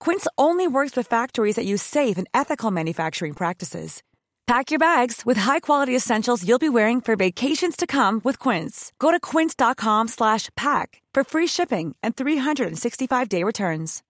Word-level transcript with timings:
Quince 0.00 0.26
only 0.36 0.66
works 0.66 0.96
with 0.96 1.06
factories 1.06 1.56
that 1.56 1.66
use 1.66 1.82
safe 1.82 2.18
and 2.18 2.26
ethical 2.34 2.72
manufacturing 2.72 3.34
practices. 3.34 4.02
Pack 4.46 4.72
your 4.72 4.80
bags 4.80 5.22
with 5.24 5.36
high-quality 5.36 5.94
essentials 5.94 6.44
you'll 6.44 6.58
be 6.58 6.68
wearing 6.68 7.00
for 7.00 7.14
vacations 7.14 7.76
to 7.76 7.86
come 7.86 8.20
with 8.24 8.36
Quince. 8.40 8.92
Go 8.98 9.12
to 9.12 9.20
quince.com/pack 9.20 11.02
for 11.14 11.22
free 11.22 11.46
shipping 11.46 11.94
and 12.02 12.16
365-day 12.16 13.44
returns. 13.44 14.02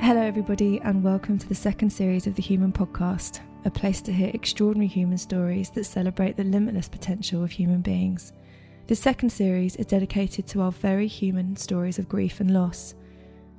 Hello, 0.00 0.22
everybody, 0.22 0.80
and 0.80 1.02
welcome 1.02 1.38
to 1.38 1.48
the 1.48 1.54
second 1.54 1.90
series 1.90 2.26
of 2.26 2.36
the 2.36 2.42
Human 2.42 2.72
Podcast, 2.72 3.40
a 3.64 3.70
place 3.70 4.00
to 4.02 4.12
hear 4.12 4.30
extraordinary 4.32 4.86
human 4.86 5.18
stories 5.18 5.70
that 5.70 5.84
celebrate 5.84 6.36
the 6.36 6.44
limitless 6.44 6.88
potential 6.88 7.42
of 7.42 7.50
human 7.50 7.80
beings. 7.80 8.32
This 8.86 9.00
second 9.00 9.30
series 9.30 9.76
is 9.76 9.86
dedicated 9.86 10.46
to 10.48 10.62
our 10.62 10.72
very 10.72 11.06
human 11.06 11.56
stories 11.56 11.98
of 11.98 12.08
grief 12.08 12.40
and 12.40 12.52
loss, 12.52 12.94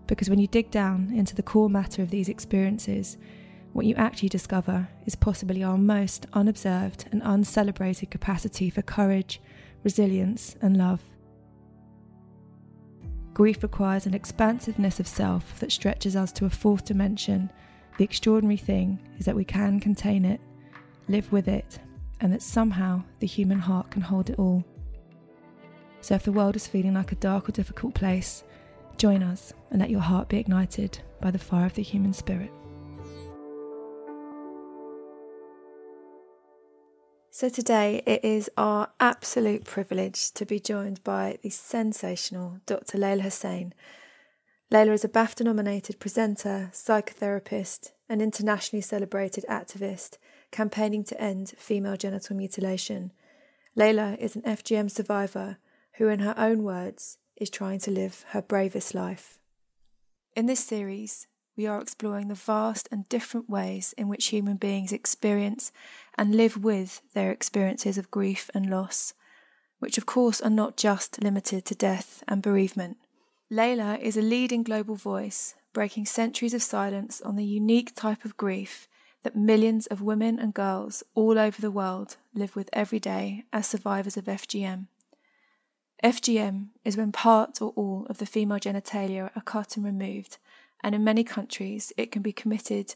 because 0.07 0.29
when 0.29 0.39
you 0.39 0.47
dig 0.47 0.71
down 0.71 1.11
into 1.13 1.35
the 1.35 1.43
core 1.43 1.69
matter 1.69 2.01
of 2.01 2.09
these 2.09 2.29
experiences, 2.29 3.17
what 3.73 3.85
you 3.85 3.93
actually 3.95 4.29
discover 4.29 4.87
is 5.05 5.15
possibly 5.15 5.63
our 5.63 5.77
most 5.77 6.25
unobserved 6.33 7.05
and 7.11 7.21
uncelebrated 7.23 8.09
capacity 8.09 8.71
for 8.71 8.81
courage, 8.81 9.39
resilience, 9.83 10.55
and 10.61 10.77
love. 10.77 11.01
Grief 13.33 13.61
requires 13.61 14.05
an 14.07 14.15
expansiveness 14.15 14.99
of 14.99 15.07
self 15.07 15.59
that 15.59 15.71
stretches 15.71 16.15
us 16.15 16.31
to 16.33 16.45
a 16.45 16.49
fourth 16.49 16.83
dimension. 16.83 17.51
The 17.99 18.05
extraordinary 18.05 18.55
thing 18.55 18.97
is 19.17 19.25
that 19.25 19.35
we 19.35 19.43
can 19.43 19.81
contain 19.81 20.23
it, 20.23 20.39
live 21.09 21.29
with 21.33 21.49
it, 21.49 21.79
and 22.21 22.31
that 22.31 22.41
somehow 22.41 23.03
the 23.19 23.27
human 23.27 23.59
heart 23.59 23.91
can 23.91 24.01
hold 24.01 24.29
it 24.29 24.39
all. 24.39 24.63
So 25.99 26.15
if 26.15 26.23
the 26.23 26.31
world 26.31 26.55
is 26.55 26.65
feeling 26.65 26.93
like 26.93 27.11
a 27.11 27.15
dark 27.15 27.49
or 27.49 27.51
difficult 27.51 27.93
place, 27.93 28.45
join 28.95 29.21
us 29.21 29.51
and 29.69 29.81
let 29.81 29.89
your 29.89 29.99
heart 29.99 30.29
be 30.29 30.37
ignited 30.37 30.97
by 31.19 31.29
the 31.29 31.37
fire 31.37 31.65
of 31.65 31.73
the 31.73 31.83
human 31.83 32.13
spirit. 32.13 32.53
So, 37.31 37.49
today 37.49 38.01
it 38.05 38.23
is 38.23 38.49
our 38.57 38.89
absolute 39.01 39.65
privilege 39.65 40.31
to 40.31 40.45
be 40.45 40.59
joined 40.59 41.03
by 41.03 41.37
the 41.41 41.49
sensational 41.49 42.59
Dr. 42.65 42.97
Leyla 42.97 43.21
Hussein. 43.21 43.73
Leyla 44.71 44.91
is 44.91 45.03
a 45.03 45.09
BAFTA 45.09 45.43
nominated 45.43 45.99
presenter, 45.99 46.69
psychotherapist, 46.71 47.93
and 48.07 48.21
internationally 48.21 48.81
celebrated 48.81 49.43
activist 49.49 50.19
campaigning 50.51 51.03
to 51.05 51.19
end 51.19 51.53
female 51.57 51.97
genital 51.97 52.35
mutilation. 52.35 53.11
Leyla 53.75 54.15
is 54.19 54.35
an 54.35 54.43
FGM 54.43 54.91
survivor 54.91 55.57
who, 55.93 56.07
in 56.07 56.19
her 56.19 56.35
own 56.37 56.61
words, 56.61 57.17
is 57.35 57.49
trying 57.49 57.79
to 57.79 57.89
live 57.89 58.23
her 58.29 58.43
bravest 58.43 58.93
life. 58.93 59.39
In 60.35 60.45
this 60.45 60.63
series, 60.63 61.25
we 61.57 61.65
are 61.65 61.81
exploring 61.81 62.27
the 62.27 62.35
vast 62.35 62.87
and 62.91 63.09
different 63.09 63.49
ways 63.49 63.95
in 63.97 64.07
which 64.07 64.27
human 64.27 64.57
beings 64.57 64.91
experience 64.91 65.71
and 66.15 66.35
live 66.35 66.63
with 66.63 67.01
their 67.15 67.31
experiences 67.31 67.97
of 67.97 68.11
grief 68.11 68.51
and 68.53 68.69
loss, 68.69 69.15
which 69.79 69.97
of 69.97 70.05
course 70.05 70.39
are 70.41 70.49
not 70.51 70.77
just 70.77 71.23
limited 71.23 71.65
to 71.65 71.73
death 71.73 72.23
and 72.27 72.43
bereavement. 72.43 72.97
Leyla 73.51 73.99
is 73.99 74.15
a 74.15 74.21
leading 74.21 74.61
global 74.61 74.95
voice, 74.95 75.55
breaking 75.73 76.05
centuries 76.05 76.53
of 76.53 76.61
silence 76.61 77.19
on 77.19 77.35
the 77.35 77.43
unique 77.43 77.95
type 77.95 78.23
of 78.23 78.37
grief 78.37 78.87
that 79.23 79.35
millions 79.35 79.87
of 79.87 80.03
women 80.03 80.37
and 80.37 80.53
girls 80.53 81.01
all 81.15 81.39
over 81.39 81.59
the 81.59 81.71
world 81.71 82.17
live 82.35 82.55
with 82.55 82.69
every 82.71 82.99
day 82.99 83.45
as 83.51 83.65
survivors 83.65 84.17
of 84.17 84.25
FGM. 84.25 84.85
FGM 86.03 86.67
is 86.85 86.95
when 86.95 87.11
part 87.11 87.59
or 87.59 87.73
all 87.75 88.05
of 88.07 88.19
the 88.19 88.27
female 88.27 88.59
genitalia 88.59 89.31
are 89.35 89.41
cut 89.41 89.75
and 89.75 89.83
removed 89.83 90.37
and 90.83 90.93
in 90.93 91.03
many 91.03 91.23
countries 91.23 91.91
it 91.97 92.11
can 92.11 92.21
be 92.21 92.31
committed 92.31 92.93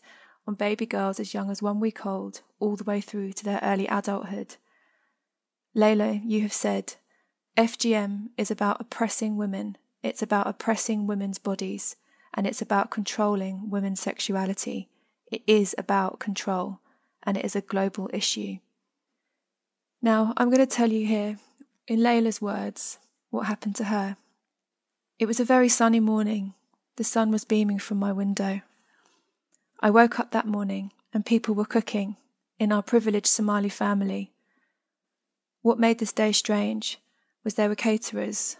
on 0.47 0.53
baby 0.53 0.85
girls 0.85 1.20
as 1.20 1.34
young 1.34 1.50
as 1.50 1.62
one 1.62 1.80
week 1.80 2.06
old, 2.06 2.41
all 2.59 2.75
the 2.75 2.84
way 2.84 3.02
through 3.02 3.34
to 3.34 3.44
their 3.44 3.59
early 3.64 3.88
adulthood. 3.88 4.58
Leyla, 5.75 6.22
you 6.24 6.41
have 6.41 6.53
said, 6.53 6.96
FGM 7.58 8.28
is 8.38 8.52
about 8.52 8.80
oppressing 8.80 9.35
women, 9.38 9.78
it's 10.03 10.22
about 10.22 10.47
oppressing 10.47 11.08
women's 11.08 11.40
bodies, 11.40 11.96
and 12.34 12.46
it's 12.46 12.62
about 12.62 12.91
controlling 12.91 13.69
women's 13.69 14.02
sexuality. 14.02 14.90
It 15.31 15.41
is 15.47 15.74
about 15.78 16.19
control, 16.19 16.80
and 17.24 17.38
it 17.38 17.46
is 17.46 17.56
a 17.56 17.62
global 17.62 18.09
issue. 18.14 18.58
Now, 20.02 20.34
I'm 20.38 20.50
going 20.50 20.59
to 20.59 20.68
tell 20.68 20.91
you 20.91 21.08
here, 21.08 21.38
in 21.88 22.03
Leyla's 22.03 22.41
words, 22.41 23.00
what 23.30 23.47
happened 23.47 23.75
to 23.78 23.86
her. 23.86 24.18
It 25.18 25.25
was 25.25 25.40
a 25.40 25.46
very 25.46 25.69
sunny 25.69 26.00
morning 26.00 26.53
the 26.96 27.03
sun 27.03 27.31
was 27.31 27.46
beaming 27.46 27.80
from 27.80 27.97
my 27.97 28.12
window. 28.12 28.62
I 29.80 29.90
woke 29.90 30.20
up 30.20 30.31
that 30.31 30.46
morning 30.46 30.91
and 31.14 31.25
people 31.25 31.56
were 31.56 31.66
cooking 31.66 32.18
in 32.59 32.72
our 32.72 32.84
privileged 32.84 33.28
Somali 33.28 33.70
family. 33.70 34.31
What 35.62 35.80
made 35.80 36.00
this 36.00 36.14
day 36.14 36.31
strange 36.31 37.00
was 37.44 37.56
there 37.56 37.70
were 37.70 37.75
caterers, 37.75 38.58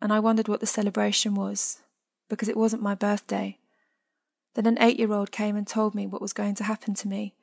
and 0.00 0.12
I 0.12 0.20
wondered 0.20 0.48
what 0.48 0.60
the 0.60 0.66
celebration 0.66 1.34
was, 1.34 1.80
because 2.28 2.48
it 2.48 2.56
wasn't 2.56 2.82
my 2.82 2.94
birthday. 2.94 3.58
Then 4.54 4.66
an 4.66 4.78
eight 4.80 4.98
year 4.98 5.12
old 5.12 5.30
came 5.30 5.56
and 5.56 5.66
told 5.66 5.94
me 5.94 6.06
what 6.06 6.22
was 6.22 6.32
going 6.32 6.54
to 6.56 6.64
happen 6.64 6.94
to 6.94 7.08
me, 7.08 7.34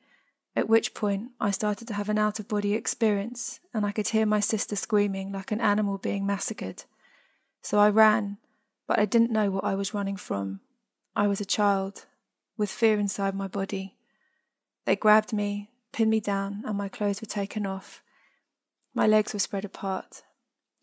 at 0.54 0.68
which 0.68 0.94
point 0.94 1.30
I 1.40 1.50
started 1.50 1.88
to 1.88 1.94
have 1.94 2.08
an 2.08 2.18
out 2.18 2.40
of 2.40 2.48
body 2.48 2.74
experience, 2.74 3.60
and 3.72 3.84
I 3.84 3.92
could 3.92 4.08
hear 4.08 4.26
my 4.26 4.40
sister 4.40 4.76
screaming 4.76 5.32
like 5.32 5.52
an 5.52 5.60
animal 5.60 5.98
being 5.98 6.26
massacred. 6.26 6.84
So 7.62 7.78
I 7.78 7.90
ran 7.90 8.38
but 8.92 8.98
I 8.98 9.04
didn't 9.04 9.30
know 9.30 9.50
what 9.50 9.64
I 9.64 9.74
was 9.74 9.94
running 9.94 10.16
from. 10.16 10.60
I 11.14 11.26
was 11.26 11.40
a 11.40 11.46
child, 11.46 12.06
with 12.56 12.70
fear 12.70 12.98
inside 12.98 13.34
my 13.34 13.48
body. 13.48 13.96
They 14.84 14.96
grabbed 14.96 15.32
me, 15.32 15.70
pinned 15.92 16.10
me 16.10 16.20
down, 16.20 16.62
and 16.66 16.76
my 16.76 16.88
clothes 16.88 17.20
were 17.20 17.26
taken 17.26 17.66
off. 17.66 18.02
My 18.94 19.06
legs 19.06 19.32
were 19.32 19.38
spread 19.38 19.64
apart. 19.64 20.22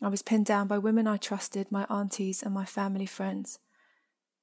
I 0.02 0.08
was 0.08 0.22
pinned 0.22 0.46
down 0.46 0.68
by 0.68 0.78
women 0.78 1.08
I 1.08 1.18
trusted, 1.18 1.72
my 1.72 1.86
aunties 1.90 2.42
and 2.42 2.54
my 2.54 2.66
family 2.66 3.06
friends. 3.06 3.60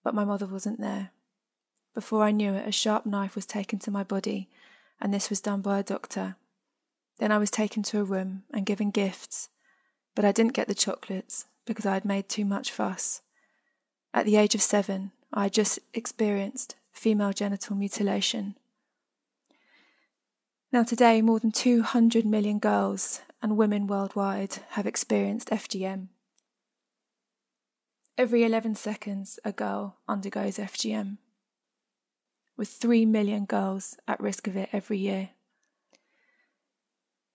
But 0.05 0.15
my 0.15 0.25
mother 0.25 0.47
wasn't 0.47 0.81
there. 0.81 1.11
Before 1.95 2.23
I 2.23 2.31
knew 2.31 2.53
it, 2.53 2.69
a 2.69 2.73
sharp 2.73 3.07
knife 3.07 3.35
was 3.35 3.47
taken 3.47 3.79
to 3.81 3.91
my 3.91 4.03
body, 4.03 4.51
and 5.01 5.15
this 5.15 5.31
was 5.31 5.41
done 5.41 5.63
by 5.63 5.79
a 5.79 5.83
doctor. 5.83 6.37
Then 7.19 7.33
I 7.33 7.39
was 7.39 7.51
taken 7.51 7.83
to 7.85 8.01
a 8.01 8.05
room 8.05 8.43
and 8.53 8.67
given 8.67 8.91
gifts, 8.91 9.49
but 10.15 10.25
I 10.25 10.33
didn't 10.33 10.53
get 10.53 10.69
the 10.69 10.75
chocolates 10.75 11.47
because 11.65 11.87
I 11.87 11.95
had 11.95 12.05
made 12.05 12.29
too 12.29 12.45
much 12.45 12.71
fuss. 12.71 13.23
At 14.13 14.27
the 14.27 14.37
age 14.37 14.55
of 14.55 14.63
seven, 14.63 15.13
I 15.33 15.45
had 15.45 15.55
just 15.55 15.79
experienced 15.95 16.77
female 16.93 17.33
genital 17.33 17.77
mutilation. 17.77 18.57
Now, 20.71 20.83
today, 20.83 21.23
more 21.23 21.41
than 21.41 21.53
200 21.53 22.27
million 22.27 22.59
girls 22.59 23.23
and 23.43 23.57
women 23.57 23.87
worldwide 23.87 24.59
have 24.71 24.87
experienced 24.87 25.51
FGM. 25.51 26.09
Every 28.19 28.45
11 28.45 28.77
seconds, 28.77 29.39
a 29.45 29.53
girl 29.53 29.99
undergoes 30.09 30.59
FGM, 30.59 31.19
with 32.57 32.69
3 32.69 33.05
million 33.07 33.45
girls 33.45 33.97
at 34.09 34.21
risk 34.21 34.47
of 34.47 34.57
it 34.57 34.71
every 34.73 34.99
year. 34.99 35.31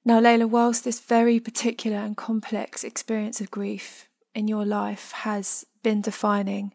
Now, 0.04 0.20
Leyla, 0.20 0.50
whilst 0.50 0.84
this 0.84 1.00
very 1.00 1.40
particular 1.40 1.98
and 1.98 2.18
complex 2.18 2.84
experience 2.84 3.40
of 3.40 3.52
grief 3.52 4.10
in 4.34 4.48
your 4.48 4.66
life 4.66 5.12
has 5.12 5.66
been 5.84 6.02
defining. 6.02 6.74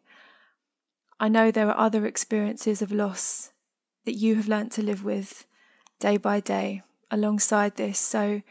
I 1.18 1.28
know 1.28 1.50
there 1.50 1.68
are 1.68 1.78
other 1.78 2.06
experiences 2.06 2.82
of 2.82 2.92
loss 2.92 3.52
that 4.04 4.14
you 4.14 4.36
have 4.36 4.48
learnt 4.48 4.72
to 4.72 4.82
live 4.82 5.04
with 5.04 5.46
day 5.98 6.16
by 6.16 6.40
day 6.40 6.82
alongside 7.10 7.76
this. 7.76 7.98
So 7.98 8.42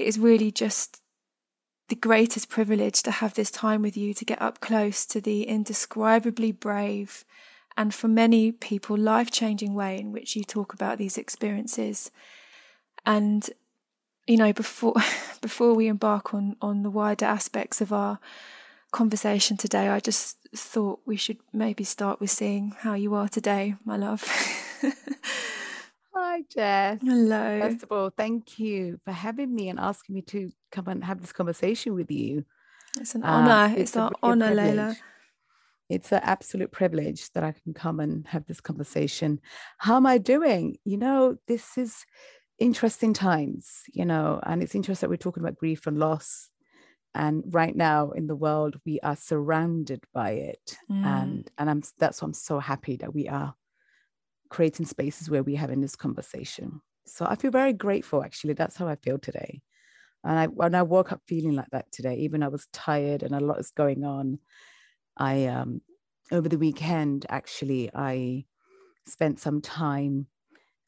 it 0.00 0.06
is 0.06 0.18
really 0.18 0.50
just 0.50 1.02
the 1.88 1.96
greatest 1.96 2.48
privilege 2.48 3.02
to 3.02 3.10
have 3.10 3.34
this 3.34 3.50
time 3.50 3.82
with 3.82 3.96
you 3.96 4.14
to 4.14 4.24
get 4.24 4.40
up 4.40 4.60
close 4.60 5.04
to 5.04 5.20
the 5.20 5.42
indescribably 5.42 6.52
brave 6.52 7.24
and 7.76 7.92
for 7.94 8.08
many 8.08 8.52
people 8.52 8.96
life 8.96 9.30
changing 9.30 9.74
way 9.74 9.98
in 9.98 10.12
which 10.12 10.36
you 10.36 10.44
talk 10.44 10.72
about 10.72 10.98
these 10.98 11.18
experiences. 11.18 12.10
And 13.04 13.48
you 14.26 14.36
know, 14.36 14.52
before 14.52 14.94
before 15.40 15.74
we 15.74 15.88
embark 15.88 16.32
on 16.32 16.56
on 16.62 16.82
the 16.82 16.90
wider 16.90 17.26
aspects 17.26 17.80
of 17.80 17.92
our 17.92 18.20
conversation 18.92 19.56
today, 19.56 19.88
I 19.88 20.00
just 20.00 20.38
thought 20.54 21.00
we 21.04 21.16
should 21.16 21.38
maybe 21.52 21.84
start 21.84 22.20
with 22.20 22.30
seeing 22.30 22.74
how 22.78 22.94
you 22.94 23.14
are 23.14 23.28
today, 23.28 23.74
my 23.84 23.96
love. 23.96 24.24
Hi, 26.14 26.42
Jess. 26.48 26.98
Hello. 27.02 27.60
First 27.60 27.82
of 27.84 27.92
all, 27.92 28.10
thank 28.10 28.58
you 28.58 28.98
for 29.04 29.12
having 29.12 29.54
me 29.54 29.68
and 29.68 29.78
asking 29.78 30.14
me 30.14 30.22
to 30.22 30.50
come 30.72 30.88
and 30.88 31.04
have 31.04 31.20
this 31.20 31.32
conversation 31.32 31.94
with 31.94 32.10
you. 32.10 32.44
It's 32.98 33.14
an 33.14 33.22
honor. 33.22 33.50
Uh, 33.50 33.68
it's, 33.70 33.80
it's 33.82 33.96
an 33.96 34.10
honor, 34.22 34.54
Leyla. 34.54 34.96
It's 35.88 36.12
an 36.12 36.20
absolute 36.22 36.72
privilege 36.72 37.30
that 37.32 37.44
I 37.44 37.52
can 37.52 37.74
come 37.74 38.00
and 38.00 38.26
have 38.26 38.46
this 38.46 38.60
conversation. 38.60 39.40
How 39.78 39.96
am 39.96 40.06
I 40.06 40.18
doing? 40.18 40.78
You 40.84 40.98
know, 40.98 41.36
this 41.46 41.78
is 41.78 42.04
interesting 42.58 43.12
times, 43.12 43.82
you 43.92 44.04
know, 44.04 44.40
and 44.44 44.62
it's 44.62 44.74
interesting 44.74 45.06
that 45.06 45.10
we're 45.10 45.16
talking 45.16 45.42
about 45.42 45.56
grief 45.56 45.86
and 45.86 45.98
loss 45.98 46.50
and 47.14 47.42
right 47.48 47.74
now 47.74 48.10
in 48.10 48.26
the 48.26 48.36
world 48.36 48.76
we 48.86 49.00
are 49.00 49.16
surrounded 49.16 50.02
by 50.14 50.30
it 50.30 50.76
mm. 50.90 51.04
and 51.04 51.50
and 51.58 51.68
i'm 51.68 51.82
that's 51.98 52.22
why 52.22 52.26
i'm 52.26 52.32
so 52.32 52.58
happy 52.58 52.96
that 52.96 53.12
we 53.12 53.28
are 53.28 53.54
creating 54.50 54.86
spaces 54.86 55.30
where 55.30 55.42
we're 55.42 55.56
having 55.56 55.80
this 55.80 55.96
conversation 55.96 56.80
so 57.06 57.24
i 57.26 57.34
feel 57.34 57.50
very 57.50 57.72
grateful 57.72 58.22
actually 58.22 58.52
that's 58.52 58.76
how 58.76 58.86
i 58.86 58.96
feel 58.96 59.18
today 59.18 59.62
and 60.24 60.38
i 60.38 60.46
when 60.46 60.74
i 60.74 60.82
woke 60.82 61.12
up 61.12 61.22
feeling 61.26 61.54
like 61.54 61.70
that 61.70 61.90
today 61.90 62.16
even 62.16 62.42
i 62.42 62.48
was 62.48 62.66
tired 62.72 63.22
and 63.22 63.34
a 63.34 63.40
lot 63.40 63.58
is 63.58 63.70
going 63.70 64.04
on 64.04 64.38
i 65.16 65.46
um 65.46 65.80
over 66.32 66.48
the 66.48 66.58
weekend 66.58 67.24
actually 67.28 67.90
i 67.94 68.44
spent 69.06 69.40
some 69.40 69.60
time 69.60 70.26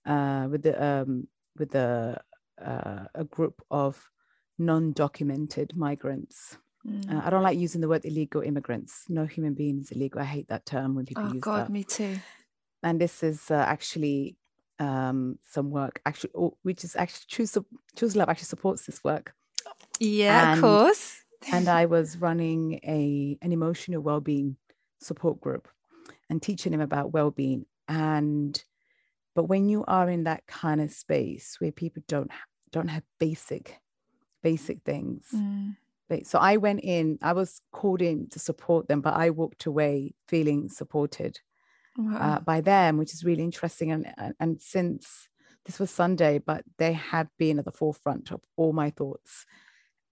uh 0.06 0.46
with 0.50 0.62
the 0.62 0.84
um 0.84 1.26
with 1.56 1.70
the 1.70 2.16
uh, 2.64 3.04
a 3.14 3.24
group 3.24 3.62
of 3.70 4.10
non-documented 4.58 5.76
migrants. 5.76 6.58
Mm. 6.86 7.12
Uh, 7.12 7.22
I 7.24 7.30
don't 7.30 7.42
like 7.42 7.58
using 7.58 7.80
the 7.80 7.88
word 7.88 8.04
illegal 8.04 8.42
immigrants. 8.42 9.04
No 9.08 9.24
human 9.24 9.54
being 9.54 9.80
is 9.80 9.90
illegal. 9.90 10.20
I 10.20 10.24
hate 10.24 10.48
that 10.48 10.66
term 10.66 10.94
when 10.94 11.06
people 11.06 11.24
oh, 11.26 11.32
use 11.32 11.42
God, 11.42 11.52
that. 11.52 11.60
Oh 11.60 11.64
God, 11.64 11.70
me 11.70 11.84
too. 11.84 12.18
And 12.82 13.00
this 13.00 13.22
is 13.22 13.50
uh, 13.50 13.54
actually 13.54 14.36
um, 14.78 15.38
some 15.48 15.70
work, 15.70 16.00
actually, 16.04 16.30
oh, 16.36 16.56
which 16.62 16.84
is 16.84 16.96
actually 16.96 17.24
Choose 17.28 17.56
Choose 17.96 18.16
Love 18.16 18.28
actually 18.28 18.46
supports 18.46 18.86
this 18.86 19.04
work. 19.04 19.34
Yeah, 20.00 20.52
and, 20.52 20.58
of 20.58 20.62
course. 20.62 21.22
and 21.52 21.68
I 21.80 21.86
was 21.86 22.16
running 22.16 22.80
a 22.84 23.38
an 23.40 23.52
emotional 23.52 24.02
well-being 24.02 24.56
support 25.00 25.40
group 25.40 25.68
and 26.28 26.42
teaching 26.42 26.72
him 26.72 26.80
about 26.80 27.12
well-being. 27.12 27.66
And 27.88 28.62
but 29.34 29.44
when 29.44 29.68
you 29.68 29.84
are 29.86 30.10
in 30.10 30.24
that 30.24 30.46
kind 30.46 30.80
of 30.80 30.90
space 30.90 31.56
where 31.58 31.72
people 31.72 32.02
don't 32.08 32.30
don't 32.72 32.88
have 32.88 33.04
basic 33.18 33.78
basic 34.42 34.82
things. 34.82 35.26
Mm. 35.34 35.76
So 36.24 36.38
I 36.38 36.58
went 36.58 36.80
in, 36.82 37.18
I 37.22 37.32
was 37.32 37.62
called 37.72 38.02
in 38.02 38.28
to 38.30 38.38
support 38.38 38.86
them, 38.86 39.00
but 39.00 39.14
I 39.14 39.30
walked 39.30 39.64
away 39.64 40.14
feeling 40.28 40.68
supported 40.68 41.40
wow. 41.96 42.16
uh, 42.16 42.40
by 42.40 42.60
them, 42.60 42.96
which 42.96 43.12
is 43.12 43.24
really 43.24 43.42
interesting. 43.42 43.90
And, 43.90 44.12
and, 44.16 44.34
and 44.40 44.60
since 44.60 45.28
this 45.64 45.78
was 45.78 45.90
Sunday, 45.90 46.38
but 46.38 46.64
they 46.78 46.92
have 46.92 47.28
been 47.38 47.58
at 47.58 47.64
the 47.64 47.72
forefront 47.72 48.30
of 48.32 48.40
all 48.56 48.72
my 48.72 48.90
thoughts 48.90 49.46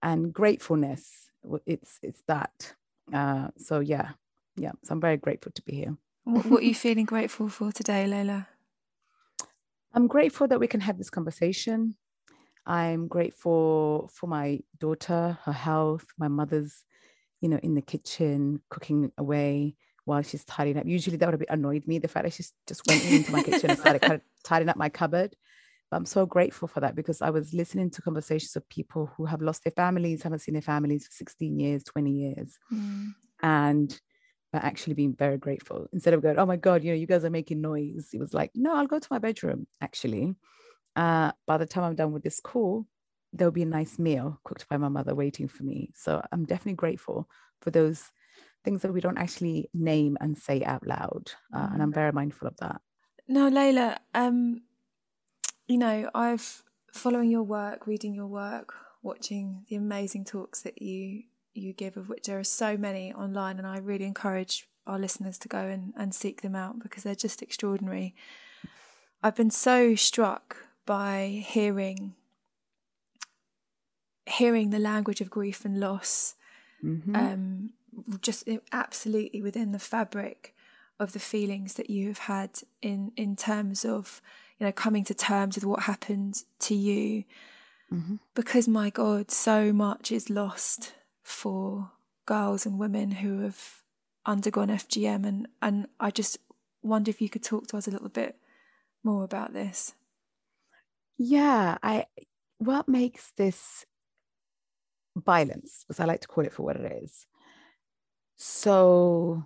and 0.01 0.33
gratefulness. 0.33 1.29
It's 1.65 1.99
it's 2.01 2.23
that. 2.27 2.73
Uh, 3.13 3.49
so 3.57 3.79
yeah, 3.79 4.11
yeah. 4.55 4.71
So 4.83 4.93
I'm 4.93 5.01
very 5.01 5.17
grateful 5.17 5.51
to 5.53 5.61
be 5.63 5.75
here. 5.75 5.97
what, 6.23 6.61
are 6.61 6.65
you 6.65 6.75
feeling 6.87 7.05
grateful 7.05 7.49
for 7.49 7.71
today, 7.71 8.05
Leyla? 8.07 8.47
I'm 9.93 10.07
grateful 10.07 10.47
that 10.47 10.59
we 10.59 10.67
can 10.67 10.81
have 10.81 10.97
this 10.97 11.09
conversation. 11.09 11.95
I'm 12.65 13.07
grateful 13.07 14.09
for 14.13 14.27
my 14.27 14.59
daughter, 14.79 15.37
her 15.43 15.51
health, 15.51 16.05
my 16.17 16.27
mother's, 16.27 16.85
you 17.41 17.49
know, 17.49 17.57
in 17.57 17.73
the 17.73 17.81
kitchen 17.81 18.61
cooking 18.69 19.11
away 19.17 19.75
while 20.05 20.21
she's 20.21 20.43
tidying 20.45 20.77
up. 20.77 20.85
Usually 20.85 21.17
that 21.17 21.25
would 21.25 21.39
have 21.39 21.49
annoyed 21.49 21.87
me, 21.87 21.99
the 21.99 22.07
fact 22.07 22.25
that 22.25 22.33
she 22.33 22.43
just 22.67 22.81
went 22.87 23.05
into 23.05 23.31
my 23.31 23.43
kitchen 23.43 23.69
and 23.69 23.79
started 23.79 24.01
kind 24.01 24.13
of 24.13 24.21
tidying 24.43 24.69
up 24.69 24.77
my 24.77 24.89
cupboard. 24.89 25.35
But 25.89 25.97
I'm 25.97 26.05
so 26.05 26.25
grateful 26.25 26.67
for 26.67 26.79
that 26.79 26.95
because 26.95 27.21
I 27.21 27.29
was 27.29 27.53
listening 27.53 27.89
to 27.91 28.01
conversations 28.01 28.55
of 28.55 28.67
people 28.69 29.11
who 29.17 29.25
have 29.25 29.41
lost 29.41 29.63
their 29.63 29.71
families, 29.71 30.23
haven't 30.23 30.39
seen 30.39 30.53
their 30.53 30.61
families 30.61 31.05
for 31.05 31.11
16 31.13 31.59
years, 31.59 31.83
20 31.83 32.11
years. 32.11 32.57
Mm. 32.73 33.13
And 33.43 34.01
but 34.53 34.65
actually 34.65 34.95
being 34.95 35.15
very 35.15 35.37
grateful 35.37 35.87
instead 35.93 36.13
of 36.13 36.21
going, 36.21 36.37
oh 36.37 36.45
my 36.45 36.57
God, 36.57 36.83
you 36.83 36.91
know, 36.91 36.97
you 36.97 37.07
guys 37.07 37.23
are 37.23 37.29
making 37.29 37.61
noise. 37.61 38.09
It 38.13 38.19
was 38.19 38.33
like, 38.33 38.51
no, 38.53 38.75
I'll 38.75 38.85
go 38.85 38.99
to 38.99 39.07
my 39.09 39.17
bedroom 39.17 39.65
actually 39.79 40.35
uh, 40.95 41.31
by 41.47 41.57
the 41.57 41.65
time 41.65 41.83
I'm 41.83 41.95
done 41.95 42.11
with 42.11 42.23
this 42.23 42.39
call, 42.39 42.85
there'll 43.33 43.51
be 43.51 43.63
a 43.63 43.65
nice 43.67 43.97
meal 43.97 44.39
cooked 44.43 44.67
by 44.67 44.77
my 44.77 44.89
mother 44.89 45.15
waiting 45.15 45.47
for 45.47 45.63
me. 45.63 45.91
So 45.95 46.21
I'm 46.31 46.45
definitely 46.45 46.73
grateful 46.73 47.29
for 47.61 47.71
those 47.71 48.03
things 48.63 48.81
that 48.81 48.93
we 48.93 49.01
don't 49.01 49.17
actually 49.17 49.69
name 49.73 50.17
and 50.21 50.37
say 50.37 50.63
out 50.63 50.85
loud. 50.85 51.31
Uh, 51.53 51.69
and 51.73 51.81
I'm 51.81 51.91
mm. 51.91 51.95
very 51.95 52.11
mindful 52.11 52.47
of 52.47 52.57
that. 52.57 52.81
No, 53.27 53.49
Leyla, 53.49 53.97
um, 54.13 54.61
you 55.67 55.77
know, 55.77 56.09
I've 56.13 56.63
following 56.93 57.31
your 57.31 57.43
work, 57.43 57.87
reading 57.87 58.13
your 58.13 58.27
work, 58.27 58.73
watching 59.01 59.65
the 59.69 59.75
amazing 59.75 60.25
talks 60.25 60.61
that 60.61 60.81
you 60.81 61.23
you 61.53 61.73
give, 61.73 61.97
of 61.97 62.09
which 62.09 62.23
there 62.23 62.39
are 62.39 62.43
so 62.43 62.77
many 62.77 63.13
online, 63.13 63.57
and 63.57 63.67
I 63.67 63.77
really 63.77 64.05
encourage 64.05 64.67
our 64.87 64.97
listeners 64.97 65.37
to 65.39 65.47
go 65.47 65.59
and, 65.59 65.93
and 65.97 66.15
seek 66.15 66.41
them 66.41 66.55
out 66.55 66.79
because 66.79 67.03
they're 67.03 67.15
just 67.15 67.41
extraordinary. 67.41 68.15
I've 69.21 69.35
been 69.35 69.51
so 69.51 69.95
struck 69.95 70.57
by 70.85 71.43
hearing 71.45 72.15
hearing 74.25 74.69
the 74.69 74.79
language 74.79 75.19
of 75.19 75.29
grief 75.29 75.65
and 75.65 75.79
loss 75.79 76.35
mm-hmm. 76.83 77.15
um, 77.15 77.69
just 78.21 78.47
absolutely 78.71 79.41
within 79.41 79.71
the 79.71 79.79
fabric 79.79 80.55
of 80.99 81.13
the 81.13 81.19
feelings 81.19 81.73
that 81.75 81.89
you 81.89 82.07
have 82.07 82.19
had 82.19 82.61
in 82.81 83.11
in 83.15 83.35
terms 83.35 83.83
of 83.83 84.21
you 84.59 84.65
know 84.65 84.71
coming 84.71 85.03
to 85.03 85.13
terms 85.13 85.55
with 85.55 85.65
what 85.65 85.83
happened 85.83 86.43
to 86.59 86.75
you. 86.75 87.23
Mm-hmm. 87.91 88.15
because 88.35 88.69
my 88.69 88.89
god 88.89 89.29
so 89.31 89.73
much 89.73 90.13
is 90.13 90.29
lost 90.29 90.93
for 91.23 91.91
girls 92.25 92.65
and 92.65 92.79
women 92.79 93.11
who 93.11 93.41
have 93.41 93.81
undergone 94.25 94.69
FGM 94.69 95.25
and 95.25 95.49
and 95.61 95.87
I 95.99 96.09
just 96.09 96.37
wonder 96.81 97.09
if 97.09 97.19
you 97.19 97.27
could 97.27 97.43
talk 97.43 97.67
to 97.67 97.77
us 97.77 97.89
a 97.89 97.91
little 97.91 98.07
bit 98.07 98.37
more 99.03 99.25
about 99.25 99.51
this. 99.51 99.93
Yeah 101.17 101.77
i 101.83 102.05
what 102.59 102.87
makes 102.87 103.31
this 103.31 103.85
violence 105.17 105.83
because 105.85 105.99
i 105.99 106.05
like 106.05 106.21
to 106.21 106.27
call 106.27 106.45
it 106.45 106.53
for 106.53 106.63
what 106.63 106.77
it 106.77 107.03
is 107.03 107.25
so 108.41 109.43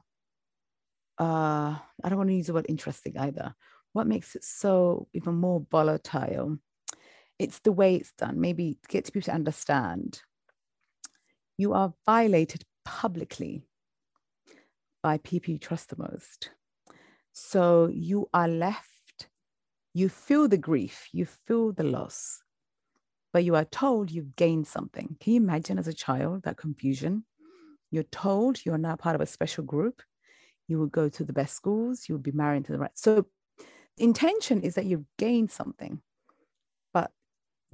uh 1.19 1.75
i 2.03 2.09
don't 2.09 2.17
want 2.17 2.29
to 2.29 2.35
use 2.35 2.47
the 2.47 2.53
word 2.53 2.65
interesting 2.69 3.17
either 3.17 3.53
what 3.93 4.07
makes 4.07 4.35
it 4.35 4.43
so 4.43 5.07
even 5.13 5.35
more 5.35 5.65
volatile 5.71 6.57
it's 7.39 7.59
the 7.59 7.71
way 7.71 7.95
it's 7.95 8.13
done 8.13 8.39
maybe 8.39 8.77
get 8.87 9.05
people 9.05 9.21
to 9.21 9.33
understand 9.33 10.21
you 11.57 11.73
are 11.73 11.93
violated 12.05 12.63
publicly 12.83 13.63
by 15.01 15.17
people 15.19 15.51
you 15.51 15.59
trust 15.59 15.89
the 15.89 15.97
most 15.97 16.51
so 17.33 17.89
you 17.91 18.29
are 18.33 18.47
left 18.47 18.95
you 19.95 20.09
feel 20.09 20.49
the 20.49 20.57
grief, 20.57 21.07
you 21.13 21.25
feel 21.25 21.71
the 21.71 21.85
loss, 21.85 22.43
but 23.31 23.45
you 23.45 23.55
are 23.55 23.63
told 23.63 24.11
you've 24.11 24.35
gained 24.35 24.67
something. 24.67 25.15
Can 25.21 25.33
you 25.33 25.39
imagine 25.39 25.79
as 25.79 25.87
a 25.87 25.93
child 25.93 26.43
that 26.43 26.57
confusion? 26.57 27.23
You're 27.95 28.03
told 28.11 28.65
you're 28.65 28.77
now 28.77 28.97
part 28.97 29.15
of 29.15 29.21
a 29.21 29.25
special 29.25 29.63
group. 29.63 30.01
You 30.67 30.79
will 30.79 30.87
go 30.87 31.07
to 31.07 31.23
the 31.23 31.31
best 31.31 31.55
schools, 31.55 32.09
you 32.09 32.15
will 32.15 32.21
be 32.21 32.33
married 32.33 32.65
to 32.65 32.73
the 32.73 32.77
right. 32.77 32.91
So, 32.95 33.27
intention 33.97 34.61
is 34.63 34.75
that 34.75 34.83
you've 34.83 35.05
gained 35.17 35.49
something, 35.49 36.01
but 36.93 37.11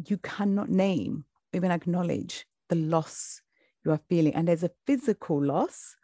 you 0.07 0.17
cannot 0.17 0.69
name, 0.69 1.25
even 1.53 1.71
acknowledge 1.71 2.45
the 2.69 2.75
loss 2.75 3.41
you 3.83 3.91
are 3.91 3.99
feeling. 4.09 4.35
And 4.35 4.47
there's 4.47 4.63
a 4.63 4.69
physical 4.85 5.43
loss, 5.43 5.95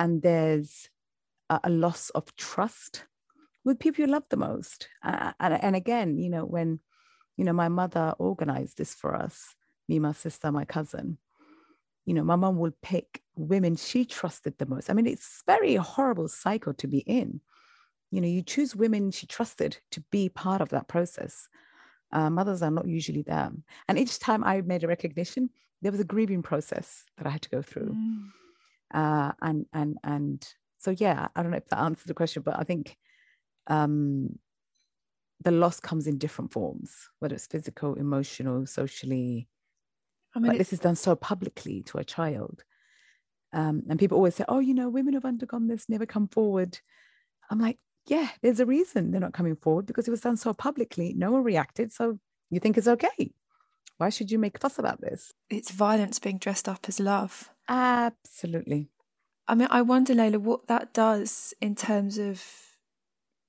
and 0.00 0.20
there's 0.20 0.90
a, 1.48 1.60
a 1.62 1.70
loss 1.70 2.10
of 2.10 2.34
trust 2.34 3.04
with 3.64 3.78
people 3.78 4.04
you 4.04 4.10
love 4.10 4.24
the 4.30 4.36
most. 4.36 4.88
Uh, 5.04 5.30
and, 5.38 5.62
and 5.62 5.76
again, 5.76 6.18
you 6.18 6.28
know, 6.28 6.44
when, 6.44 6.80
you 7.36 7.44
know, 7.44 7.52
my 7.52 7.68
mother 7.68 8.14
organized 8.18 8.78
this 8.78 8.94
for 8.94 9.14
us, 9.14 9.54
me, 9.88 10.00
my 10.00 10.10
sister, 10.10 10.50
my 10.50 10.64
cousin, 10.64 11.18
you 12.06 12.14
know, 12.14 12.24
my 12.24 12.36
mom 12.36 12.58
will 12.58 12.72
pick 12.82 13.22
women 13.36 13.76
she 13.76 14.04
trusted 14.04 14.58
the 14.58 14.66
most. 14.66 14.90
I 14.90 14.94
mean, 14.94 15.06
it's 15.06 15.42
very 15.46 15.76
horrible 15.76 16.28
cycle 16.28 16.74
to 16.74 16.86
be 16.86 16.98
in. 16.98 17.40
You 18.10 18.20
know, 18.20 18.28
you 18.28 18.42
choose 18.42 18.74
women 18.74 19.10
she 19.10 19.26
trusted 19.26 19.78
to 19.92 20.00
be 20.10 20.28
part 20.28 20.60
of 20.60 20.70
that 20.70 20.88
process. 20.88 21.48
Uh, 22.12 22.28
mothers 22.28 22.62
are 22.62 22.70
not 22.70 22.88
usually 22.88 23.22
there. 23.22 23.52
And 23.88 23.98
each 23.98 24.18
time 24.18 24.42
I 24.42 24.60
made 24.62 24.82
a 24.82 24.88
recognition, 24.88 25.50
there 25.82 25.92
was 25.92 26.00
a 26.00 26.04
grieving 26.04 26.42
process 26.42 27.04
that 27.16 27.26
I 27.26 27.30
had 27.30 27.42
to 27.42 27.50
go 27.50 27.62
through. 27.62 27.94
Mm. 27.94 28.28
Uh, 28.92 29.32
and 29.40 29.66
and 29.72 29.98
and 30.02 30.54
so 30.78 30.90
yeah, 30.90 31.28
I 31.36 31.42
don't 31.42 31.52
know 31.52 31.58
if 31.58 31.68
that 31.68 31.78
answers 31.78 32.04
the 32.04 32.14
question, 32.14 32.42
but 32.42 32.58
I 32.58 32.64
think 32.64 32.96
um, 33.68 34.38
the 35.42 35.52
loss 35.52 35.78
comes 35.78 36.06
in 36.06 36.18
different 36.18 36.52
forms, 36.52 36.92
whether 37.20 37.34
it's 37.34 37.46
physical, 37.46 37.94
emotional, 37.94 38.66
socially, 38.66 39.46
I 40.34 40.38
mean, 40.38 40.58
this 40.58 40.72
is 40.72 40.78
done 40.78 40.96
so 40.96 41.16
publicly 41.16 41.82
to 41.86 41.98
a 41.98 42.04
child. 42.04 42.64
Um, 43.52 43.82
and 43.88 43.98
people 43.98 44.16
always 44.16 44.36
say, 44.36 44.44
oh, 44.48 44.60
you 44.60 44.74
know, 44.74 44.88
women 44.88 45.14
have 45.14 45.24
undergone 45.24 45.66
this, 45.66 45.88
never 45.88 46.06
come 46.06 46.28
forward. 46.28 46.78
I'm 47.50 47.58
like, 47.58 47.78
yeah, 48.06 48.28
there's 48.42 48.60
a 48.60 48.66
reason 48.66 49.10
they're 49.10 49.20
not 49.20 49.32
coming 49.32 49.56
forward 49.56 49.86
because 49.86 50.06
it 50.06 50.12
was 50.12 50.20
done 50.20 50.36
so 50.36 50.54
publicly. 50.54 51.14
No 51.16 51.32
one 51.32 51.42
reacted. 51.42 51.92
So 51.92 52.18
you 52.48 52.60
think 52.60 52.78
it's 52.78 52.88
okay. 52.88 53.32
Why 53.98 54.08
should 54.08 54.30
you 54.30 54.38
make 54.38 54.56
a 54.56 54.60
fuss 54.60 54.78
about 54.78 55.00
this? 55.00 55.32
It's 55.50 55.72
violence 55.72 56.18
being 56.18 56.38
dressed 56.38 56.68
up 56.68 56.86
as 56.88 57.00
love. 57.00 57.50
Absolutely. 57.68 58.88
I 59.48 59.56
mean, 59.56 59.68
I 59.70 59.82
wonder, 59.82 60.14
Leyla, 60.14 60.38
what 60.38 60.68
that 60.68 60.94
does 60.94 61.52
in 61.60 61.74
terms 61.74 62.18
of 62.18 62.42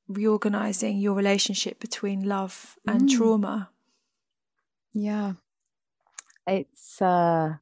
reorganizing 0.08 0.98
your 0.98 1.14
relationship 1.14 1.80
between 1.80 2.24
love 2.24 2.76
and 2.88 3.04
mm. 3.04 3.16
trauma. 3.16 3.70
Yeah 4.94 5.34
it's 6.48 7.02
uh 7.02 7.54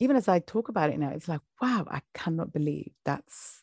even 0.00 0.16
as 0.16 0.28
I 0.28 0.38
talk 0.38 0.68
about 0.68 0.90
it 0.90 0.98
now, 0.98 1.10
it's 1.10 1.28
like, 1.28 1.42
wow, 1.60 1.86
I 1.88 2.00
cannot 2.14 2.52
believe 2.52 2.90
that's, 3.04 3.62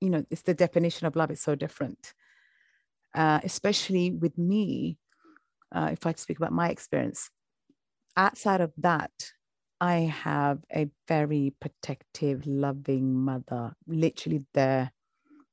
you 0.00 0.08
know, 0.08 0.24
it's 0.30 0.42
the 0.42 0.54
definition 0.54 1.06
of 1.06 1.14
love 1.14 1.30
is 1.30 1.42
so 1.42 1.54
different. 1.54 2.14
Uh, 3.14 3.38
especially 3.44 4.10
with 4.10 4.36
me, 4.38 4.98
uh, 5.72 5.90
if 5.92 6.06
I 6.06 6.14
speak 6.14 6.38
about 6.38 6.52
my 6.52 6.70
experience, 6.70 7.30
outside 8.16 8.62
of 8.62 8.72
that, 8.78 9.12
I 9.78 9.96
have 9.96 10.60
a 10.74 10.88
very 11.06 11.52
protective, 11.60 12.46
loving 12.46 13.14
mother, 13.14 13.74
literally 13.86 14.46
there. 14.54 14.90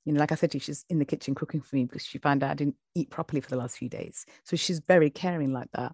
You 0.06 0.14
know, 0.14 0.20
like 0.20 0.32
I 0.32 0.36
said 0.36 0.54
you, 0.54 0.62
she's 0.62 0.86
in 0.90 0.98
the 0.98 1.06
kitchen 1.06 1.36
cooking 1.36 1.62
for 1.62 1.76
me 1.76 1.84
because 1.84 2.06
she 2.06 2.18
found 2.18 2.42
out 2.42 2.52
I 2.52 2.56
didn't 2.56 2.78
eat 2.96 3.10
properly 3.10 3.42
for 3.42 3.50
the 3.50 3.58
last 3.58 3.78
few 3.78 3.90
days. 3.90 4.26
So 4.46 4.56
she's 4.56 4.80
very 4.80 5.10
caring 5.10 5.52
like 5.52 5.70
that 5.74 5.94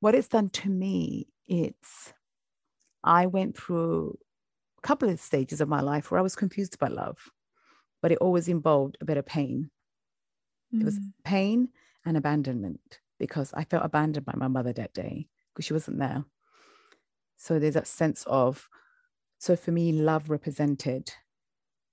what 0.00 0.14
it's 0.14 0.28
done 0.28 0.50
to 0.50 0.68
me, 0.68 1.28
it's 1.46 2.12
I 3.04 3.26
went 3.26 3.56
through 3.56 4.18
a 4.78 4.86
couple 4.86 5.08
of 5.08 5.20
stages 5.20 5.60
of 5.60 5.68
my 5.68 5.80
life 5.80 6.10
where 6.10 6.18
I 6.18 6.22
was 6.22 6.36
confused 6.36 6.74
about 6.74 6.92
love, 6.92 7.30
but 8.02 8.12
it 8.12 8.18
always 8.18 8.48
involved 8.48 8.96
a 9.00 9.04
bit 9.04 9.16
of 9.16 9.26
pain. 9.26 9.70
Mm. 10.74 10.82
It 10.82 10.84
was 10.84 10.98
mm. 10.98 11.12
pain 11.24 11.68
and 12.04 12.16
abandonment 12.16 13.00
because 13.18 13.52
I 13.54 13.64
felt 13.64 13.84
abandoned 13.84 14.26
by 14.26 14.34
my 14.36 14.48
mother 14.48 14.72
that 14.72 14.94
day 14.94 15.28
because 15.52 15.66
she 15.66 15.74
wasn't 15.74 15.98
there. 15.98 16.24
So 17.36 17.58
there's 17.58 17.74
that 17.74 17.86
sense 17.86 18.24
of, 18.26 18.68
so 19.38 19.56
for 19.56 19.72
me, 19.72 19.92
love 19.92 20.28
represented 20.30 21.12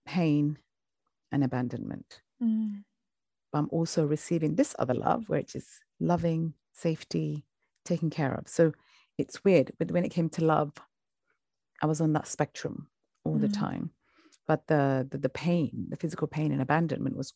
pain 0.06 0.58
and 1.32 1.44
abandonment. 1.44 2.22
Mm. 2.42 2.84
But 3.52 3.60
I'm 3.60 3.70
also 3.72 4.06
receiving 4.06 4.56
this 4.56 4.76
other 4.80 4.94
love, 4.94 5.30
which 5.30 5.56
is 5.56 5.68
loving, 6.00 6.54
safety, 6.74 7.46
taken 7.88 8.10
care 8.10 8.34
of. 8.34 8.48
So 8.48 8.74
it's 9.18 9.44
weird, 9.44 9.72
but 9.80 9.92
when 9.92 10.06
it 10.06 10.16
came 10.18 10.30
to 10.32 10.46
love, 10.46 10.72
I 11.82 11.86
was 11.86 12.02
on 12.02 12.14
that 12.14 12.28
spectrum 12.28 12.88
all 13.24 13.38
mm. 13.38 13.42
the 13.42 13.50
time. 13.50 13.92
But 14.48 14.68
the, 14.68 15.08
the 15.12 15.18
the 15.18 15.30
pain, 15.30 15.88
the 15.90 15.98
physical 15.98 16.28
pain 16.28 16.52
and 16.52 16.62
abandonment 16.62 17.18
was 17.18 17.34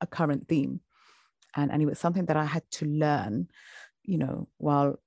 a 0.00 0.06
current 0.06 0.48
theme. 0.48 0.80
And, 1.56 1.70
and 1.70 1.82
it 1.82 1.86
was 1.86 1.98
something 1.98 2.26
that 2.26 2.36
I 2.36 2.44
had 2.44 2.68
to 2.78 2.86
learn, 2.86 3.48
you 4.02 4.18
know, 4.18 4.48
while 4.58 4.98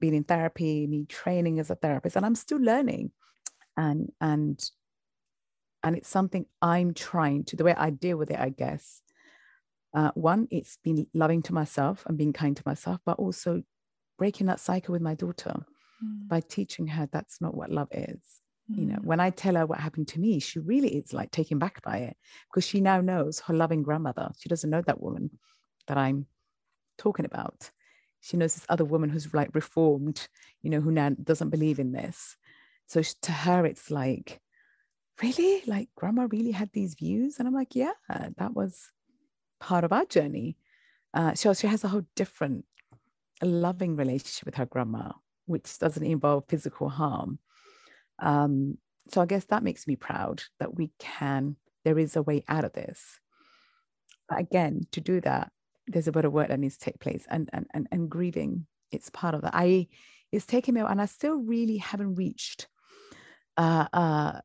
being 0.00 0.14
in 0.14 0.24
therapy, 0.24 0.86
me 0.86 1.06
training 1.06 1.60
as 1.60 1.70
a 1.70 1.76
therapist, 1.76 2.16
and 2.16 2.26
I'm 2.26 2.34
still 2.34 2.58
learning. 2.58 3.12
And 3.76 4.10
and 4.20 4.58
and 5.82 5.96
it's 5.96 6.08
something 6.08 6.46
I'm 6.62 6.94
trying 6.94 7.44
to 7.44 7.56
the 7.56 7.64
way 7.64 7.74
I 7.76 7.90
deal 7.90 8.16
with 8.16 8.30
it, 8.30 8.40
I 8.40 8.48
guess. 8.48 9.02
Uh, 9.92 10.10
one, 10.14 10.48
it's 10.50 10.78
been 10.82 11.06
loving 11.14 11.42
to 11.42 11.54
myself 11.54 12.04
and 12.06 12.18
being 12.18 12.32
kind 12.32 12.56
to 12.56 12.62
myself, 12.66 12.98
but 13.06 13.18
also 13.18 13.62
breaking 14.18 14.46
that 14.46 14.60
cycle 14.60 14.92
with 14.92 15.02
my 15.02 15.14
daughter 15.14 15.54
mm. 16.02 16.28
by 16.28 16.40
teaching 16.40 16.86
her 16.88 17.08
that's 17.12 17.40
not 17.40 17.56
what 17.56 17.70
love 17.70 17.88
is. 17.90 18.20
Mm. 18.70 18.78
You 18.78 18.86
know, 18.86 18.96
mm. 18.96 19.04
when 19.04 19.20
I 19.20 19.30
tell 19.30 19.56
her 19.56 19.66
what 19.66 19.80
happened 19.80 20.08
to 20.08 20.20
me, 20.20 20.40
she 20.40 20.58
really 20.58 20.96
is 20.96 21.12
like 21.12 21.30
taken 21.30 21.58
back 21.58 21.82
by 21.82 21.98
it 21.98 22.16
because 22.50 22.66
she 22.66 22.80
now 22.80 23.00
knows 23.00 23.40
her 23.40 23.54
loving 23.54 23.82
grandmother. 23.82 24.30
She 24.38 24.48
doesn't 24.48 24.70
know 24.70 24.82
that 24.82 25.00
woman 25.00 25.30
that 25.88 25.98
I'm 25.98 26.26
talking 26.98 27.26
about. 27.26 27.70
She 28.20 28.36
knows 28.36 28.54
this 28.54 28.66
other 28.68 28.84
woman 28.84 29.10
who's 29.10 29.32
like 29.34 29.54
reformed, 29.54 30.28
you 30.62 30.70
know, 30.70 30.80
who 30.80 30.90
now 30.90 31.10
doesn't 31.10 31.50
believe 31.50 31.78
in 31.78 31.92
this. 31.92 32.36
So 32.86 33.02
to 33.02 33.32
her, 33.32 33.66
it's 33.66 33.90
like, 33.90 34.40
really? 35.22 35.62
Like 35.66 35.88
grandma 35.94 36.26
really 36.30 36.52
had 36.52 36.70
these 36.72 36.94
views? 36.94 37.38
And 37.38 37.46
I'm 37.46 37.54
like, 37.54 37.74
yeah, 37.74 37.92
that 38.08 38.54
was 38.54 38.90
part 39.60 39.84
of 39.84 39.92
our 39.92 40.06
journey. 40.06 40.56
Uh, 41.12 41.34
she, 41.34 41.52
she 41.54 41.66
has 41.66 41.84
a 41.84 41.88
whole 41.88 42.06
different 42.16 42.64
a 43.40 43.46
loving 43.46 43.96
relationship 43.96 44.46
with 44.46 44.54
her 44.56 44.66
grandma, 44.66 45.12
which 45.46 45.78
doesn't 45.78 46.04
involve 46.04 46.44
physical 46.48 46.88
harm. 46.88 47.38
Um, 48.18 48.78
so 49.08 49.20
I 49.20 49.26
guess 49.26 49.44
that 49.46 49.62
makes 49.62 49.86
me 49.86 49.96
proud 49.96 50.42
that 50.60 50.74
we 50.74 50.90
can, 50.98 51.56
there 51.84 51.98
is 51.98 52.16
a 52.16 52.22
way 52.22 52.44
out 52.48 52.64
of 52.64 52.72
this. 52.72 53.20
But 54.28 54.40
again, 54.40 54.86
to 54.92 55.00
do 55.00 55.20
that, 55.20 55.50
there's 55.86 56.08
a 56.08 56.12
bit 56.12 56.24
of 56.24 56.32
work 56.32 56.48
that 56.48 56.58
needs 56.58 56.78
to 56.78 56.84
take 56.84 57.00
place 57.00 57.26
and 57.28 57.50
and 57.52 57.66
and, 57.74 57.86
and 57.92 58.08
grieving, 58.08 58.66
it's 58.90 59.10
part 59.10 59.34
of 59.34 59.42
that. 59.42 59.54
I 59.54 59.88
it's 60.32 60.46
taken 60.46 60.74
me 60.74 60.80
and 60.80 61.00
I 61.00 61.06
still 61.06 61.36
really 61.36 61.76
haven't 61.76 62.14
reached 62.14 62.68
uh, 63.56 63.86
uh, 63.92 64.40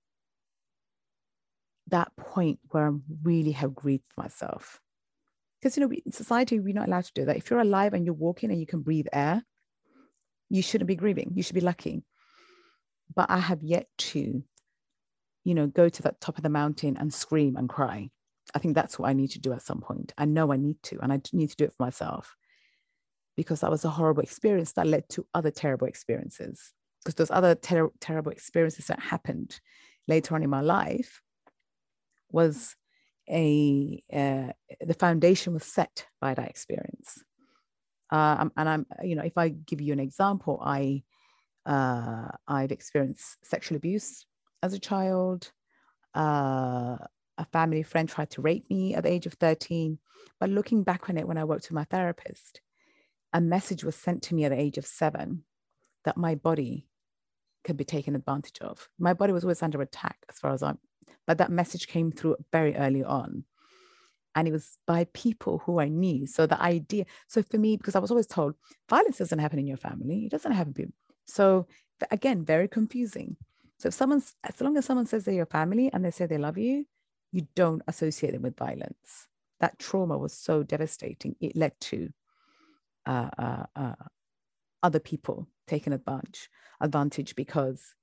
that 1.87 2.15
point 2.15 2.59
where 2.69 2.89
I 2.89 2.95
really 3.23 3.53
have 3.53 3.73
grieved 3.73 4.03
myself 4.15 4.79
because 5.59 5.77
you 5.77 5.85
know 5.85 5.91
in 5.91 6.11
society 6.11 6.59
we're 6.59 6.73
not 6.73 6.87
allowed 6.87 7.05
to 7.05 7.13
do 7.13 7.25
that. 7.25 7.37
If 7.37 7.49
you're 7.49 7.59
alive 7.59 7.93
and 7.93 8.05
you're 8.05 8.13
walking 8.13 8.51
and 8.51 8.59
you 8.59 8.65
can 8.65 8.81
breathe 8.81 9.07
air 9.11 9.43
you 10.49 10.61
shouldn't 10.61 10.87
be 10.87 10.95
grieving. 10.95 11.31
You 11.35 11.43
should 11.43 11.55
be 11.55 11.61
lucky. 11.61 12.03
But 13.15 13.29
i 13.29 13.39
have 13.39 13.63
yet 13.63 13.87
to 13.97 14.43
you 15.43 15.55
know 15.55 15.67
go 15.67 15.89
to 15.89 16.01
that 16.03 16.19
top 16.21 16.37
of 16.37 16.43
the 16.43 16.49
mountain 16.49 16.97
and 16.97 17.13
scream 17.13 17.55
and 17.55 17.69
cry. 17.69 18.09
I 18.53 18.59
think 18.59 18.75
that's 18.75 18.97
what 18.97 19.09
i 19.09 19.13
need 19.13 19.31
to 19.31 19.39
do 19.39 19.53
at 19.53 19.61
some 19.61 19.81
point. 19.81 20.13
I 20.17 20.25
know 20.25 20.51
i 20.51 20.57
need 20.57 20.81
to 20.83 20.99
and 21.01 21.13
i 21.13 21.21
need 21.33 21.49
to 21.49 21.55
do 21.55 21.65
it 21.65 21.73
for 21.73 21.83
myself. 21.83 22.35
Because 23.35 23.61
that 23.61 23.71
was 23.71 23.85
a 23.85 23.89
horrible 23.89 24.21
experience 24.21 24.73
that 24.73 24.87
led 24.87 25.07
to 25.09 25.25
other 25.33 25.49
terrible 25.49 25.87
experiences. 25.87 26.73
Because 27.03 27.15
those 27.15 27.31
other 27.31 27.55
ter- 27.55 27.91
terrible 28.01 28.31
experiences 28.31 28.87
that 28.87 28.99
happened 28.99 29.59
later 30.07 30.35
on 30.35 30.43
in 30.43 30.49
my 30.49 30.59
life 30.59 31.21
was 32.31 32.75
a 33.29 34.03
uh, 34.11 34.51
the 34.85 34.93
foundation 34.93 35.53
was 35.53 35.63
set 35.63 36.05
by 36.21 36.33
that 36.33 36.49
experience. 36.49 37.23
Uh, 38.11 38.49
and 38.57 38.69
i'm 38.69 38.85
you 39.03 39.15
know 39.15 39.21
if 39.21 39.37
i 39.37 39.49
give 39.49 39.79
you 39.79 39.93
an 39.93 39.99
example 39.99 40.59
i 40.63 41.03
uh, 41.67 42.27
i've 42.47 42.71
experienced 42.71 43.37
sexual 43.43 43.75
abuse 43.75 44.25
as 44.63 44.73
a 44.73 44.79
child. 44.79 45.51
Uh, 46.15 46.97
a 47.37 47.45
family 47.53 47.83
friend 47.83 48.09
tried 48.09 48.31
to 48.31 48.41
rape 48.41 48.67
me 48.69 48.95
at 48.95 49.03
the 49.03 49.11
age 49.11 49.27
of 49.27 49.33
13 49.33 49.99
but 50.39 50.49
looking 50.49 50.83
back 50.83 51.07
on 51.07 51.17
it 51.17 51.27
when 51.27 51.37
i 51.37 51.43
worked 51.45 51.65
with 51.69 51.75
my 51.75 51.83
therapist 51.85 52.61
a 53.31 53.39
message 53.39 53.83
was 53.83 53.95
sent 53.95 54.23
to 54.23 54.35
me 54.35 54.43
at 54.45 54.49
the 54.49 54.59
age 54.59 54.77
of 54.77 54.85
seven 54.85 55.43
that 56.03 56.17
my 56.17 56.35
body 56.35 56.87
could 57.63 57.77
be 57.77 57.85
taken 57.85 58.15
advantage 58.15 58.59
of. 58.61 58.89
My 58.97 59.13
body 59.13 59.33
was 59.33 59.43
always 59.43 59.61
under 59.61 59.81
attack 59.81 60.17
as 60.29 60.39
far 60.39 60.53
as 60.53 60.63
i'm 60.63 60.79
but 61.27 61.37
that 61.37 61.51
message 61.51 61.87
came 61.87 62.11
through 62.11 62.37
very 62.51 62.75
early 62.75 63.03
on. 63.03 63.43
And 64.35 64.47
it 64.47 64.51
was 64.51 64.77
by 64.85 65.05
people 65.13 65.59
who 65.65 65.79
I 65.79 65.87
knew. 65.87 66.27
So 66.27 66.45
the 66.45 66.61
idea, 66.61 67.05
so 67.27 67.41
for 67.43 67.57
me, 67.57 67.77
because 67.77 67.95
I 67.95 67.99
was 67.99 68.11
always 68.11 68.27
told 68.27 68.55
violence 68.89 69.17
doesn't 69.17 69.39
happen 69.39 69.59
in 69.59 69.67
your 69.67 69.77
family, 69.77 70.25
it 70.25 70.31
doesn't 70.31 70.51
happen. 70.51 70.93
So 71.25 71.67
again, 72.11 72.45
very 72.45 72.67
confusing. 72.67 73.37
So 73.79 73.87
if 73.87 73.93
someone's, 73.93 74.35
as 74.43 74.59
long 74.61 74.77
as 74.77 74.85
someone 74.85 75.05
says 75.05 75.23
they're 75.23 75.33
your 75.33 75.45
family 75.45 75.89
and 75.91 76.03
they 76.03 76.11
say 76.11 76.25
they 76.25 76.37
love 76.37 76.57
you, 76.57 76.85
you 77.31 77.47
don't 77.55 77.81
associate 77.87 78.33
them 78.33 78.41
with 78.41 78.57
violence. 78.57 79.27
That 79.59 79.79
trauma 79.79 80.17
was 80.17 80.33
so 80.33 80.63
devastating. 80.63 81.35
It 81.39 81.55
led 81.55 81.79
to 81.81 82.09
uh, 83.05 83.29
uh, 83.37 83.65
uh, 83.75 83.95
other 84.83 84.99
people 84.99 85.47
taking 85.67 85.93
advantage, 85.93 86.49
advantage 86.81 87.35
because 87.35 87.95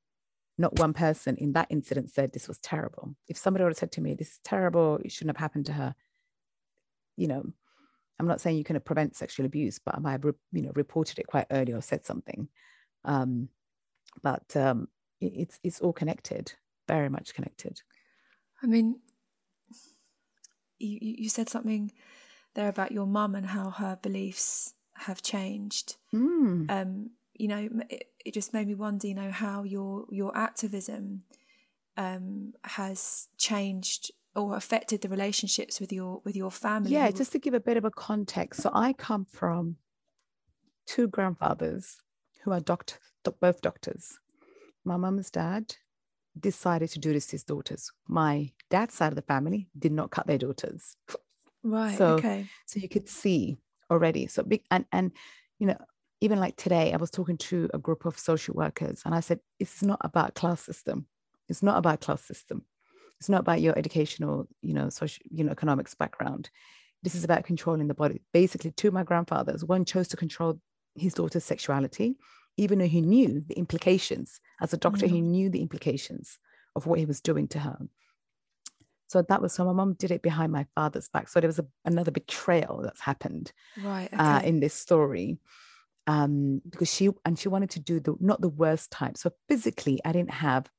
not 0.59 0.79
one 0.79 0.93
person 0.93 1.37
in 1.37 1.53
that 1.53 1.67
incident 1.71 2.11
said 2.11 2.33
this 2.33 2.49
was 2.49 2.59
terrible. 2.59 3.15
If 3.29 3.37
somebody 3.37 3.65
would 3.65 3.71
have 3.71 3.79
said 3.79 3.93
to 3.93 4.01
me, 4.01 4.15
this 4.15 4.33
is 4.33 4.41
terrible, 4.43 4.99
it 5.05 5.13
shouldn't 5.13 5.37
have 5.37 5.43
happened 5.43 5.67
to 5.67 5.73
her, 5.73 5.95
you 7.17 7.29
know, 7.29 7.45
I'm 8.19 8.27
not 8.27 8.41
saying 8.41 8.57
you 8.57 8.65
can 8.65 8.81
prevent 8.81 9.17
sexual 9.17 9.47
abuse, 9.47 9.79
but 9.79 9.95
I 9.95 9.99
might 9.99 10.13
have, 10.13 10.25
you 10.53 10.63
know, 10.63 10.73
reported 10.75 11.19
it 11.19 11.27
quite 11.27 11.47
early 11.51 11.73
or 11.73 11.83
said 11.83 12.05
something. 12.05 12.49
Um, 13.05 13.49
but 14.23 14.57
um, 14.57 14.89
it's 15.21 15.59
it's 15.63 15.81
all 15.81 15.93
connected, 15.93 16.53
very 16.89 17.11
much 17.11 17.35
connected. 17.35 17.81
I 18.63 18.67
mean, 18.67 19.01
you 20.79 20.99
you 21.01 21.29
said 21.29 21.51
something 21.51 21.93
there 22.55 22.69
about 22.69 22.93
your 22.93 23.07
mum 23.07 23.35
and 23.35 23.47
how 23.47 23.71
her 23.71 23.99
beliefs 24.01 24.75
have 24.95 25.23
changed. 25.23 25.97
Mm. 26.15 26.71
Um, 26.71 27.11
you 27.38 27.49
know, 27.49 27.69
it, 27.88 28.09
it 28.25 28.35
just 28.35 28.52
made 28.52 28.66
me 28.66 28.75
wonder, 28.75 29.07
you 29.07 29.14
know, 29.14 29.31
how 29.31 29.62
your 29.62 30.07
your 30.11 30.37
activism 30.37 31.23
um, 31.97 32.55
has 32.64 33.28
changed 33.38 34.11
or 34.35 34.57
affected 34.57 35.00
the 35.00 35.09
relationships 35.09 35.81
with 35.81 35.93
your 35.93 36.21
with 36.25 36.37
your 36.37 36.50
family. 36.50 36.90
Yeah, 36.90 37.11
just 37.11 37.33
to 37.33 37.38
give 37.38 37.55
a 37.55 37.61
bit 37.61 37.76
of 37.76 37.85
a 37.85 37.90
context. 37.90 38.62
So 38.62 38.71
I 38.73 38.93
come 38.93 39.25
from 39.25 39.76
two 40.87 41.09
grandfathers 41.09 41.97
who 42.43 42.52
are 42.52 42.61
doctor, 42.61 42.97
both 43.40 43.61
doctors. 43.61 44.19
My 44.85 44.97
mum's 44.97 45.31
dad 45.31 45.75
decided 46.38 46.90
to 46.90 46.99
do 46.99 47.12
this 47.12 47.26
to 47.26 47.33
his 47.33 47.45
daughters. 47.45 47.90
My 48.07 48.52
dad's 48.71 48.95
side 48.95 49.09
of 49.09 49.16
the 49.16 49.23
family 49.23 49.69
did 49.78 49.93
not 49.93 50.11
cut 50.11 50.26
their 50.26 50.38
daughters. 50.38 50.97
Right. 51.62 51.97
So, 51.97 52.14
okay. 52.14 52.47
So 52.66 52.78
you 52.78 52.88
could 52.88 53.09
see 53.09 53.57
already. 53.90 54.26
So 54.26 54.43
big 54.43 54.62
and 54.71 54.85
and 54.93 55.12
you 55.59 55.66
know 55.66 55.78
even 56.20 56.40
like 56.40 56.56
today, 56.56 56.92
I 56.92 56.96
was 56.96 57.11
talking 57.11 57.37
to 57.38 57.68
a 57.75 57.78
group 57.78 58.04
of 58.04 58.18
social 58.18 58.54
workers, 58.54 59.02
and 59.04 59.14
I 59.14 59.20
said 59.20 59.40
it's 59.58 59.82
not 59.82 60.00
about 60.02 60.35
class 60.35 60.62
system. 60.62 61.06
It's 61.49 61.62
not 61.62 61.78
about 61.78 62.00
class 62.00 62.23
system. 62.23 62.64
It's 63.20 63.28
not 63.28 63.40
about 63.40 63.61
your 63.61 63.78
educational, 63.78 64.49
you 64.62 64.75
know, 64.75 64.88
social, 64.88 65.25
you 65.30 65.44
know, 65.44 65.52
economics 65.52 65.94
background. 65.94 66.50
This 67.02 67.14
is 67.14 67.25
about 67.25 67.44
controlling 67.44 67.88
the 67.88 67.94
body. 67.94 68.23
Basically, 68.32 68.70
two 68.70 68.88
of 68.88 68.94
my 68.94 69.04
grandfathers, 69.04 69.64
one 69.64 69.85
chose 69.85 70.08
to 70.08 70.16
control 70.16 70.61
his 70.94 71.14
daughter's 71.14 71.44
sexuality, 71.44 72.16
even 72.56 72.78
though 72.78 72.87
he 72.87 73.00
knew 73.00 73.44
the 73.46 73.54
implications. 73.54 74.40
As 74.61 74.73
a 74.73 74.78
doctor, 74.78 75.06
mm. 75.06 75.11
he 75.11 75.20
knew 75.20 75.50
the 75.50 75.62
implications 75.62 76.38
of 76.75 76.87
what 76.87 76.99
he 76.99 77.06
was 77.06 77.20
doing 77.20 77.49
to 77.49 77.58
her. 77.61 77.78
So 79.08 79.23
that 79.23 79.40
was 79.40 79.52
so 79.52 79.64
my 79.64 79.73
mom 79.73 79.94
did 79.94 80.11
it 80.11 80.23
behind 80.23 80.52
my 80.52 80.66
father's 80.75 81.08
back. 81.08 81.28
So 81.28 81.40
there 81.40 81.49
was 81.49 81.58
a, 81.58 81.66
another 81.85 82.11
betrayal 82.11 82.80
that's 82.82 83.00
happened 83.00 83.52
right 83.82 84.08
uh, 84.12 84.16
okay. 84.16 84.23
uh, 84.23 84.40
in 84.40 84.61
this 84.61 84.75
story. 84.75 85.38
Um, 86.09 86.63
because 86.69 86.93
she 86.93 87.11
and 87.25 87.37
she 87.37 87.49
wanted 87.49 87.71
to 87.71 87.81
do 87.81 87.99
the 87.99 88.15
not 88.21 88.41
the 88.41 88.49
worst 88.49 88.93
type. 88.93 89.17
So 89.17 89.33
physically, 89.49 90.01
I 90.05 90.13
didn't 90.13 90.31
have 90.31 90.71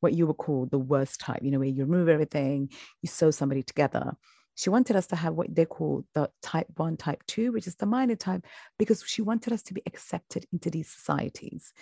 what 0.00 0.12
you 0.12 0.26
would 0.26 0.36
call 0.36 0.66
the 0.66 0.78
worst 0.78 1.20
type, 1.20 1.40
you 1.42 1.50
know, 1.50 1.58
where 1.58 1.68
you 1.68 1.84
remove 1.84 2.08
everything, 2.08 2.70
you 3.02 3.08
sew 3.08 3.30
somebody 3.30 3.62
together. 3.62 4.16
She 4.54 4.70
wanted 4.70 4.96
us 4.96 5.06
to 5.08 5.16
have 5.16 5.34
what 5.34 5.54
they 5.54 5.64
call 5.64 6.04
the 6.14 6.30
type 6.42 6.66
one, 6.76 6.96
type 6.96 7.22
two, 7.26 7.52
which 7.52 7.66
is 7.66 7.76
the 7.76 7.86
minor 7.86 8.16
type, 8.16 8.44
because 8.78 9.02
she 9.06 9.22
wanted 9.22 9.52
us 9.52 9.62
to 9.64 9.74
be 9.74 9.82
accepted 9.86 10.46
into 10.52 10.70
these 10.70 10.88
societies. 10.88 11.72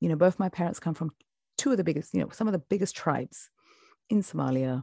You 0.00 0.08
know, 0.08 0.16
both 0.16 0.38
my 0.38 0.48
parents 0.48 0.80
come 0.80 0.94
from 0.94 1.12
two 1.56 1.70
of 1.70 1.76
the 1.76 1.84
biggest, 1.84 2.12
you 2.12 2.20
know, 2.20 2.28
some 2.30 2.48
of 2.48 2.52
the 2.52 2.58
biggest 2.58 2.96
tribes 2.96 3.50
in 4.10 4.22
Somalia. 4.22 4.82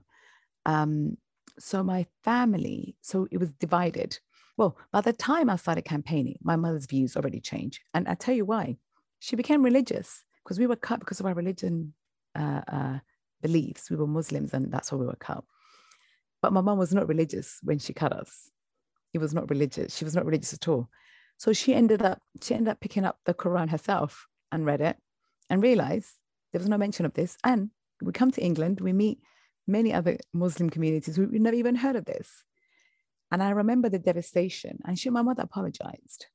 Um, 0.66 1.18
so 1.60 1.84
my 1.84 2.08
family, 2.24 2.96
so 3.02 3.28
it 3.32 3.38
was 3.38 3.52
divided. 3.52 4.20
Well, 4.58 4.78
by 4.92 5.02
the 5.02 5.14
time 5.14 5.50
I 5.50 5.56
started 5.56 5.84
campaigning, 5.84 6.38
my 6.42 6.56
mother's 6.56 6.86
views 6.86 7.16
already 7.16 7.40
changed. 7.40 7.80
And 7.94 8.08
I 8.08 8.16
tell 8.16 8.36
you 8.36 8.46
why. 8.46 8.78
She 9.20 9.36
became 9.36 9.64
religious 9.64 10.24
because 10.44 10.60
we 10.60 10.68
were 10.68 10.76
cut 10.76 11.00
because 11.00 11.20
of 11.20 11.26
our 11.26 11.34
religion 11.34 11.94
uh, 12.36 12.62
uh, 12.68 13.00
beliefs. 13.42 13.90
We 13.90 13.98
were 13.98 14.08
Muslims, 14.08 14.54
and 14.54 14.72
that's 14.72 14.92
why 14.92 14.98
we 14.98 15.06
were 15.06 15.16
cut. 15.16 15.44
But 16.42 16.54
my 16.54 16.62
mom 16.62 16.80
was 16.80 16.94
not 16.94 17.08
religious 17.08 17.60
when 17.62 17.80
she 17.80 17.94
cut 17.94 18.14
us. 18.14 18.50
He 19.14 19.20
was 19.20 19.34
not 19.34 19.50
religious. 19.50 19.96
She 19.96 20.06
was 20.06 20.16
not 20.16 20.26
religious 20.26 20.54
at 20.54 20.68
all. 20.68 20.90
So 21.38 21.54
she 21.54 21.74
ended 21.74 22.02
up 22.02 22.20
she 22.42 22.54
ended 22.54 22.70
up 22.70 22.80
picking 22.80 23.06
up 23.06 23.20
the 23.26 23.34
Quran 23.34 23.70
herself 23.70 24.28
and 24.52 24.66
read 24.66 24.82
it 24.82 24.98
and 25.50 25.62
realized 25.62 26.10
there 26.52 26.60
was 26.60 26.70
no 26.70 26.78
mention 26.78 27.06
of 27.06 27.14
this. 27.14 27.38
And 27.44 27.70
we 28.02 28.12
come 28.12 28.32
to 28.32 28.44
England, 28.44 28.80
we 28.82 28.94
meet 28.94 29.20
many 29.68 29.94
other 29.94 30.18
Muslim 30.34 30.70
communities 30.70 31.16
who 31.16 31.28
never 31.28 31.56
even 31.56 31.76
heard 31.76 31.96
of 31.96 32.06
this. 32.06 32.44
And 33.32 33.42
I 33.42 33.52
remember 33.52 33.90
the 33.90 34.00
devastation. 34.00 34.80
And 34.86 35.00
she, 35.00 35.10
my 35.10 35.22
mother 35.22 35.44
apologized. 35.44 36.28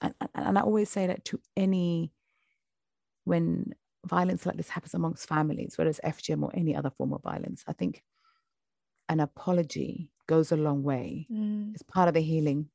And, 0.00 0.14
and 0.34 0.58
I 0.58 0.62
always 0.62 0.90
say 0.90 1.06
that 1.06 1.24
to 1.26 1.40
any, 1.56 2.12
when 3.24 3.74
violence 4.06 4.46
like 4.46 4.56
this 4.56 4.70
happens 4.70 4.94
amongst 4.94 5.28
families, 5.28 5.76
whether 5.76 5.90
it's 5.90 6.00
FGM 6.00 6.42
or 6.42 6.50
any 6.54 6.74
other 6.74 6.90
form 6.90 7.12
of 7.12 7.22
violence, 7.22 7.62
I 7.66 7.74
think 7.74 8.02
an 9.08 9.20
apology 9.20 10.08
goes 10.26 10.52
a 10.52 10.56
long 10.56 10.82
way. 10.82 11.26
Mm. 11.30 11.74
It's 11.74 11.82
part 11.82 12.08
of 12.08 12.14
the 12.14 12.20
healing 12.20 12.68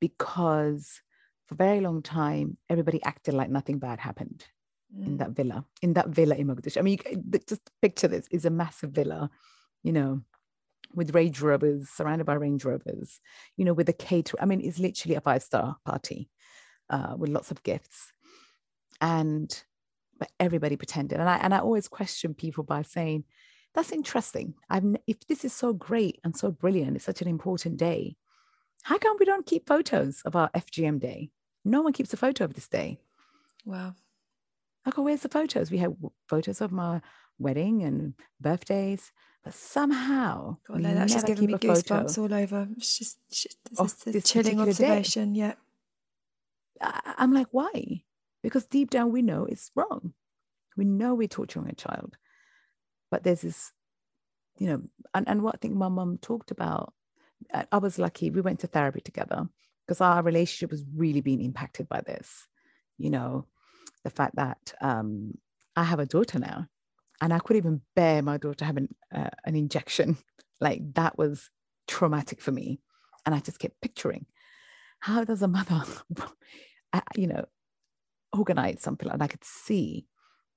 because 0.00 1.00
for 1.46 1.54
a 1.54 1.56
very 1.56 1.80
long 1.80 2.02
time, 2.02 2.56
everybody 2.70 3.02
acted 3.02 3.34
like 3.34 3.50
nothing 3.50 3.78
bad 3.78 3.98
happened 3.98 4.44
mm. 4.96 5.06
in 5.06 5.16
that 5.16 5.30
villa, 5.30 5.64
in 5.82 5.94
that 5.94 6.08
villa 6.08 6.36
in 6.36 6.46
Mogadishu. 6.46 6.78
I 6.78 6.82
mean, 6.82 6.98
you, 7.10 7.40
just 7.48 7.62
picture 7.82 8.06
this 8.06 8.28
is 8.30 8.44
a 8.44 8.50
massive 8.50 8.90
villa, 8.90 9.30
you 9.82 9.92
know, 9.92 10.20
with 10.92 11.14
Range 11.14 11.40
Rovers, 11.40 11.88
surrounded 11.88 12.24
by 12.24 12.34
Range 12.34 12.64
Rovers, 12.64 13.20
you 13.56 13.64
know, 13.64 13.72
with 13.72 13.88
a 13.88 13.92
caterer. 13.92 14.40
I 14.40 14.46
mean, 14.46 14.60
it's 14.60 14.78
literally 14.78 15.14
a 15.16 15.20
five 15.20 15.42
star 15.42 15.76
party 15.84 16.28
uh, 16.90 17.14
with 17.16 17.30
lots 17.30 17.50
of 17.50 17.62
gifts. 17.62 18.12
And 19.00 19.62
but 20.18 20.30
everybody 20.38 20.76
pretended. 20.76 21.18
And 21.20 21.28
I 21.28 21.36
and 21.36 21.54
I 21.54 21.58
always 21.58 21.88
question 21.88 22.34
people 22.34 22.64
by 22.64 22.82
saying, 22.82 23.24
that's 23.74 23.92
interesting. 23.92 24.54
I've 24.70 24.84
if 25.06 25.26
this 25.26 25.44
is 25.44 25.52
so 25.52 25.72
great 25.72 26.20
and 26.24 26.36
so 26.36 26.50
brilliant, 26.50 26.96
it's 26.96 27.04
such 27.04 27.22
an 27.22 27.28
important 27.28 27.76
day. 27.76 28.16
How 28.82 28.98
come 28.98 29.16
we 29.18 29.26
don't 29.26 29.46
keep 29.46 29.66
photos 29.66 30.22
of 30.24 30.36
our 30.36 30.50
FGM 30.50 31.00
day? 31.00 31.30
No 31.64 31.80
one 31.80 31.92
keeps 31.92 32.12
a 32.12 32.18
photo 32.18 32.44
of 32.44 32.54
this 32.54 32.68
day. 32.68 32.98
Wow. 33.64 33.94
Oh, 34.86 35.02
where's 35.02 35.22
the 35.22 35.30
photos? 35.30 35.70
We 35.70 35.78
have 35.78 35.94
photos 36.28 36.60
of 36.60 36.70
my 36.70 37.00
wedding 37.38 37.82
and 37.82 38.14
birthdays, 38.40 39.12
but 39.44 39.54
somehow 39.54 40.56
God, 40.66 40.80
no, 40.80 40.94
that's 40.94 41.12
just 41.12 41.26
giving 41.26 41.46
me 41.46 41.54
goosebumps 41.54 42.18
all 42.18 42.32
over. 42.32 42.66
It's 42.76 42.98
just, 42.98 43.18
it's 43.30 43.46
just 43.76 44.06
a 44.06 44.20
chilling 44.20 44.60
observation. 44.60 45.34
Day. 45.34 45.38
Yeah. 45.38 45.54
I, 46.80 47.14
I'm 47.18 47.32
like, 47.32 47.48
why? 47.50 48.02
because 48.44 48.66
deep 48.66 48.90
down 48.90 49.10
we 49.10 49.22
know 49.22 49.46
it's 49.46 49.72
wrong. 49.74 50.12
We 50.76 50.84
know 50.84 51.14
we're 51.14 51.28
torturing 51.28 51.70
a 51.70 51.74
child. 51.74 52.18
But 53.10 53.24
there's 53.24 53.40
this, 53.40 53.72
you 54.58 54.66
know, 54.66 54.82
and, 55.14 55.26
and 55.26 55.42
what 55.42 55.54
I 55.54 55.58
think 55.58 55.74
my 55.74 55.88
mum 55.88 56.18
talked 56.20 56.50
about, 56.50 56.92
I 57.72 57.78
was 57.78 57.98
lucky, 57.98 58.28
we 58.30 58.42
went 58.42 58.60
to 58.60 58.66
therapy 58.66 59.00
together 59.00 59.48
because 59.86 60.02
our 60.02 60.22
relationship 60.22 60.70
was 60.70 60.84
really 60.94 61.22
being 61.22 61.40
impacted 61.40 61.88
by 61.88 62.02
this. 62.02 62.46
You 62.98 63.08
know, 63.08 63.46
the 64.04 64.10
fact 64.10 64.36
that 64.36 64.74
um, 64.82 65.38
I 65.74 65.84
have 65.84 65.98
a 65.98 66.06
daughter 66.06 66.38
now 66.38 66.66
and 67.24 67.32
I 67.32 67.38
couldn't 67.38 67.62
even 67.62 67.80
bear 67.96 68.20
my 68.20 68.36
daughter 68.36 68.66
having 68.66 68.94
uh, 69.10 69.30
an 69.46 69.56
injection. 69.56 70.18
Like 70.60 70.92
that 70.92 71.16
was 71.16 71.48
traumatic 71.88 72.42
for 72.42 72.52
me. 72.52 72.80
And 73.24 73.34
I 73.34 73.40
just 73.40 73.58
kept 73.58 73.80
picturing 73.80 74.26
how 75.00 75.24
does 75.24 75.40
a 75.40 75.48
mother, 75.48 75.84
you 77.16 77.26
know, 77.26 77.46
organize 78.36 78.82
something 78.82 79.08
and 79.08 79.22
I 79.22 79.26
could 79.26 79.42
see 79.42 80.04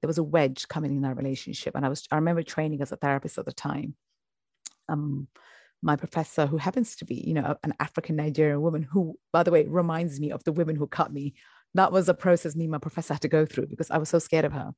there 0.02 0.10
was 0.10 0.18
a 0.18 0.24
wedge 0.24 0.68
coming 0.68 0.98
in 0.98 1.06
our 1.06 1.14
relationship. 1.14 1.74
And 1.74 1.86
I 1.86 1.90
was, 1.90 2.06
I 2.12 2.16
remember 2.16 2.44
training 2.44 2.82
as 2.82 2.92
a 2.92 2.98
therapist 2.98 3.38
at 3.38 3.46
the 3.46 3.54
time. 3.54 3.96
Um, 4.90 5.30
my 5.82 5.96
professor, 5.96 6.48
who 6.48 6.58
happens 6.58 6.98
to 6.98 7.06
be, 7.06 7.16
you 7.16 7.34
know, 7.34 7.56
an 7.64 7.76
African 7.80 8.18
Nigerian 8.18 8.62
woman, 8.62 8.84
who, 8.84 9.18
by 9.32 9.44
the 9.44 9.52
way, 9.52 9.66
reminds 9.66 10.20
me 10.20 10.32
of 10.32 10.44
the 10.44 10.52
women 10.52 10.76
who 10.76 10.88
cut 10.88 11.14
me. 11.14 11.34
That 11.76 11.94
was 11.94 12.10
a 12.10 12.14
process 12.14 12.58
me 12.58 12.66
and 12.66 12.72
my 12.72 12.78
professor 12.78 13.14
had 13.14 13.22
to 13.22 13.30
go 13.30 13.46
through 13.46 13.68
because 13.68 13.90
I 13.90 14.00
was 14.00 14.10
so 14.10 14.20
scared 14.20 14.44
of 14.44 14.52
her. 14.52 14.74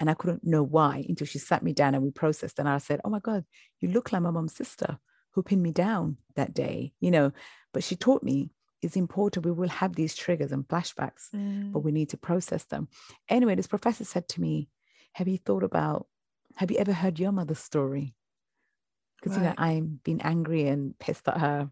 And 0.00 0.10
I 0.10 0.14
couldn't 0.14 0.42
know 0.44 0.62
why 0.62 1.04
until 1.08 1.26
she 1.26 1.38
sat 1.38 1.62
me 1.62 1.72
down 1.72 1.94
and 1.94 2.02
we 2.02 2.10
processed. 2.10 2.58
And 2.58 2.68
I 2.68 2.78
said, 2.78 3.00
Oh 3.04 3.10
my 3.10 3.20
God, 3.20 3.44
you 3.80 3.90
look 3.90 4.12
like 4.12 4.22
my 4.22 4.30
mom's 4.30 4.56
sister 4.56 4.98
who 5.32 5.42
pinned 5.42 5.62
me 5.62 5.70
down 5.70 6.16
that 6.34 6.54
day, 6.54 6.92
you 7.00 7.10
know. 7.10 7.32
But 7.72 7.84
she 7.84 7.94
taught 7.94 8.22
me 8.22 8.50
it's 8.82 8.96
important. 8.96 9.44
We 9.44 9.52
will 9.52 9.68
have 9.68 9.94
these 9.94 10.14
triggers 10.14 10.52
and 10.52 10.66
flashbacks, 10.66 11.30
mm. 11.34 11.72
but 11.72 11.80
we 11.80 11.92
need 11.92 12.10
to 12.10 12.16
process 12.16 12.64
them. 12.64 12.88
Anyway, 13.28 13.54
this 13.54 13.66
professor 13.66 14.04
said 14.04 14.28
to 14.28 14.40
me, 14.40 14.68
Have 15.12 15.28
you 15.28 15.38
thought 15.38 15.62
about, 15.62 16.06
have 16.56 16.70
you 16.70 16.78
ever 16.78 16.92
heard 16.92 17.20
your 17.20 17.32
mother's 17.32 17.58
story? 17.58 18.14
Because, 19.20 19.36
right. 19.36 19.42
you 19.42 19.48
know, 19.50 19.54
I'm 19.58 20.00
being 20.02 20.22
angry 20.22 20.66
and 20.66 20.98
pissed 20.98 21.28
at 21.28 21.38
her. 21.38 21.70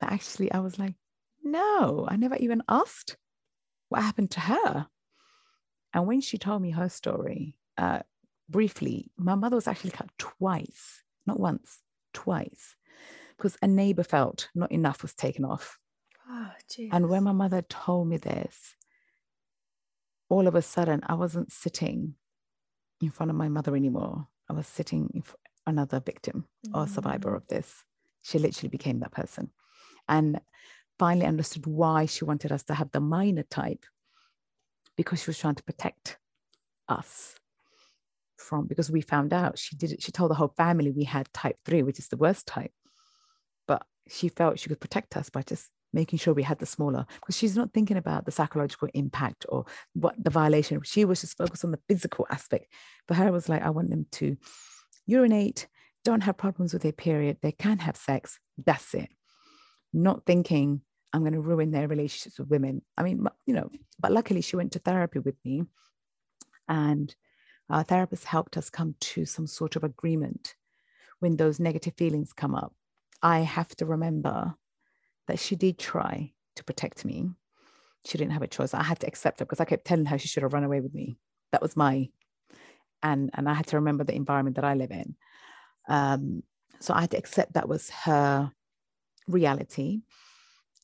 But 0.00 0.12
actually, 0.12 0.52
I 0.52 0.58
was 0.58 0.78
like, 0.78 0.94
No, 1.42 2.06
I 2.08 2.16
never 2.16 2.36
even 2.36 2.62
asked 2.68 3.16
what 3.88 4.02
happened 4.02 4.30
to 4.32 4.40
her. 4.40 4.86
And 5.94 6.06
when 6.06 6.20
she 6.20 6.38
told 6.38 6.62
me 6.62 6.70
her 6.72 6.88
story, 6.88 7.56
uh, 7.76 8.00
briefly, 8.48 9.10
my 9.16 9.34
mother 9.34 9.56
was 9.56 9.66
actually 9.66 9.90
cut 9.90 10.10
twice, 10.18 11.02
not 11.26 11.40
once, 11.40 11.80
twice, 12.12 12.76
because 13.36 13.56
a 13.62 13.66
neighbor 13.66 14.02
felt 14.02 14.48
not 14.54 14.72
enough 14.72 15.02
was 15.02 15.14
taken 15.14 15.44
off 15.44 15.78
Oh, 16.30 16.50
and 16.92 17.08
when 17.08 17.24
my 17.24 17.32
mother 17.32 17.62
told 17.62 18.08
me 18.08 18.18
this, 18.18 18.74
all 20.28 20.46
of 20.46 20.54
a 20.54 20.62
sudden 20.62 21.00
I 21.06 21.14
wasn't 21.14 21.52
sitting 21.52 22.14
in 23.00 23.10
front 23.10 23.30
of 23.30 23.36
my 23.36 23.48
mother 23.48 23.74
anymore. 23.74 24.28
I 24.48 24.52
was 24.52 24.66
sitting 24.66 25.10
in 25.14 25.22
another 25.66 26.00
victim 26.00 26.46
mm. 26.66 26.76
or 26.76 26.86
survivor 26.86 27.34
of 27.34 27.46
this. 27.48 27.84
She 28.22 28.38
literally 28.38 28.68
became 28.68 29.00
that 29.00 29.12
person. 29.12 29.50
And 30.06 30.40
finally 30.98 31.26
understood 31.26 31.66
why 31.66 32.04
she 32.04 32.24
wanted 32.24 32.52
us 32.52 32.64
to 32.64 32.74
have 32.74 32.90
the 32.90 33.00
minor 33.00 33.44
type 33.44 33.86
because 34.98 35.22
she 35.22 35.30
was 35.30 35.38
trying 35.38 35.54
to 35.54 35.62
protect 35.62 36.18
us. 36.88 37.36
from 38.36 38.66
because 38.66 38.90
we 38.90 39.00
found 39.00 39.32
out 39.32 39.58
she 39.58 39.76
did. 39.76 40.02
She 40.02 40.12
told 40.12 40.30
the 40.30 40.34
whole 40.34 40.52
family 40.56 40.90
we 40.90 41.04
had 41.04 41.32
type 41.32 41.56
three, 41.64 41.82
which 41.82 41.98
is 41.98 42.08
the 42.08 42.16
worst 42.16 42.46
type. 42.46 42.72
But 43.66 43.82
she 44.08 44.28
felt 44.28 44.58
she 44.58 44.68
could 44.68 44.80
protect 44.80 45.16
us 45.16 45.30
by 45.30 45.42
just 45.42 45.70
making 45.92 46.18
sure 46.18 46.34
we 46.34 46.42
had 46.42 46.58
the 46.58 46.66
smaller 46.66 47.06
because 47.20 47.36
she's 47.36 47.56
not 47.56 47.72
thinking 47.72 47.96
about 47.96 48.24
the 48.24 48.30
psychological 48.30 48.88
impact 48.94 49.46
or 49.48 49.64
what 49.94 50.14
the 50.22 50.30
violation. 50.30 50.80
She 50.82 51.04
was 51.04 51.20
just 51.20 51.38
focused 51.38 51.64
on 51.64 51.70
the 51.70 51.80
physical 51.88 52.26
aspect. 52.30 52.66
For 53.06 53.14
her, 53.14 53.28
it 53.28 53.32
was 53.32 53.48
like, 53.48 53.62
I 53.62 53.70
want 53.70 53.90
them 53.90 54.06
to 54.12 54.36
urinate, 55.06 55.68
don't 56.04 56.22
have 56.22 56.36
problems 56.36 56.72
with 56.72 56.82
their 56.82 56.92
period, 56.92 57.38
they 57.40 57.52
can 57.52 57.78
have 57.80 57.96
sex. 57.96 58.38
That's 58.64 58.94
it. 58.94 59.10
Not 59.92 60.26
thinking 60.26 60.82
I'm 61.12 61.20
going 61.20 61.32
to 61.32 61.40
ruin 61.40 61.70
their 61.70 61.88
relationships 61.88 62.38
with 62.38 62.48
women. 62.48 62.82
I 62.96 63.02
mean, 63.02 63.26
you 63.46 63.54
know, 63.54 63.70
but 63.98 64.12
luckily 64.12 64.40
she 64.40 64.56
went 64.56 64.72
to 64.72 64.78
therapy 64.78 65.18
with 65.18 65.36
me 65.44 65.64
and 66.68 67.14
our 67.70 67.82
therapist 67.82 68.24
helped 68.24 68.56
us 68.56 68.70
come 68.70 68.94
to 69.00 69.24
some 69.24 69.46
sort 69.46 69.76
of 69.76 69.84
agreement 69.84 70.54
when 71.20 71.36
those 71.36 71.60
negative 71.60 71.94
feelings 71.96 72.32
come 72.32 72.54
up. 72.54 72.74
I 73.22 73.40
have 73.40 73.74
to 73.76 73.86
remember 73.86 74.54
that 75.26 75.38
she 75.38 75.56
did 75.56 75.78
try 75.78 76.32
to 76.56 76.64
protect 76.64 77.04
me. 77.04 77.30
She 78.06 78.16
didn't 78.16 78.32
have 78.32 78.42
a 78.42 78.46
choice. 78.46 78.74
I 78.74 78.82
had 78.82 79.00
to 79.00 79.06
accept 79.06 79.40
her 79.40 79.44
because 79.44 79.60
I 79.60 79.64
kept 79.64 79.84
telling 79.84 80.06
her 80.06 80.18
she 80.18 80.28
should 80.28 80.42
have 80.42 80.52
run 80.52 80.64
away 80.64 80.80
with 80.80 80.94
me. 80.94 81.18
That 81.52 81.62
was 81.62 81.76
my, 81.76 82.08
and 83.02 83.30
and 83.34 83.48
I 83.48 83.54
had 83.54 83.66
to 83.68 83.76
remember 83.76 84.04
the 84.04 84.14
environment 84.14 84.56
that 84.56 84.64
I 84.64 84.74
live 84.74 84.90
in. 84.90 85.16
Um, 85.88 86.42
so 86.80 86.94
I 86.94 87.00
had 87.02 87.10
to 87.10 87.18
accept 87.18 87.54
that 87.54 87.68
was 87.68 87.90
her 87.90 88.52
reality. 89.26 90.02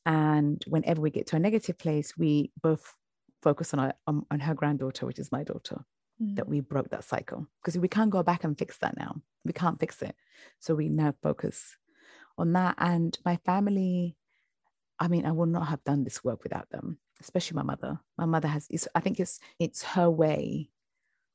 And 0.05 0.63
whenever 0.67 1.01
we 1.01 1.09
get 1.09 1.27
to 1.27 1.35
a 1.35 1.39
negative 1.39 1.77
place, 1.77 2.17
we 2.17 2.51
both 2.61 2.93
focus 3.41 3.73
on, 3.73 3.79
our, 3.79 3.93
on, 4.07 4.25
on 4.31 4.39
her 4.39 4.53
granddaughter, 4.53 5.05
which 5.05 5.19
is 5.19 5.31
my 5.31 5.43
daughter, 5.43 5.83
mm. 6.21 6.35
that 6.35 6.47
we 6.47 6.59
broke 6.59 6.89
that 6.89 7.03
cycle. 7.03 7.47
Because 7.61 7.77
we 7.77 7.87
can't 7.87 8.11
go 8.11 8.23
back 8.23 8.43
and 8.43 8.57
fix 8.57 8.77
that 8.79 8.97
now. 8.97 9.21
We 9.43 9.53
can't 9.53 9.79
fix 9.79 10.01
it. 10.01 10.15
So 10.59 10.75
we 10.75 10.89
now 10.89 11.13
focus 11.23 11.75
on 12.37 12.53
that. 12.53 12.75
And 12.77 13.17
my 13.25 13.37
family, 13.45 14.15
I 14.99 15.07
mean, 15.07 15.25
I 15.25 15.31
would 15.31 15.49
not 15.49 15.67
have 15.67 15.83
done 15.83 16.03
this 16.03 16.23
work 16.23 16.43
without 16.43 16.69
them, 16.69 16.99
especially 17.21 17.55
my 17.55 17.63
mother. 17.63 17.99
My 18.17 18.25
mother 18.25 18.47
has, 18.47 18.67
I 18.93 18.99
think 18.99 19.19
it's 19.19 19.39
it's 19.59 19.83
her 19.83 20.09
way 20.09 20.69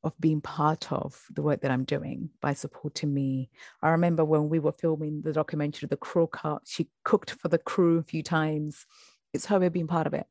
of 0.02 0.12
being 0.18 0.40
part 0.40 0.90
of 0.92 1.20
the 1.30 1.42
work 1.42 1.60
that 1.60 1.70
I'm 1.70 1.84
doing 1.84 2.30
by 2.40 2.54
supporting 2.54 3.12
me. 3.12 3.50
I 3.82 3.90
remember 3.90 4.24
when 4.24 4.48
we 4.48 4.58
were 4.58 4.72
filming 4.72 5.22
the 5.22 5.32
documentary, 5.32 5.88
The 5.88 5.96
Cruel 5.96 6.26
Cut, 6.26 6.62
she 6.64 6.88
cooked 7.04 7.32
for 7.32 7.48
the 7.48 7.58
crew 7.58 7.98
a 7.98 8.02
few 8.02 8.22
times. 8.22 8.86
It's 9.32 9.46
her 9.46 9.58
way 9.58 9.66
of 9.66 9.72
being 9.72 9.86
part 9.86 10.06
of 10.06 10.14
it. 10.14 10.26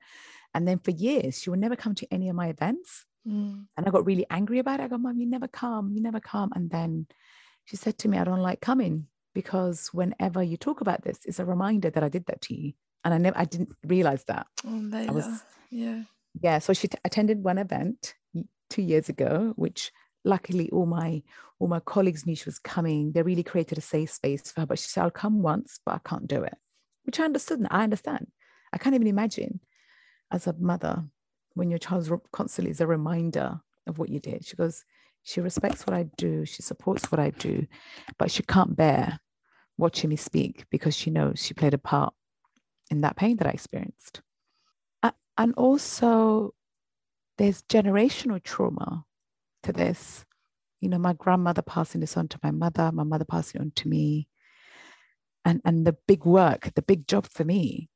And 0.53 0.67
then 0.67 0.79
for 0.79 0.91
years, 0.91 1.39
she 1.39 1.49
would 1.49 1.59
never 1.59 1.75
come 1.75 1.93
to 1.95 2.07
any 2.11 2.29
of 2.29 2.35
my 2.35 2.47
events. 2.47 3.05
Mm. 3.27 3.65
And 3.77 3.87
I 3.87 3.91
got 3.91 4.05
really 4.05 4.25
angry 4.29 4.59
about 4.59 4.79
it. 4.79 4.83
I 4.83 4.87
go, 4.87 4.97
Mom, 4.97 5.17
you 5.17 5.27
never 5.27 5.47
come, 5.47 5.91
you 5.93 6.01
never 6.01 6.19
come. 6.19 6.51
And 6.55 6.69
then 6.69 7.05
she 7.65 7.75
said 7.75 7.97
to 7.99 8.07
me, 8.07 8.17
I 8.17 8.23
don't 8.23 8.39
like 8.41 8.61
coming 8.61 9.05
because 9.35 9.89
whenever 9.93 10.41
you 10.41 10.57
talk 10.57 10.81
about 10.81 11.03
this, 11.03 11.19
it's 11.25 11.39
a 11.39 11.45
reminder 11.45 11.91
that 11.91 12.03
I 12.03 12.09
did 12.09 12.25
that 12.25 12.41
to 12.41 12.55
you. 12.55 12.73
And 13.05 13.13
I 13.13 13.17
never, 13.19 13.37
I 13.37 13.45
didn't 13.45 13.69
realize 13.85 14.23
that. 14.25 14.47
Oh, 14.65 14.89
I 14.93 15.11
was, 15.11 15.43
yeah. 15.69 16.01
Yeah. 16.41 16.59
So 16.59 16.73
she 16.73 16.87
t- 16.87 16.97
attended 17.05 17.43
one 17.43 17.59
event 17.59 18.15
two 18.69 18.81
years 18.81 19.09
ago, 19.09 19.53
which 19.55 19.91
luckily 20.25 20.69
all 20.71 20.85
my 20.85 21.23
all 21.59 21.67
my 21.67 21.79
colleagues 21.81 22.25
knew 22.25 22.35
she 22.35 22.45
was 22.45 22.59
coming. 22.59 23.11
They 23.11 23.21
really 23.21 23.43
created 23.43 23.77
a 23.77 23.81
safe 23.81 24.11
space 24.11 24.49
for 24.51 24.61
her. 24.61 24.65
But 24.65 24.79
she 24.79 24.87
said, 24.87 25.03
I'll 25.03 25.11
come 25.11 25.41
once, 25.41 25.79
but 25.85 25.95
I 25.95 25.99
can't 26.09 26.27
do 26.27 26.43
it. 26.43 26.55
Which 27.03 27.19
I 27.19 27.25
understood. 27.25 27.65
I 27.69 27.83
understand. 27.83 28.27
I 28.71 28.77
can't 28.77 28.95
even 28.95 29.07
imagine 29.07 29.59
as 30.31 30.47
a 30.47 30.53
mother 30.53 31.03
when 31.55 31.69
your 31.69 31.79
child 31.79 32.09
constantly 32.31 32.71
is 32.71 32.79
a 32.79 32.87
reminder 32.87 33.59
of 33.87 33.97
what 33.97 34.09
you 34.09 34.19
did. 34.19 34.45
She 34.45 34.55
goes, 34.55 34.85
she 35.23 35.41
respects 35.41 35.85
what 35.85 35.95
I 35.95 36.03
do, 36.17 36.45
she 36.45 36.61
supports 36.61 37.11
what 37.11 37.19
I 37.19 37.31
do, 37.31 37.67
but 38.17 38.31
she 38.31 38.43
can't 38.43 38.77
bear 38.77 39.19
watching 39.77 40.09
me 40.09 40.15
speak 40.15 40.65
because 40.69 40.95
she 40.95 41.09
knows 41.09 41.43
she 41.43 41.53
played 41.53 41.73
a 41.73 41.77
part 41.77 42.13
in 42.89 43.01
that 43.01 43.17
pain 43.17 43.37
that 43.37 43.47
I 43.47 43.51
experienced. 43.51 44.21
And 45.39 45.53
also, 45.55 46.53
there's 47.39 47.63
generational 47.63 48.43
trauma 48.43 49.05
to 49.63 49.73
this. 49.73 50.25
You 50.81 50.89
know, 50.89 50.99
my 50.99 51.13
grandmother 51.13 51.61
passing 51.61 52.01
this 52.01 52.17
on 52.17 52.27
to 52.27 52.39
my 52.43 52.51
mother, 52.51 52.91
my 52.91 53.03
mother 53.03 53.25
passing 53.25 53.59
it 53.59 53.63
on 53.63 53.71
to 53.77 53.87
me. 53.87 54.27
And, 55.45 55.61
and 55.65 55.87
the 55.87 55.95
big 56.05 56.25
work, 56.25 56.71
the 56.75 56.81
big 56.81 57.07
job 57.07 57.25
for 57.25 57.45
me 57.45 57.89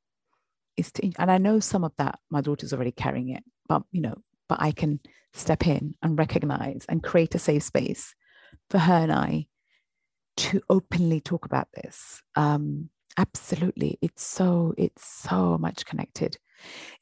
is 0.76 0.90
to, 0.92 1.12
and 1.18 1.30
I 1.30 1.38
know 1.38 1.60
some 1.60 1.84
of 1.84 1.92
that 1.98 2.18
my 2.30 2.40
daughter's 2.40 2.72
already 2.72 2.90
carrying 2.90 3.28
it, 3.28 3.44
but 3.68 3.82
you 3.92 4.00
know, 4.00 4.16
but 4.48 4.60
I 4.60 4.72
can 4.72 5.00
step 5.34 5.66
in 5.66 5.94
and 6.02 6.18
recognize 6.18 6.86
and 6.88 7.02
create 7.02 7.34
a 7.34 7.38
safe 7.38 7.62
space 7.62 8.14
for 8.70 8.78
her 8.78 8.94
and 8.94 9.12
I 9.12 9.46
to 10.38 10.62
openly 10.70 11.20
talk 11.20 11.44
about 11.44 11.68
this. 11.74 12.22
Um, 12.34 12.88
absolutely, 13.18 13.98
it's 14.00 14.24
so 14.24 14.74
it's 14.78 15.04
so 15.04 15.58
much 15.58 15.84
connected. 15.84 16.38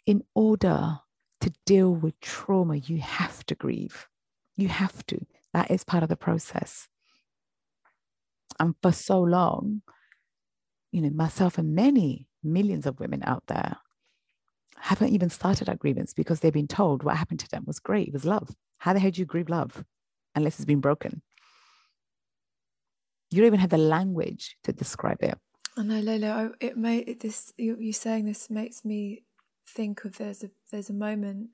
In 0.07 0.25
order 0.35 0.99
to 1.43 1.53
deal 1.67 1.95
with 1.95 2.19
trauma, 2.21 2.77
you 2.77 2.99
have 2.99 3.45
to 3.47 3.55
grieve. 3.55 4.09
You 4.57 4.69
have 4.69 5.05
to. 5.07 5.27
That 5.53 5.71
is 5.71 5.85
part 5.85 6.03
of 6.03 6.09
the 6.09 6.17
process. 6.17 6.89
And 8.59 8.75
for 8.83 8.93
so 8.93 9.21
long, 9.21 9.83
you 10.93 11.03
know, 11.03 11.11
myself 11.11 11.59
and 11.59 11.75
many 11.75 12.29
millions 12.43 12.87
of 12.87 13.01
women 13.01 13.23
out 13.25 13.45
there 13.49 13.77
haven't 14.77 15.11
even 15.11 15.31
started 15.31 15.69
our 15.69 15.77
grievance 15.77 16.13
because 16.13 16.41
they've 16.41 16.53
been 16.53 16.69
told 16.69 17.03
what 17.03 17.17
happened 17.17 17.41
to 17.41 17.49
them 17.49 17.65
was 17.67 17.79
great, 17.79 18.09
it 18.09 18.13
was 18.13 18.25
love. 18.25 18.51
How 18.79 18.93
the 18.93 19.01
hell 19.01 19.11
do 19.11 19.21
you 19.21 19.27
grieve 19.27 19.49
love 19.49 19.85
unless 20.35 20.57
it's 20.57 20.65
been 20.65 20.81
broken? 20.81 21.23
You 23.31 23.39
don't 23.39 23.47
even 23.47 23.61
have 23.61 23.71
the 23.71 23.79
language 23.79 24.57
to 24.65 24.73
describe 24.73 25.23
it. 25.23 25.39
I 25.77 25.83
know, 25.83 26.03
Leyla. 26.03 26.53
It 26.61 26.77
made 26.77 27.21
this. 27.21 27.53
You, 27.57 27.77
you 27.81 27.93
saying 27.93 28.27
this 28.27 28.51
makes 28.51 28.85
me 28.85 29.23
think 29.73 30.05
of 30.05 30.19
there's 30.19 30.45
a 30.45 30.51
there's 30.71 30.91
a 30.91 30.95
moment 30.95 31.51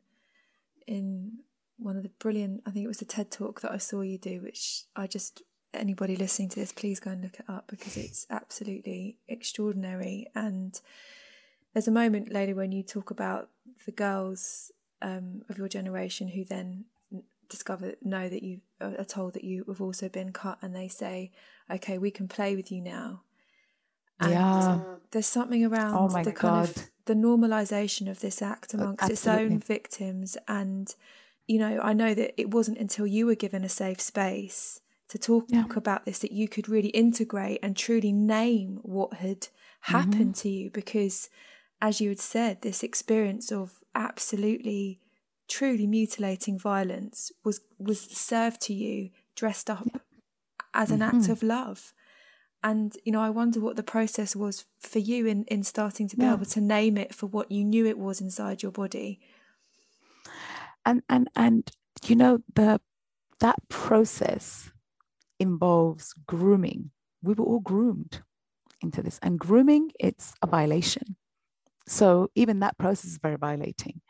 in 0.86 1.38
one 1.78 1.96
of 1.96 2.02
the 2.02 2.08
brilliant. 2.08 2.62
I 2.66 2.70
think 2.70 2.84
it 2.84 2.88
was 2.88 3.02
a 3.02 3.06
TED 3.06 3.30
talk 3.30 3.60
that 3.60 3.72
I 3.72 3.78
saw 3.78 4.00
you 4.00 4.18
do, 4.18 4.40
which 4.40 4.84
I 4.96 5.06
just 5.06 5.42
anybody 5.74 6.16
listening 6.16 6.48
to 6.50 6.60
this, 6.60 6.72
please 6.72 7.00
go 7.00 7.10
and 7.10 7.22
look 7.22 7.38
it 7.38 7.44
up 7.48 7.66
because 7.68 7.96
it's 7.96 8.26
absolutely 8.30 9.18
extraordinary. 9.28 10.26
And 10.34 10.80
there's 11.72 11.88
a 11.88 11.92
moment 11.92 12.32
later 12.32 12.54
when 12.54 12.72
you 12.72 12.82
talk 12.82 13.10
about 13.10 13.50
the 13.84 13.92
girls 13.92 14.72
um, 15.02 15.42
of 15.48 15.58
your 15.58 15.68
generation 15.68 16.28
who 16.28 16.44
then 16.44 16.84
discover 17.48 17.94
know 18.02 18.28
that 18.28 18.42
you 18.42 18.60
are 18.80 19.04
told 19.04 19.32
that 19.34 19.44
you 19.44 19.64
have 19.68 19.80
also 19.80 20.08
been 20.08 20.32
cut, 20.32 20.58
and 20.62 20.74
they 20.74 20.88
say, 20.88 21.32
"Okay, 21.70 21.98
we 21.98 22.10
can 22.10 22.28
play 22.28 22.56
with 22.56 22.70
you 22.72 22.80
now." 22.80 23.22
And 24.20 24.32
yeah, 24.32 24.80
there's 25.12 25.26
something 25.26 25.64
around 25.64 25.94
oh 25.94 26.22
the 26.24 26.32
God. 26.32 26.34
kind 26.34 26.68
of 26.68 26.90
the 27.08 27.14
normalization 27.14 28.08
of 28.08 28.20
this 28.20 28.42
act 28.42 28.74
amongst 28.74 29.08
its 29.08 29.26
own 29.26 29.58
victims 29.58 30.36
and 30.46 30.94
you 31.46 31.58
know 31.58 31.80
i 31.82 31.94
know 31.94 32.12
that 32.12 32.38
it 32.38 32.50
wasn't 32.50 32.76
until 32.76 33.06
you 33.06 33.24
were 33.24 33.34
given 33.34 33.64
a 33.64 33.68
safe 33.68 33.98
space 33.98 34.80
to 35.08 35.16
talk 35.16 35.46
yeah. 35.48 35.64
about 35.74 36.04
this 36.04 36.18
that 36.18 36.32
you 36.32 36.46
could 36.46 36.68
really 36.68 36.90
integrate 36.90 37.58
and 37.62 37.74
truly 37.76 38.12
name 38.12 38.78
what 38.82 39.14
had 39.14 39.48
happened 39.80 40.34
mm-hmm. 40.34 40.48
to 40.48 40.48
you 40.50 40.70
because 40.70 41.30
as 41.80 41.98
you 41.98 42.10
had 42.10 42.20
said 42.20 42.60
this 42.60 42.82
experience 42.82 43.50
of 43.50 43.78
absolutely 43.94 45.00
truly 45.48 45.86
mutilating 45.86 46.58
violence 46.58 47.32
was 47.42 47.62
was 47.78 48.02
served 48.02 48.60
to 48.60 48.74
you 48.74 49.08
dressed 49.34 49.70
up 49.70 49.86
yeah. 49.86 50.00
as 50.74 50.90
an 50.90 51.00
mm-hmm. 51.00 51.16
act 51.16 51.30
of 51.30 51.42
love 51.42 51.94
and 52.62 52.96
you 53.04 53.12
know 53.12 53.20
i 53.20 53.30
wonder 53.30 53.60
what 53.60 53.76
the 53.76 53.82
process 53.82 54.34
was 54.34 54.64
for 54.80 54.98
you 54.98 55.26
in 55.26 55.44
in 55.44 55.62
starting 55.62 56.08
to 56.08 56.16
be 56.16 56.24
yeah. 56.24 56.34
able 56.34 56.44
to 56.44 56.60
name 56.60 56.96
it 56.96 57.14
for 57.14 57.26
what 57.26 57.50
you 57.50 57.64
knew 57.64 57.86
it 57.86 57.98
was 57.98 58.20
inside 58.20 58.62
your 58.62 58.72
body 58.72 59.20
and 60.84 61.02
and 61.08 61.28
and 61.36 61.70
you 62.06 62.16
know 62.16 62.40
the 62.54 62.80
that 63.40 63.68
process 63.68 64.70
involves 65.38 66.12
grooming. 66.26 66.90
We 67.22 67.34
were 67.34 67.44
all 67.44 67.60
groomed 67.60 68.22
into 68.80 69.02
this, 69.02 69.18
and 69.22 69.38
grooming 69.38 69.92
it's 69.98 70.34
a 70.42 70.46
violation. 70.46 71.16
So 71.86 72.30
even 72.34 72.60
that 72.60 72.78
process 72.78 73.12
is 73.12 73.18
very 73.18 73.36
violating. 73.36 74.00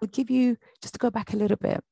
I'll 0.00 0.08
give 0.08 0.30
you 0.30 0.56
just 0.80 0.94
to 0.94 0.98
go 0.98 1.10
back 1.10 1.32
a 1.32 1.36
little 1.36 1.56
bit. 1.56 1.82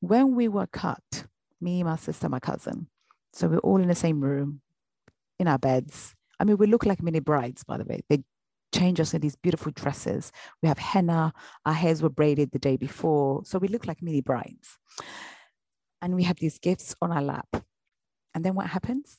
When 0.00 0.34
we 0.34 0.48
were 0.48 0.66
cut, 0.66 1.26
me, 1.60 1.82
my 1.82 1.96
sister, 1.96 2.28
my 2.28 2.40
cousin, 2.40 2.88
so 3.32 3.48
we're 3.48 3.58
all 3.58 3.80
in 3.80 3.88
the 3.88 3.94
same 3.94 4.20
room, 4.20 4.60
in 5.40 5.48
our 5.48 5.58
beds. 5.58 6.14
I 6.38 6.44
mean, 6.44 6.56
we 6.58 6.66
look 6.66 6.86
like 6.86 7.02
mini 7.02 7.20
brides, 7.20 7.64
by 7.64 7.78
the 7.78 7.84
way. 7.84 8.02
They 8.08 8.22
change 8.72 9.00
us 9.00 9.14
in 9.14 9.20
these 9.20 9.36
beautiful 9.36 9.72
dresses. 9.72 10.30
We 10.62 10.68
have 10.68 10.78
henna. 10.78 11.32
Our 11.66 11.72
hairs 11.72 12.02
were 12.02 12.10
braided 12.10 12.52
the 12.52 12.58
day 12.58 12.76
before, 12.76 13.42
so 13.44 13.58
we 13.58 13.68
look 13.68 13.86
like 13.86 14.02
mini 14.02 14.20
brides. 14.20 14.78
And 16.02 16.14
we 16.14 16.22
have 16.24 16.36
these 16.36 16.58
gifts 16.58 16.94
on 17.02 17.10
our 17.10 17.22
lap. 17.22 17.64
And 18.34 18.44
then 18.44 18.54
what 18.54 18.68
happens? 18.68 19.18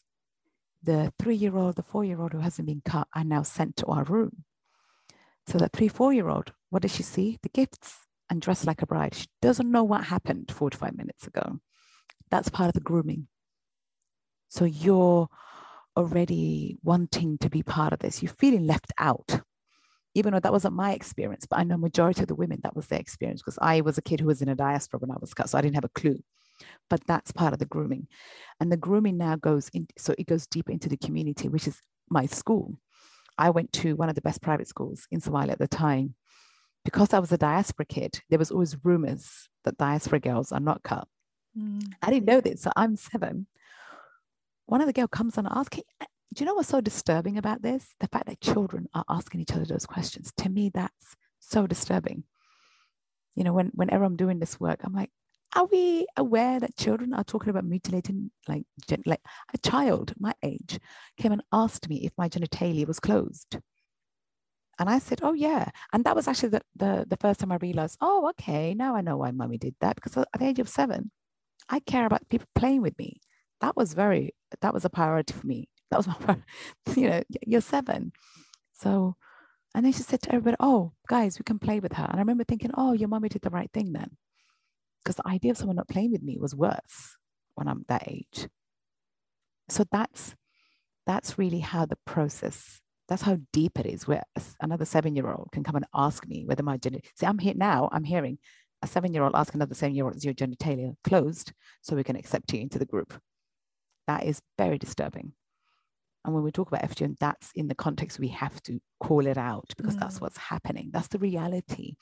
The 0.83 1.13
three 1.19 1.35
year 1.35 1.55
old, 1.57 1.75
the 1.75 1.83
four 1.83 2.03
year 2.03 2.21
old 2.21 2.33
who 2.33 2.39
hasn't 2.39 2.67
been 2.67 2.81
cut 2.83 3.07
are 3.15 3.23
now 3.23 3.43
sent 3.43 3.75
to 3.77 3.85
our 3.87 4.03
room. 4.03 4.45
So 5.47 5.57
that 5.57 5.73
three, 5.73 5.87
four 5.87 6.13
year 6.13 6.29
old, 6.29 6.53
what 6.69 6.81
does 6.81 6.95
she 6.95 7.03
see? 7.03 7.37
The 7.43 7.49
gifts 7.49 7.97
and 8.29 8.41
dressed 8.41 8.65
like 8.65 8.81
a 8.81 8.87
bride. 8.87 9.13
She 9.13 9.27
doesn't 9.41 9.69
know 9.69 9.83
what 9.83 10.05
happened 10.05 10.51
45 10.51 10.95
minutes 10.95 11.27
ago. 11.27 11.59
that's 12.29 12.49
part 12.49 12.69
of 12.69 12.73
the 12.73 12.79
grooming. 12.79 13.27
So 14.47 14.65
you're 14.65 15.27
already 15.95 16.77
wanting 16.83 17.37
to 17.39 17.49
be 17.49 17.63
part 17.63 17.93
of 17.93 17.99
this. 17.99 18.21
You're 18.21 18.33
feeling 18.39 18.65
left 18.65 18.91
out, 18.97 19.41
even 20.13 20.33
though 20.33 20.39
that 20.39 20.51
wasn't 20.51 20.75
my 20.75 20.93
experience. 20.93 21.45
But 21.49 21.59
I 21.59 21.63
know 21.63 21.77
majority 21.77 22.21
of 22.21 22.27
the 22.27 22.35
women 22.35 22.59
that 22.63 22.75
was 22.75 22.87
their 22.87 22.99
experience 22.99 23.41
because 23.41 23.59
I 23.61 23.81
was 23.81 23.97
a 23.97 24.01
kid 24.01 24.19
who 24.19 24.27
was 24.27 24.41
in 24.41 24.49
a 24.49 24.55
diaspora 24.55 24.99
when 24.99 25.11
I 25.11 25.17
was 25.19 25.33
cut, 25.33 25.49
so 25.49 25.57
I 25.57 25.61
didn't 25.61 25.75
have 25.75 25.85
a 25.85 25.89
clue. 25.89 26.19
But 26.89 27.05
that's 27.07 27.31
part 27.31 27.53
of 27.53 27.59
the 27.59 27.65
grooming, 27.65 28.07
and 28.59 28.71
the 28.71 28.77
grooming 28.77 29.17
now 29.17 29.35
goes 29.35 29.69
in. 29.73 29.87
So 29.97 30.13
it 30.17 30.27
goes 30.27 30.47
deeper 30.47 30.71
into 30.71 30.89
the 30.89 30.97
community, 30.97 31.49
which 31.49 31.67
is 31.67 31.81
my 32.09 32.25
school. 32.25 32.77
I 33.37 33.49
went 33.49 33.73
to 33.73 33.95
one 33.95 34.09
of 34.09 34.15
the 34.15 34.21
best 34.21 34.41
private 34.41 34.67
schools 34.67 35.07
in 35.09 35.21
Somalia 35.21 35.51
at 35.51 35.59
the 35.59 35.67
time. 35.67 36.15
Because 36.83 37.13
I 37.13 37.19
was 37.19 37.31
a 37.31 37.37
diaspora 37.37 37.85
kid, 37.85 38.21
there 38.29 38.39
was 38.39 38.49
always 38.49 38.75
rumors 38.83 39.47
that 39.65 39.77
diaspora 39.77 40.19
girls 40.19 40.51
are 40.51 40.59
not 40.59 40.81
cut. 40.81 41.07
Mm. 41.57 41.93
I 42.01 42.09
didn't 42.09 42.25
know 42.25 42.41
this. 42.41 42.61
So 42.61 42.71
I'm 42.75 42.95
seven. 42.95 43.45
One 44.71 44.79
of 44.79 44.87
the 44.87 44.93
girl 44.93 45.07
comes 45.09 45.37
and 45.37 45.49
asks, 45.51 45.75
do 45.75 45.83
you 46.37 46.45
know 46.45 46.53
what's 46.53 46.69
so 46.69 46.79
disturbing 46.79 47.37
about 47.37 47.61
this? 47.61 47.89
The 47.99 48.07
fact 48.07 48.27
that 48.27 48.39
children 48.39 48.87
are 48.93 49.03
asking 49.09 49.41
each 49.41 49.51
other 49.51 49.65
those 49.65 49.85
questions. 49.85 50.31
To 50.37 50.47
me, 50.47 50.71
that's 50.73 51.17
so 51.41 51.67
disturbing. 51.67 52.23
You 53.35 53.43
know, 53.43 53.51
when 53.51 53.71
whenever 53.73 54.05
I'm 54.05 54.15
doing 54.15 54.39
this 54.39 54.61
work, 54.61 54.79
I'm 54.85 54.93
like, 54.93 55.09
are 55.57 55.65
we 55.65 56.07
aware 56.15 56.57
that 56.61 56.77
children 56.77 57.13
are 57.13 57.25
talking 57.25 57.49
about 57.49 57.65
mutilating 57.65 58.31
like 58.47 58.63
gen- 58.87 59.03
like 59.05 59.19
a 59.53 59.57
child 59.57 60.13
my 60.17 60.33
age 60.41 60.79
came 61.17 61.33
and 61.33 61.43
asked 61.51 61.89
me 61.89 62.05
if 62.05 62.13
my 62.17 62.29
genitalia 62.29 62.87
was 62.87 63.01
closed 63.01 63.57
and 64.79 64.89
i 64.89 64.97
said 64.99 65.19
oh 65.21 65.33
yeah 65.33 65.69
and 65.91 66.05
that 66.05 66.15
was 66.15 66.29
actually 66.29 66.47
the, 66.47 66.61
the, 66.77 67.05
the 67.09 67.17
first 67.17 67.41
time 67.41 67.51
i 67.51 67.57
realized 67.57 67.97
oh 67.99 68.29
okay 68.29 68.73
now 68.73 68.95
i 68.95 69.01
know 69.01 69.17
why 69.17 69.31
mommy 69.31 69.57
did 69.57 69.75
that 69.81 69.95
because 69.95 70.15
at 70.15 70.39
the 70.39 70.45
age 70.45 70.59
of 70.59 70.69
seven 70.69 71.11
i 71.67 71.81
care 71.81 72.05
about 72.05 72.29
people 72.29 72.47
playing 72.55 72.81
with 72.81 72.97
me 72.97 73.19
that 73.61 73.75
was 73.77 73.93
very 73.93 74.35
that 74.61 74.73
was 74.73 74.85
a 74.85 74.89
priority 74.89 75.33
for 75.33 75.47
me 75.47 75.69
that 75.89 75.97
was 75.97 76.07
my 76.07 76.13
mm-hmm. 76.13 76.99
you 76.99 77.09
know 77.09 77.21
you're 77.45 77.61
seven 77.61 78.11
so 78.73 79.15
and 79.73 79.85
then 79.85 79.93
she 79.93 80.03
said 80.03 80.21
to 80.21 80.29
everybody 80.29 80.57
oh 80.59 80.91
guys 81.07 81.39
we 81.39 81.43
can 81.43 81.59
play 81.59 81.79
with 81.79 81.93
her 81.93 82.05
and 82.05 82.15
i 82.15 82.19
remember 82.19 82.43
thinking 82.43 82.71
oh 82.75 82.91
your 82.93 83.07
mommy 83.07 83.29
did 83.29 83.41
the 83.41 83.49
right 83.49 83.71
thing 83.73 83.93
then 83.93 84.17
because 85.03 85.15
the 85.15 85.27
idea 85.27 85.51
of 85.51 85.57
someone 85.57 85.75
not 85.75 85.87
playing 85.87 86.11
with 86.11 86.21
me 86.21 86.37
was 86.37 86.55
worse 86.55 87.17
when 87.55 87.67
I'm 87.67 87.85
that 87.87 88.07
age. 88.07 88.47
So 89.69 89.85
that's 89.91 90.35
that's 91.05 91.37
really 91.37 91.59
how 91.59 91.85
the 91.85 91.97
process. 92.05 92.81
That's 93.07 93.23
how 93.23 93.39
deep 93.51 93.79
it 93.79 93.85
is. 93.85 94.07
Where 94.07 94.23
another 94.61 94.85
seven-year-old 94.85 95.49
can 95.51 95.63
come 95.63 95.75
and 95.75 95.85
ask 95.93 96.27
me 96.27 96.45
whether 96.45 96.63
my 96.63 96.77
genital. 96.77 97.09
See, 97.15 97.25
I'm 97.25 97.39
here 97.39 97.53
now. 97.55 97.89
I'm 97.91 98.03
hearing 98.03 98.37
a 98.81 98.87
seven-year-old 98.87 99.35
ask 99.35 99.53
another 99.53 99.75
seven-year-old, 99.75 100.15
"Is 100.15 100.25
your 100.25 100.33
genitalia 100.33 100.95
closed?" 101.03 101.53
So 101.81 101.95
we 101.95 102.03
can 102.03 102.15
accept 102.15 102.53
you 102.53 102.61
into 102.61 102.79
the 102.79 102.85
group. 102.85 103.19
That 104.11 104.25
is 104.25 104.41
very 104.57 104.77
disturbing. 104.77 105.31
And 106.25 106.33
when 106.33 106.43
we 106.43 106.51
talk 106.51 106.67
about 106.67 106.83
FGM, 106.83 107.15
that's 107.17 107.49
in 107.55 107.69
the 107.69 107.75
context 107.75 108.19
we 108.19 108.27
have 108.27 108.61
to 108.63 108.81
call 108.99 109.25
it 109.25 109.37
out 109.37 109.69
because 109.77 109.95
mm. 109.95 110.01
that's 110.01 110.19
what's 110.19 110.37
happening. 110.37 110.89
That's 110.91 111.07
the 111.07 111.17
reality. 111.17 111.95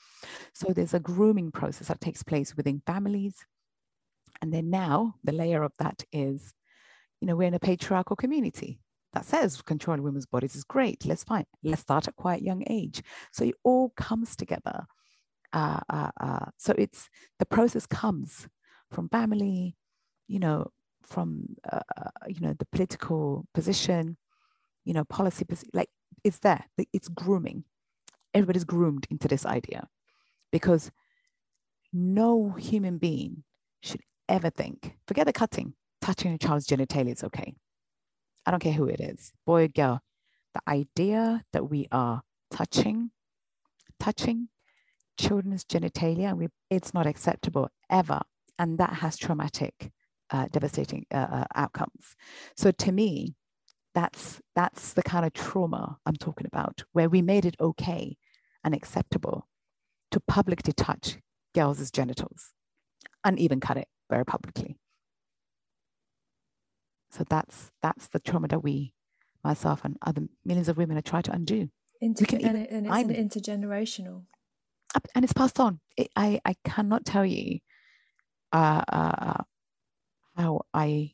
So 0.52 0.72
there's 0.72 0.92
a 0.92 0.98
grooming 0.98 1.52
process 1.52 1.86
that 1.86 2.00
takes 2.00 2.24
place 2.24 2.56
within 2.56 2.82
families. 2.84 3.36
And 4.42 4.52
then 4.52 4.70
now 4.70 5.14
the 5.22 5.30
layer 5.30 5.62
of 5.62 5.70
that 5.78 6.02
is, 6.12 6.52
you 7.20 7.28
know, 7.28 7.36
we're 7.36 7.46
in 7.46 7.54
a 7.54 7.60
patriarchal 7.60 8.16
community 8.16 8.80
that 9.12 9.24
says 9.24 9.62
controlling 9.62 10.02
women's 10.02 10.26
bodies 10.26 10.56
is 10.56 10.64
great. 10.64 11.06
Let's 11.06 11.22
find, 11.22 11.46
let's 11.62 11.82
start 11.82 12.08
at 12.08 12.16
quite 12.16 12.42
young 12.42 12.64
age. 12.68 13.04
So 13.32 13.44
it 13.44 13.54
all 13.62 13.90
comes 13.90 14.34
together. 14.34 14.84
Uh, 15.52 15.78
uh, 15.88 16.10
uh, 16.20 16.46
so 16.56 16.74
it's 16.76 17.08
the 17.38 17.46
process 17.46 17.86
comes 17.86 18.48
from 18.90 19.08
family, 19.08 19.76
you 20.26 20.40
know, 20.40 20.72
from 21.02 21.56
uh, 21.70 21.80
uh, 21.96 22.10
you 22.28 22.40
know 22.40 22.54
the 22.58 22.66
political 22.66 23.46
position 23.54 24.16
you 24.84 24.92
know 24.92 25.04
policy 25.04 25.44
like 25.72 25.88
it's 26.24 26.38
there 26.40 26.64
it's 26.92 27.08
grooming. 27.08 27.64
Everybody's 28.32 28.64
groomed 28.64 29.06
into 29.10 29.26
this 29.26 29.44
idea 29.44 29.88
because 30.52 30.90
no 31.92 32.50
human 32.50 32.98
being 32.98 33.42
should 33.82 34.00
ever 34.28 34.50
think 34.50 34.96
forget 35.08 35.26
the 35.26 35.32
cutting 35.32 35.74
touching 36.00 36.32
a 36.32 36.38
child's 36.38 36.66
genitalia 36.66 37.12
is 37.12 37.24
okay. 37.24 37.54
I 38.46 38.50
don't 38.50 38.60
care 38.60 38.72
who 38.72 38.86
it 38.86 39.00
is 39.00 39.32
boy 39.46 39.64
or 39.64 39.68
girl 39.68 40.00
the 40.54 40.60
idea 40.68 41.44
that 41.52 41.68
we 41.70 41.88
are 41.90 42.22
touching 42.50 43.10
touching 43.98 44.48
children's 45.18 45.64
genitalia 45.64 46.36
we, 46.36 46.48
it's 46.70 46.94
not 46.94 47.06
acceptable 47.06 47.68
ever. 47.90 48.20
And 48.58 48.78
that 48.78 48.94
has 48.94 49.16
traumatic 49.16 49.90
uh, 50.30 50.46
devastating 50.50 51.06
uh, 51.12 51.26
uh, 51.30 51.44
outcomes. 51.54 52.16
So 52.56 52.70
to 52.70 52.92
me, 52.92 53.34
that's 53.94 54.40
that's 54.54 54.92
the 54.92 55.02
kind 55.02 55.24
of 55.26 55.32
trauma 55.32 55.98
I'm 56.06 56.16
talking 56.16 56.46
about, 56.46 56.84
where 56.92 57.08
we 57.08 57.22
made 57.22 57.44
it 57.44 57.56
okay 57.60 58.16
and 58.62 58.74
acceptable 58.74 59.48
to 60.10 60.20
publicly 60.20 60.72
touch 60.72 61.18
girls' 61.54 61.90
genitals 61.90 62.52
and 63.24 63.38
even 63.38 63.60
cut 63.60 63.76
it 63.76 63.88
very 64.08 64.24
publicly. 64.24 64.76
So 67.10 67.24
that's 67.28 67.72
that's 67.82 68.08
the 68.08 68.20
trauma 68.20 68.48
that 68.48 68.62
we, 68.62 68.94
myself 69.42 69.84
and 69.84 69.96
other 70.02 70.22
millions 70.44 70.68
of 70.68 70.76
women, 70.76 70.96
are 70.96 71.02
trying 71.02 71.24
to 71.24 71.32
undo. 71.32 71.68
Inter- 72.00 72.24
and, 72.32 72.56
it, 72.56 72.70
and, 72.70 72.86
it's 72.86 72.96
an 72.96 73.28
intergenerational. 73.60 74.22
And 75.14 75.24
it's 75.24 75.34
passed 75.34 75.60
on. 75.60 75.80
It, 75.96 76.08
I 76.16 76.40
I 76.44 76.54
cannot 76.64 77.04
tell 77.04 77.26
you 77.26 77.58
uh, 78.52 78.82
uh, 78.92 79.34
how 80.36 80.62
I 80.72 81.12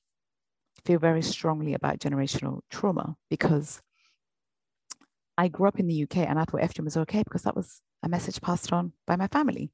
feel 0.85 0.99
very 0.99 1.23
strongly 1.23 1.75
about 1.75 1.99
generational 1.99 2.61
trauma 2.71 3.17
because 3.29 3.83
I 5.39 5.49
grew 5.49 5.69
up 5.69 5.79
in 5.79 5.87
the 5.87 6.03
UK 6.03 6.19
and 6.19 6.39
I 6.39 6.45
thought 6.45 6.63
FGM 6.63 6.85
was 6.85 6.97
okay 6.97 7.23
because 7.23 7.43
that 7.43 7.57
was 7.57 7.81
a 8.03 8.09
message 8.09 8.41
passed 8.41 8.73
on 8.73 8.93
by 9.07 9.17
my 9.17 9.29
family. 9.29 9.73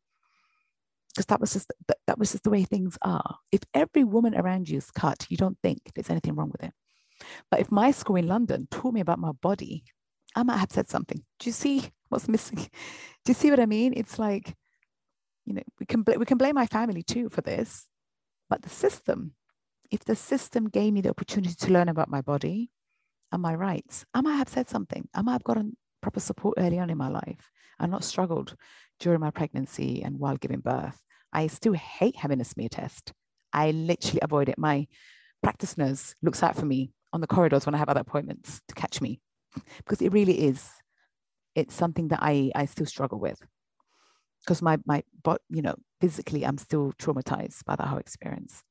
Because 1.14 1.26
that 1.26 1.40
was 1.40 1.52
just 1.52 1.70
that, 1.88 1.98
that 2.06 2.18
was 2.18 2.32
just 2.32 2.44
the 2.44 2.50
way 2.50 2.64
things 2.64 2.98
are. 3.02 3.36
If 3.52 3.60
every 3.74 4.02
woman 4.02 4.34
around 4.34 4.68
you 4.68 4.78
is 4.78 4.90
cut, 4.90 5.26
you 5.28 5.36
don't 5.36 5.58
think 5.62 5.78
there's 5.94 6.10
anything 6.10 6.34
wrong 6.34 6.50
with 6.50 6.64
it. 6.64 6.72
But 7.50 7.60
if 7.60 7.70
my 7.70 7.90
school 7.90 8.16
in 8.16 8.26
London 8.26 8.66
taught 8.70 8.94
me 8.94 9.00
about 9.00 9.18
my 9.18 9.32
body, 9.32 9.84
I 10.34 10.42
might 10.42 10.56
have 10.56 10.72
said 10.72 10.88
something. 10.88 11.22
Do 11.38 11.48
you 11.48 11.52
see 11.52 11.90
what's 12.08 12.28
missing? 12.28 12.56
Do 12.56 13.30
you 13.30 13.34
see 13.34 13.50
what 13.50 13.60
I 13.60 13.66
mean? 13.66 13.92
It's 13.94 14.18
like, 14.18 14.54
you 15.44 15.54
know, 15.54 15.62
we 15.78 15.86
can 15.86 16.02
bl- 16.02 16.18
we 16.18 16.24
can 16.24 16.38
blame 16.38 16.54
my 16.54 16.66
family 16.66 17.02
too 17.02 17.28
for 17.28 17.42
this, 17.42 17.86
but 18.52 18.60
the 18.60 18.68
system 18.68 19.32
if 19.90 20.04
the 20.04 20.14
system 20.14 20.68
gave 20.68 20.92
me 20.92 21.00
the 21.00 21.08
opportunity 21.08 21.54
to 21.54 21.72
learn 21.72 21.88
about 21.88 22.10
my 22.10 22.20
body 22.20 22.70
and 23.30 23.40
my 23.40 23.54
rights, 23.54 24.04
I 24.12 24.20
might 24.20 24.36
have 24.36 24.48
said 24.48 24.68
something. 24.68 25.08
I 25.14 25.22
might 25.22 25.32
have 25.32 25.44
gotten 25.44 25.74
proper 26.02 26.20
support 26.20 26.56
early 26.58 26.78
on 26.78 26.90
in 26.90 26.98
my 26.98 27.08
life 27.08 27.50
and 27.78 27.90
not 27.90 28.04
struggled 28.04 28.56
during 29.00 29.20
my 29.20 29.30
pregnancy 29.30 30.02
and 30.02 30.18
while 30.18 30.36
giving 30.36 30.60
birth. 30.60 30.98
I 31.32 31.46
still 31.46 31.72
hate 31.72 32.16
having 32.16 32.42
a 32.42 32.44
smear 32.44 32.68
test. 32.70 33.14
I 33.54 33.70
literally 33.70 34.20
avoid 34.22 34.50
it. 34.50 34.58
My 34.58 34.86
practice 35.42 35.78
nurse 35.78 36.14
looks 36.22 36.42
out 36.42 36.56
for 36.56 36.66
me 36.66 36.92
on 37.14 37.22
the 37.22 37.26
corridors 37.26 37.64
when 37.64 37.74
I 37.74 37.78
have 37.78 37.88
other 37.88 38.00
appointments 38.00 38.60
to 38.68 38.74
catch 38.74 39.00
me 39.00 39.20
because 39.78 40.02
it 40.02 40.12
really 40.12 40.46
is. 40.46 40.70
It's 41.54 41.74
something 41.74 42.08
that 42.08 42.20
I, 42.22 42.50
I 42.54 42.66
still 42.66 42.86
struggle 42.86 43.18
with 43.18 43.40
because 44.42 44.60
my, 44.60 44.78
my, 44.84 45.04
but 45.22 45.40
you 45.48 45.62
know, 45.62 45.76
physically, 46.02 46.44
I'm 46.44 46.58
still 46.58 46.92
traumatized 46.98 47.64
by 47.64 47.76
that 47.76 47.86
whole 47.86 48.00
experience. 48.00 48.64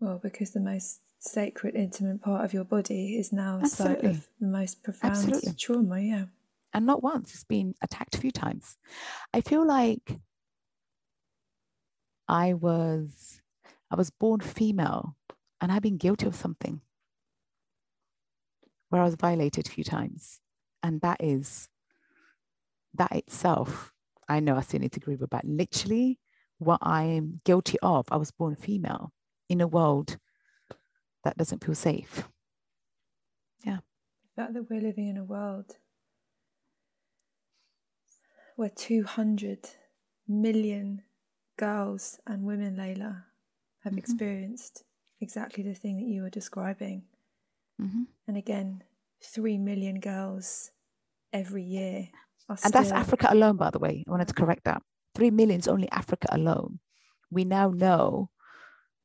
Well, 0.00 0.18
because 0.20 0.50
the 0.50 0.58
most 0.58 1.00
sacred, 1.20 1.76
intimate 1.76 2.20
part 2.20 2.44
of 2.44 2.52
your 2.52 2.64
body 2.64 3.16
is 3.16 3.32
now 3.32 3.60
a 3.62 3.66
site 3.66 4.02
of 4.04 4.28
the 4.40 4.48
most 4.48 4.82
profound 4.82 5.12
Absolutely. 5.12 5.52
trauma. 5.56 6.00
Yeah. 6.00 6.24
And 6.74 6.86
not 6.86 7.04
once, 7.04 7.34
it's 7.34 7.44
been 7.44 7.74
attacked 7.80 8.16
a 8.16 8.20
few 8.20 8.32
times. 8.32 8.76
I 9.32 9.40
feel 9.40 9.64
like 9.64 10.18
I 12.26 12.54
was 12.54 13.40
I 13.92 13.94
was 13.94 14.10
born 14.10 14.40
female 14.40 15.16
and 15.60 15.70
I've 15.70 15.82
been 15.82 15.98
guilty 15.98 16.26
of 16.26 16.34
something 16.34 16.80
where 18.88 19.02
I 19.02 19.04
was 19.04 19.14
violated 19.14 19.68
a 19.68 19.70
few 19.70 19.84
times. 19.84 20.40
And 20.82 21.00
that 21.00 21.18
is 21.22 21.68
that 22.94 23.12
itself, 23.12 23.92
I 24.28 24.40
know 24.40 24.56
I 24.56 24.60
still 24.60 24.80
need 24.80 24.92
to 24.92 25.00
grieve 25.00 25.22
about 25.22 25.44
literally 25.44 26.18
what 26.58 26.78
I'm 26.82 27.40
guilty 27.44 27.78
of. 27.82 28.06
I 28.10 28.16
was 28.16 28.30
born 28.30 28.56
female 28.56 29.12
in 29.48 29.60
a 29.60 29.66
world 29.66 30.18
that 31.24 31.36
doesn't 31.36 31.64
feel 31.64 31.74
safe. 31.74 32.28
Yeah. 33.64 33.78
The 34.36 34.42
fact 34.42 34.54
that 34.54 34.70
we're 34.70 34.80
living 34.80 35.08
in 35.08 35.16
a 35.16 35.24
world 35.24 35.76
where 38.56 38.70
200 38.70 39.70
million 40.26 41.02
girls 41.56 42.18
and 42.26 42.42
women, 42.42 42.76
Leyla, 42.76 43.24
have 43.84 43.92
mm-hmm. 43.92 43.98
experienced 43.98 44.84
exactly 45.20 45.62
the 45.62 45.74
thing 45.74 45.96
that 45.98 46.06
you 46.06 46.22
were 46.22 46.30
describing. 46.30 47.04
Mm-hmm. 47.80 48.02
And 48.26 48.36
again, 48.36 48.82
3 49.22 49.58
million 49.58 50.00
girls 50.00 50.72
every 51.32 51.62
year. 51.62 52.08
And 52.48 52.72
that's 52.72 52.92
Africa 52.92 53.28
alone, 53.30 53.56
by 53.56 53.70
the 53.70 53.78
way. 53.78 54.04
I 54.06 54.10
wanted 54.10 54.28
to 54.28 54.34
correct 54.34 54.64
that. 54.64 54.82
3 55.14 55.30
million 55.30 55.60
is 55.60 55.68
only 55.68 55.90
Africa 55.90 56.28
alone. 56.30 56.80
We 57.30 57.44
now 57.44 57.70
know 57.70 58.30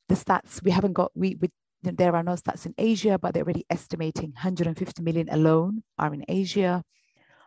the 0.10 0.16
stats 0.16 0.64
we 0.64 0.72
haven't 0.72 0.94
got 0.94 1.12
we, 1.16 1.36
we 1.40 1.50
there 1.82 2.16
are 2.16 2.24
no 2.24 2.34
stats 2.34 2.66
in 2.66 2.74
Asia, 2.78 3.20
but 3.20 3.34
they're 3.34 3.44
already 3.44 3.66
estimating 3.70 4.32
150 4.32 5.02
million 5.04 5.28
alone 5.30 5.84
are 6.00 6.14
in 6.14 6.24
Asia, 6.30 6.82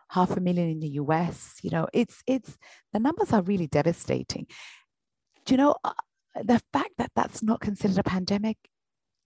half 0.09 0.37
a 0.37 0.39
million 0.39 0.69
in 0.69 0.79
the 0.79 0.89
US. 1.01 1.55
You 1.63 1.71
know, 1.71 1.87
it's 1.93 2.21
it's 2.27 2.55
the 2.93 2.99
numbers 2.99 3.33
are 3.33 3.41
really 3.41 3.67
devastating. 3.67 4.45
Do 5.45 5.53
you 5.53 5.57
know 5.57 5.75
uh, 5.83 5.93
the 6.43 6.61
fact 6.71 6.91
that 6.97 7.11
that's 7.15 7.41
not 7.41 7.61
considered 7.61 7.97
a 7.97 8.03
pandemic? 8.03 8.57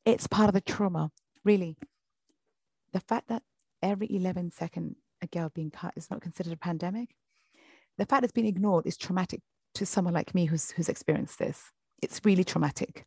It's 0.06 0.28
part 0.28 0.48
of 0.48 0.54
the 0.54 0.62
trauma, 0.62 1.12
really. 1.44 1.78
The 2.94 3.02
fact 3.02 3.28
that 3.28 3.44
every 3.82 4.08
11 4.14 4.52
second 4.52 4.96
a 5.22 5.28
girl 5.28 5.52
being 5.54 5.72
cut 5.72 5.94
is 5.96 6.10
not 6.10 6.22
considered 6.22 6.54
a 6.54 6.58
pandemic. 6.58 7.16
The 7.98 8.06
fact 8.06 8.24
it's 8.24 8.34
been 8.34 8.46
ignored 8.46 8.86
is 8.86 8.98
traumatic 8.98 9.42
to 9.76 9.86
someone 9.86 10.14
like 10.14 10.36
me 10.36 10.46
who's 10.46 10.72
who's 10.72 10.90
experienced 10.90 11.40
this. 11.40 11.72
It's 12.02 12.22
really 12.24 12.44
traumatic 12.44 13.06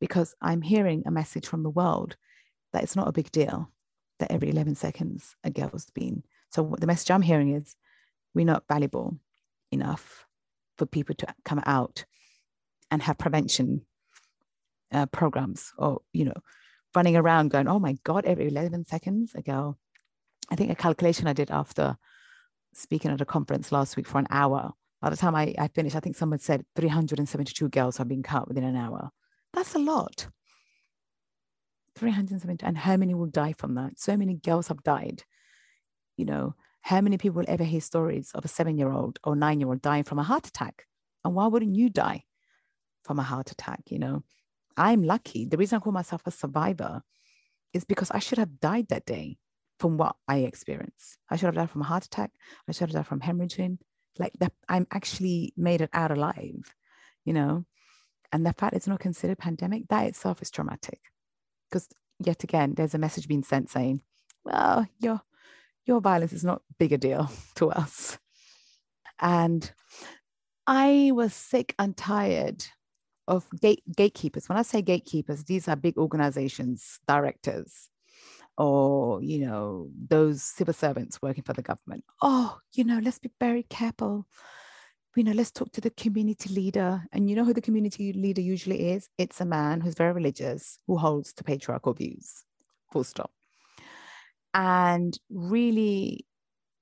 because 0.00 0.34
I'm 0.40 0.62
hearing 0.62 1.02
a 1.06 1.10
message 1.10 1.46
from 1.46 1.62
the 1.62 1.70
world 1.70 2.16
that 2.72 2.82
it's 2.82 2.96
not 2.96 3.08
a 3.08 3.12
big 3.12 3.30
deal 3.30 3.70
that 4.18 4.30
every 4.30 4.50
11 4.50 4.74
seconds 4.74 5.36
a 5.44 5.50
girl's 5.50 5.86
been. 5.94 6.22
So 6.50 6.74
the 6.78 6.86
message 6.86 7.10
I'm 7.10 7.22
hearing 7.22 7.54
is 7.54 7.76
we're 8.34 8.44
not 8.44 8.64
valuable 8.68 9.18
enough 9.70 10.26
for 10.76 10.86
people 10.86 11.14
to 11.16 11.26
come 11.44 11.62
out 11.66 12.04
and 12.90 13.02
have 13.02 13.18
prevention 13.18 13.82
uh, 14.92 15.06
programs 15.06 15.72
or, 15.76 16.00
you 16.12 16.24
know, 16.24 16.40
running 16.94 17.16
around 17.16 17.50
going, 17.50 17.68
oh 17.68 17.78
my 17.78 17.96
God, 18.04 18.24
every 18.24 18.48
11 18.48 18.84
seconds 18.84 19.32
a 19.34 19.42
girl. 19.42 19.78
I 20.50 20.56
think 20.56 20.70
a 20.70 20.74
calculation 20.74 21.26
I 21.26 21.32
did 21.32 21.50
after 21.50 21.96
speaking 22.72 23.10
at 23.10 23.20
a 23.20 23.24
conference 23.24 23.72
last 23.72 23.96
week 23.96 24.06
for 24.06 24.18
an 24.18 24.26
hour. 24.30 24.72
By 25.00 25.10
the 25.10 25.16
time 25.16 25.34
I, 25.34 25.54
I 25.58 25.68
finished, 25.68 25.96
I 25.96 26.00
think 26.00 26.16
someone 26.16 26.38
said 26.38 26.64
372 26.76 27.68
girls 27.68 27.96
have 27.98 28.08
been 28.08 28.22
cut 28.22 28.48
within 28.48 28.64
an 28.64 28.76
hour. 28.76 29.10
That's 29.52 29.74
a 29.74 29.78
lot. 29.78 30.28
372. 31.96 32.66
And 32.66 32.78
how 32.78 32.96
many 32.96 33.14
will 33.14 33.26
die 33.26 33.54
from 33.56 33.74
that? 33.74 33.98
So 33.98 34.16
many 34.16 34.34
girls 34.34 34.68
have 34.68 34.82
died. 34.82 35.22
You 36.16 36.24
know, 36.24 36.54
how 36.80 37.00
many 37.00 37.18
people 37.18 37.38
will 37.38 37.50
ever 37.50 37.64
hear 37.64 37.80
stories 37.80 38.30
of 38.34 38.44
a 38.44 38.48
seven 38.48 38.76
year 38.76 38.90
old 38.90 39.18
or 39.24 39.36
nine 39.36 39.60
year 39.60 39.68
old 39.68 39.82
dying 39.82 40.04
from 40.04 40.18
a 40.18 40.22
heart 40.22 40.46
attack? 40.46 40.86
And 41.24 41.34
why 41.34 41.46
wouldn't 41.46 41.76
you 41.76 41.88
die 41.88 42.24
from 43.02 43.18
a 43.18 43.22
heart 43.22 43.50
attack? 43.50 43.82
You 43.88 43.98
know, 43.98 44.24
I'm 44.76 45.02
lucky. 45.02 45.46
The 45.46 45.56
reason 45.56 45.76
I 45.76 45.80
call 45.80 45.92
myself 45.92 46.22
a 46.26 46.30
survivor 46.30 47.02
is 47.72 47.84
because 47.84 48.10
I 48.10 48.18
should 48.18 48.38
have 48.38 48.60
died 48.60 48.88
that 48.88 49.06
day 49.06 49.38
from 49.78 49.96
what 49.96 50.16
I 50.28 50.38
experience. 50.38 51.18
I 51.30 51.36
should 51.36 51.46
have 51.46 51.54
died 51.54 51.70
from 51.70 51.82
a 51.82 51.84
heart 51.84 52.04
attack. 52.04 52.30
I 52.68 52.72
should 52.72 52.88
have 52.88 52.92
died 52.92 53.06
from 53.06 53.20
hemorrhaging. 53.20 53.78
Like 54.18 54.32
that, 54.38 54.52
I'm 54.68 54.86
actually 54.92 55.52
made 55.56 55.80
it 55.80 55.90
out 55.92 56.12
alive, 56.12 56.74
you 57.24 57.32
know 57.32 57.64
and 58.34 58.44
the 58.44 58.52
fact 58.52 58.74
it's 58.74 58.88
not 58.88 58.98
considered 58.98 59.38
pandemic, 59.38 59.86
that 59.90 60.06
itself 60.08 60.42
is 60.42 60.50
traumatic. 60.50 60.98
Because 61.70 61.88
yet 62.18 62.42
again, 62.42 62.74
there's 62.74 62.92
a 62.92 62.98
message 62.98 63.28
being 63.28 63.44
sent 63.44 63.70
saying, 63.70 64.02
well, 64.44 64.88
your 64.98 65.22
your 65.86 66.00
violence 66.00 66.32
is 66.32 66.42
not 66.42 66.62
big 66.76 66.92
a 66.92 66.98
deal 66.98 67.30
to 67.54 67.70
us. 67.70 68.18
And 69.20 69.70
I 70.66 71.12
was 71.14 71.32
sick 71.32 71.76
and 71.78 71.96
tired 71.96 72.64
of 73.28 73.46
gate, 73.60 73.84
gatekeepers. 73.96 74.48
When 74.48 74.58
I 74.58 74.62
say 74.62 74.82
gatekeepers, 74.82 75.44
these 75.44 75.68
are 75.68 75.76
big 75.76 75.96
organizations, 75.96 76.98
directors, 77.06 77.88
or 78.56 79.22
you 79.22 79.46
know, 79.46 79.90
those 80.08 80.42
civil 80.42 80.74
servants 80.74 81.20
working 81.22 81.44
for 81.44 81.52
the 81.52 81.62
government. 81.62 82.04
Oh, 82.22 82.58
you 82.72 82.84
know, 82.84 83.00
let's 83.02 83.18
be 83.18 83.30
very 83.40 83.64
careful 83.64 84.26
you 85.16 85.24
know, 85.24 85.32
let's 85.32 85.50
talk 85.50 85.70
to 85.72 85.80
the 85.80 85.90
community 85.90 86.52
leader. 86.52 87.04
And 87.12 87.28
you 87.30 87.36
know 87.36 87.44
who 87.44 87.54
the 87.54 87.60
community 87.60 88.12
leader 88.12 88.40
usually 88.40 88.90
is? 88.92 89.08
It's 89.18 89.40
a 89.40 89.44
man 89.44 89.80
who's 89.80 89.94
very 89.94 90.12
religious, 90.12 90.78
who 90.86 90.96
holds 90.96 91.32
to 91.34 91.44
patriarchal 91.44 91.94
views, 91.94 92.44
full 92.92 93.04
stop. 93.04 93.30
And 94.52 95.18
really 95.30 96.26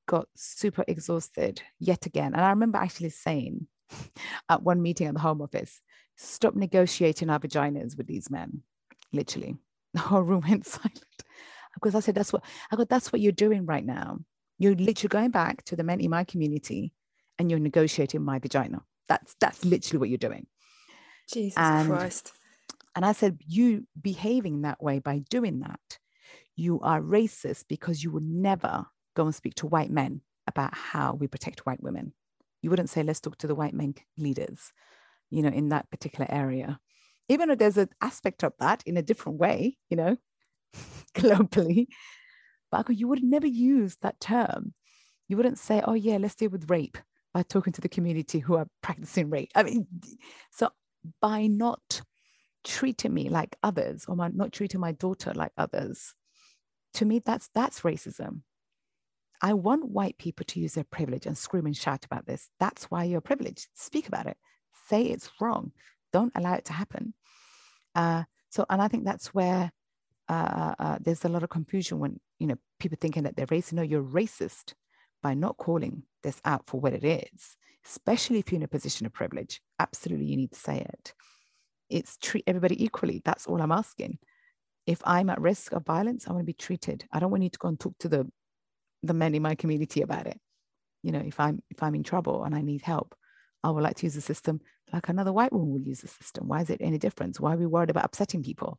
got 0.06 0.28
super 0.36 0.84
exhausted 0.88 1.62
yet 1.78 2.06
again. 2.06 2.34
And 2.34 2.42
I 2.42 2.50
remember 2.50 2.78
actually 2.78 3.10
saying 3.10 3.66
at 4.48 4.62
one 4.62 4.82
meeting 4.82 5.06
at 5.06 5.14
the 5.14 5.20
Home 5.20 5.42
Office, 5.42 5.80
stop 6.16 6.54
negotiating 6.54 7.30
our 7.30 7.38
vaginas 7.38 7.96
with 7.96 8.06
these 8.06 8.30
men, 8.30 8.62
literally. 9.12 9.56
The 9.94 10.00
whole 10.00 10.22
room 10.22 10.42
went 10.48 10.66
silent. 10.66 11.04
Because 11.74 11.94
I 11.94 12.00
said, 12.00 12.14
that's 12.14 12.32
what 12.32 12.44
I 12.70 12.76
go, 12.76 12.84
that's 12.84 13.12
what 13.12 13.20
you're 13.20 13.32
doing 13.32 13.66
right 13.66 13.84
now. 13.84 14.18
You're 14.58 14.74
literally 14.74 15.08
going 15.08 15.30
back 15.30 15.64
to 15.64 15.76
the 15.76 15.82
men 15.82 16.00
in 16.00 16.10
my 16.10 16.24
community 16.24 16.92
and 17.38 17.50
you're 17.50 17.60
negotiating 17.60 18.22
my 18.22 18.38
vagina. 18.38 18.82
That's 19.08 19.34
that's 19.40 19.64
literally 19.64 19.98
what 19.98 20.08
you're 20.08 20.18
doing. 20.18 20.46
Jesus 21.32 21.56
and, 21.56 21.88
Christ. 21.88 22.32
And 22.94 23.04
I 23.04 23.12
said, 23.12 23.38
you 23.46 23.86
behaving 24.00 24.62
that 24.62 24.82
way 24.82 24.98
by 24.98 25.22
doing 25.30 25.60
that, 25.60 25.98
you 26.56 26.80
are 26.80 27.00
racist 27.00 27.64
because 27.68 28.04
you 28.04 28.10
would 28.12 28.24
never 28.24 28.86
go 29.16 29.24
and 29.24 29.34
speak 29.34 29.54
to 29.56 29.66
white 29.66 29.90
men 29.90 30.20
about 30.46 30.74
how 30.74 31.14
we 31.14 31.26
protect 31.26 31.66
white 31.66 31.82
women. 31.82 32.12
You 32.60 32.70
wouldn't 32.70 32.90
say, 32.90 33.02
let's 33.02 33.20
talk 33.20 33.38
to 33.38 33.46
the 33.46 33.54
white 33.54 33.74
men 33.74 33.94
leaders, 34.16 34.72
you 35.30 35.42
know, 35.42 35.48
in 35.48 35.70
that 35.70 35.90
particular 35.90 36.26
area. 36.30 36.78
Even 37.28 37.48
though 37.48 37.54
there's 37.54 37.78
an 37.78 37.88
aspect 38.00 38.44
of 38.44 38.52
that 38.58 38.82
in 38.84 38.96
a 38.96 39.02
different 39.02 39.38
way, 39.38 39.78
you 39.88 39.96
know, 39.96 40.16
globally. 41.14 41.86
But 42.70 42.88
you 42.90 43.08
would 43.08 43.22
never 43.22 43.46
use 43.46 43.96
that 44.02 44.20
term. 44.20 44.74
You 45.28 45.36
wouldn't 45.36 45.58
say, 45.58 45.82
oh, 45.84 45.94
yeah, 45.94 46.16
let's 46.16 46.34
deal 46.34 46.50
with 46.50 46.70
rape 46.70 46.98
by 47.34 47.42
talking 47.42 47.72
to 47.74 47.80
the 47.80 47.88
community 47.88 48.38
who 48.38 48.56
are 48.56 48.66
practicing 48.82 49.30
rape. 49.30 49.50
I 49.54 49.62
mean, 49.62 49.86
so 50.50 50.70
by 51.20 51.46
not 51.46 52.02
treating 52.64 53.12
me 53.12 53.28
like 53.28 53.56
others 53.62 54.04
or 54.06 54.16
my, 54.16 54.28
not 54.28 54.52
treating 54.52 54.80
my 54.80 54.92
daughter 54.92 55.32
like 55.34 55.52
others, 55.56 56.14
to 56.94 57.04
me, 57.04 57.20
that's 57.20 57.48
that's 57.54 57.80
racism. 57.80 58.42
I 59.40 59.54
want 59.54 59.88
white 59.88 60.18
people 60.18 60.44
to 60.48 60.60
use 60.60 60.74
their 60.74 60.84
privilege 60.84 61.26
and 61.26 61.36
scream 61.36 61.66
and 61.66 61.76
shout 61.76 62.04
about 62.04 62.26
this. 62.26 62.48
That's 62.60 62.84
why 62.84 63.04
you're 63.04 63.20
privileged. 63.20 63.68
Speak 63.74 64.06
about 64.06 64.26
it. 64.26 64.36
Say 64.88 65.04
it's 65.04 65.30
wrong. 65.40 65.72
Don't 66.12 66.32
allow 66.36 66.54
it 66.54 66.66
to 66.66 66.72
happen. 66.72 67.14
Uh, 67.94 68.24
so, 68.50 68.66
and 68.70 68.80
I 68.80 68.88
think 68.88 69.04
that's 69.04 69.34
where 69.34 69.72
uh, 70.32 70.74
uh, 70.78 70.82
uh 70.82 70.98
there's 71.00 71.24
a 71.24 71.28
lot 71.28 71.42
of 71.42 71.50
confusion 71.50 71.98
when 71.98 72.20
you 72.38 72.46
know 72.46 72.56
people 72.78 72.98
thinking 73.00 73.24
that 73.24 73.36
they're 73.36 73.46
racist. 73.46 73.72
No, 73.74 73.82
you're 73.82 74.02
racist 74.02 74.74
by 75.22 75.34
not 75.34 75.56
calling 75.56 76.02
this 76.22 76.40
out 76.44 76.62
for 76.66 76.80
what 76.80 76.92
it 76.92 77.04
is, 77.04 77.56
especially 77.86 78.38
if 78.38 78.50
you're 78.50 78.58
in 78.58 78.64
a 78.64 78.68
position 78.68 79.06
of 79.06 79.12
privilege. 79.12 79.60
Absolutely, 79.78 80.26
you 80.26 80.36
need 80.36 80.52
to 80.52 80.58
say 80.58 80.78
it. 80.78 81.14
It's 81.90 82.16
treat 82.16 82.44
everybody 82.46 82.82
equally. 82.82 83.22
That's 83.24 83.46
all 83.46 83.60
I'm 83.60 83.72
asking. 83.72 84.18
If 84.86 85.00
I'm 85.04 85.30
at 85.30 85.40
risk 85.40 85.72
of 85.72 85.84
violence, 85.84 86.26
I 86.26 86.32
want 86.32 86.42
to 86.42 86.46
be 86.46 86.52
treated. 86.54 87.04
I 87.12 87.20
don't 87.20 87.30
want 87.30 87.44
you 87.44 87.50
to 87.50 87.58
go 87.58 87.68
and 87.68 87.78
talk 87.78 87.94
to 88.00 88.08
the 88.08 88.30
the 89.02 89.14
men 89.14 89.34
in 89.34 89.42
my 89.42 89.54
community 89.54 90.02
about 90.02 90.26
it. 90.26 90.38
You 91.02 91.12
know, 91.12 91.20
if 91.24 91.38
I'm 91.38 91.62
if 91.70 91.82
I'm 91.82 91.94
in 91.94 92.02
trouble 92.02 92.44
and 92.44 92.54
I 92.54 92.62
need 92.62 92.82
help, 92.82 93.14
I 93.62 93.70
would 93.70 93.82
like 93.82 93.96
to 93.96 94.06
use 94.06 94.14
the 94.14 94.20
system 94.20 94.60
like 94.92 95.08
another 95.08 95.32
white 95.32 95.52
woman 95.52 95.72
would 95.72 95.86
use 95.86 96.00
the 96.00 96.08
system. 96.08 96.48
Why 96.48 96.60
is 96.60 96.70
it 96.70 96.80
any 96.80 96.98
difference? 96.98 97.40
Why 97.40 97.54
are 97.54 97.56
we 97.56 97.66
worried 97.66 97.90
about 97.90 98.04
upsetting 98.04 98.42
people? 98.42 98.78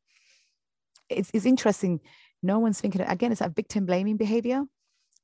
It's, 1.10 1.32
it's 1.34 1.46
interesting. 1.46 2.02
No 2.42 2.60
one's 2.60 2.82
thinking, 2.82 3.02
again, 3.02 3.32
it's 3.32 3.42
a 3.42 3.50
victim 3.50 3.86
blaming 3.86 4.18
behavior 4.18 4.66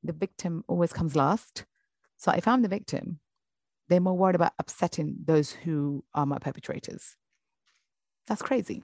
the 0.04 0.14
victim 0.14 0.64
always 0.68 0.94
comes 0.94 1.16
last. 1.16 1.66
So 2.18 2.32
if 2.32 2.48
I'm 2.48 2.62
the 2.62 2.68
victim, 2.68 3.20
they're 3.88 4.00
more 4.00 4.18
worried 4.18 4.36
about 4.36 4.54
upsetting 4.60 5.18
those 5.26 5.52
who 5.52 6.04
are 6.14 6.26
my 6.26 6.38
perpetrators. 6.38 7.16
That's 8.28 8.42
crazy. 8.42 8.84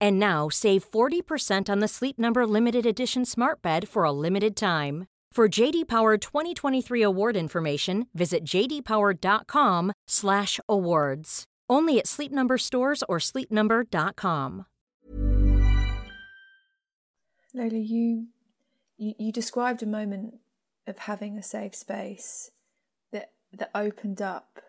And 0.00 0.18
now 0.18 0.48
save 0.48 0.90
40% 0.90 1.68
on 1.68 1.80
the 1.80 1.88
Sleep 1.88 2.18
Number 2.18 2.46
limited 2.46 2.86
edition 2.86 3.24
Smart 3.24 3.60
Bed 3.62 3.88
for 3.88 4.04
a 4.04 4.12
limited 4.12 4.54
time. 4.56 5.06
For 5.32 5.48
JD 5.48 5.88
Power 5.88 6.18
2023 6.18 7.02
award 7.02 7.36
information, 7.36 8.06
visit 8.12 8.44
jdpower.com/awards. 8.44 11.44
Only 11.70 11.98
at 11.98 12.06
Sleep 12.08 12.32
Number 12.32 12.56
stores 12.58 13.04
or 13.08 13.18
sleepnumber.com. 13.18 14.66
Leyla, 17.54 17.88
you, 17.88 18.26
you 18.96 19.14
you 19.18 19.32
described 19.32 19.82
a 19.82 19.86
moment 19.86 20.34
of 20.86 20.98
having 20.98 21.38
a 21.38 21.42
safe 21.42 21.74
space 21.74 22.50
that 23.12 23.32
that 23.52 23.70
opened 23.74 24.20
up 24.20 24.60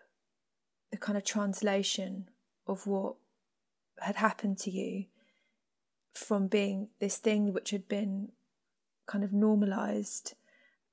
the 0.90 0.96
kind 0.96 1.18
of 1.18 1.24
translation 1.24 2.28
of 2.66 2.86
what 2.86 3.16
had 4.00 4.16
happened 4.16 4.56
to 4.58 4.70
you 4.70 5.04
from 6.14 6.48
being 6.48 6.88
this 7.00 7.16
thing 7.18 7.52
which 7.52 7.70
had 7.70 7.88
been 7.88 8.32
kind 9.06 9.24
of 9.24 9.32
normalized 9.32 10.34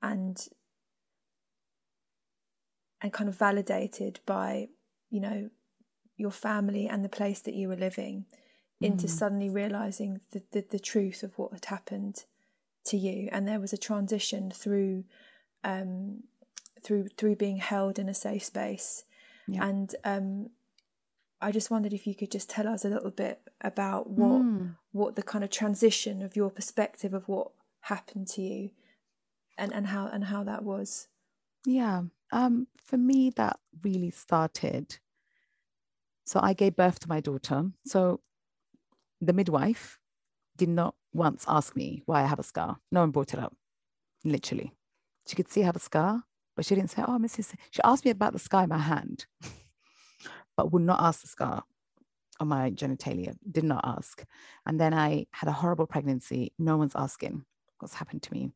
and 0.02 0.48
and 3.00 3.12
kind 3.12 3.28
of 3.28 3.36
validated 3.36 4.20
by 4.26 4.68
you 5.10 5.20
know 5.20 5.50
your 6.16 6.30
family 6.30 6.88
and 6.88 7.04
the 7.04 7.08
place 7.08 7.40
that 7.40 7.54
you 7.54 7.68
were 7.68 7.76
living 7.76 8.24
into 8.80 9.06
Mm. 9.06 9.10
suddenly 9.10 9.50
realizing 9.50 10.20
the, 10.30 10.42
the, 10.52 10.64
the 10.70 10.78
truth 10.78 11.22
of 11.22 11.36
what 11.38 11.52
had 11.52 11.64
happened 11.66 12.24
to 12.84 12.96
you 12.96 13.28
and 13.32 13.46
there 13.46 13.60
was 13.60 13.72
a 13.72 13.78
transition 13.78 14.50
through 14.50 15.04
um 15.64 16.22
through 16.82 17.08
through 17.16 17.36
being 17.36 17.58
held 17.58 17.98
in 17.98 18.08
a 18.08 18.14
safe 18.14 18.44
space 18.44 19.04
Yeah. 19.48 19.66
and 19.68 19.94
um 20.04 20.50
I 21.40 21.52
just 21.52 21.70
wondered 21.70 21.92
if 21.92 22.06
you 22.06 22.14
could 22.14 22.30
just 22.32 22.50
tell 22.50 22.66
us 22.66 22.84
a 22.84 22.88
little 22.88 23.10
bit 23.10 23.40
about 23.60 24.10
what 24.10 24.42
Mm. 24.42 24.76
what 24.92 25.14
the 25.16 25.22
kind 25.22 25.44
of 25.44 25.50
transition 25.50 26.22
of 26.22 26.34
your 26.36 26.50
perspective 26.50 27.14
of 27.14 27.28
what 27.28 27.52
happened 27.82 28.26
to 28.28 28.42
you 28.42 28.70
and 29.56 29.72
and 29.72 29.86
how 29.88 30.06
and 30.08 30.24
how 30.24 30.42
that 30.44 30.64
was 30.64 31.08
Yeah. 31.64 32.02
Um, 32.30 32.66
for 32.82 32.96
me, 32.98 33.30
that 33.30 33.58
really 33.82 34.10
started. 34.10 34.98
So 36.26 36.40
I 36.42 36.52
gave 36.52 36.76
birth 36.76 36.98
to 37.00 37.08
my 37.08 37.20
daughter. 37.20 37.70
So 37.86 38.20
the 39.20 39.32
midwife 39.32 39.98
did 40.56 40.68
not 40.68 40.94
once 41.12 41.44
ask 41.48 41.74
me 41.76 42.02
why 42.06 42.22
I 42.22 42.26
have 42.26 42.38
a 42.38 42.42
scar. 42.42 42.78
No 42.92 43.00
one 43.00 43.10
brought 43.10 43.32
it 43.34 43.40
up, 43.40 43.54
literally. 44.24 44.74
She 45.26 45.36
could 45.36 45.50
see 45.50 45.62
I 45.62 45.66
have 45.66 45.76
a 45.76 45.80
scar, 45.80 46.24
but 46.54 46.64
she 46.66 46.74
didn't 46.74 46.90
say, 46.90 47.02
Oh, 47.06 47.18
Mrs. 47.18 47.54
She 47.70 47.80
asked 47.82 48.04
me 48.04 48.10
about 48.10 48.32
the 48.34 48.38
scar 48.38 48.64
in 48.64 48.68
my 48.68 48.78
hand, 48.78 49.26
but 50.58 50.72
would 50.72 50.82
not 50.82 51.00
ask 51.00 51.22
the 51.22 51.28
scar 51.28 51.62
on 52.40 52.48
my 52.48 52.70
genitalia, 52.72 53.34
did 53.50 53.62
not 53.62 53.84
ask. 53.84 54.24
And 54.66 54.78
then 54.78 54.92
I 54.92 55.26
had 55.30 55.48
a 55.48 55.52
horrible 55.52 55.86
pregnancy. 55.86 56.52
No 56.58 56.76
one's 56.76 56.96
asking 56.96 57.44
what's 57.78 57.94
happened 57.94 58.24
to 58.24 58.32
me. 58.32 58.50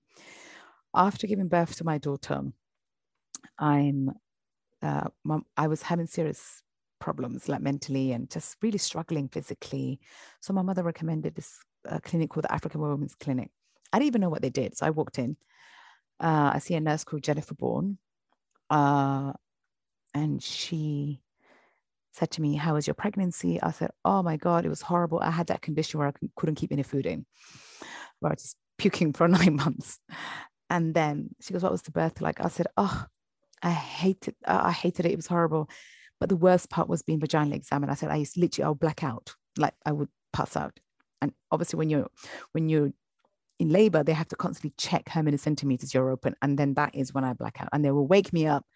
After 0.94 1.28
giving 1.28 1.46
birth 1.46 1.76
to 1.76 1.84
my 1.84 1.98
daughter, 1.98 2.42
I'm 3.56 4.10
uh, 4.82 5.08
I 5.56 5.68
was 5.68 5.82
having 5.82 6.08
serious 6.08 6.62
problems 6.98 7.48
like 7.48 7.60
mentally 7.60 8.10
and 8.10 8.28
just 8.28 8.56
really 8.62 8.78
struggling 8.78 9.28
physically. 9.28 10.00
So 10.40 10.52
my 10.52 10.62
mother 10.62 10.82
recommended 10.82 11.36
this 11.36 11.60
uh, 11.88 12.00
clinic 12.02 12.30
called 12.30 12.44
the 12.44 12.52
African 12.52 12.80
Women's 12.80 13.14
Clinic. 13.14 13.50
I 13.92 13.98
didn't 14.00 14.08
even 14.08 14.20
know 14.22 14.28
what 14.28 14.42
they 14.42 14.50
did. 14.50 14.76
So 14.76 14.86
I 14.86 14.90
walked 14.90 15.20
in. 15.20 15.36
Uh, 16.18 16.50
I 16.54 16.58
see 16.58 16.74
a 16.74 16.80
nurse 16.80 17.04
called 17.04 17.22
Jennifer 17.22 17.54
Bourne. 17.54 17.98
Uh, 18.70 19.34
and 20.14 20.42
she 20.42 21.22
said 22.12 22.30
to 22.32 22.42
me, 22.42 22.54
How 22.54 22.74
was 22.74 22.86
your 22.86 22.94
pregnancy? 22.94 23.60
I 23.62 23.70
said, 23.72 23.90
Oh 24.04 24.22
my 24.22 24.36
God, 24.36 24.64
it 24.64 24.68
was 24.70 24.82
horrible. 24.82 25.20
I 25.20 25.30
had 25.30 25.48
that 25.48 25.62
condition 25.62 25.98
where 25.98 26.08
I 26.08 26.12
couldn't 26.36 26.56
keep 26.56 26.72
any 26.72 26.82
food 26.82 27.06
in, 27.06 27.26
where 28.20 28.30
I 28.30 28.34
was 28.34 28.42
just 28.42 28.56
puking 28.78 29.12
for 29.12 29.28
nine 29.28 29.56
months. 29.56 29.98
And 30.70 30.94
then 30.94 31.30
she 31.40 31.52
goes, 31.52 31.62
What 31.62 31.72
was 31.72 31.82
the 31.82 31.90
birth 31.90 32.20
like? 32.20 32.40
I 32.40 32.48
said, 32.48 32.66
Oh, 32.76 33.06
I 33.62 33.70
hated 33.70 34.34
I 34.44 34.72
hated 34.72 35.06
it. 35.06 35.12
It 35.12 35.16
was 35.16 35.26
horrible. 35.26 35.68
But 36.20 36.28
the 36.28 36.36
worst 36.36 36.70
part 36.70 36.88
was 36.88 37.02
being 37.02 37.20
vaginally 37.20 37.54
examined. 37.54 37.90
I 37.90 37.94
said 37.94 38.10
I 38.10 38.16
used 38.16 38.36
literally 38.36 38.64
I'll 38.64 38.74
black 38.74 39.02
out. 39.02 39.34
Like 39.56 39.74
I 39.84 39.92
would 39.92 40.08
pass 40.32 40.56
out. 40.56 40.78
And 41.20 41.32
obviously 41.50 41.78
when 41.78 41.90
you're 41.90 42.08
when 42.52 42.68
you're 42.68 42.92
in 43.58 43.70
labor, 43.70 44.02
they 44.02 44.12
have 44.12 44.28
to 44.28 44.36
constantly 44.36 44.74
check 44.76 45.08
how 45.08 45.22
many 45.22 45.36
centimeters 45.36 45.94
you're 45.94 46.10
open. 46.10 46.34
And 46.42 46.58
then 46.58 46.74
that 46.74 46.94
is 46.94 47.14
when 47.14 47.24
I 47.24 47.32
black 47.32 47.60
out. 47.60 47.68
And 47.72 47.84
they 47.84 47.90
will 47.90 48.06
wake 48.06 48.32
me 48.32 48.46
up, 48.46 48.66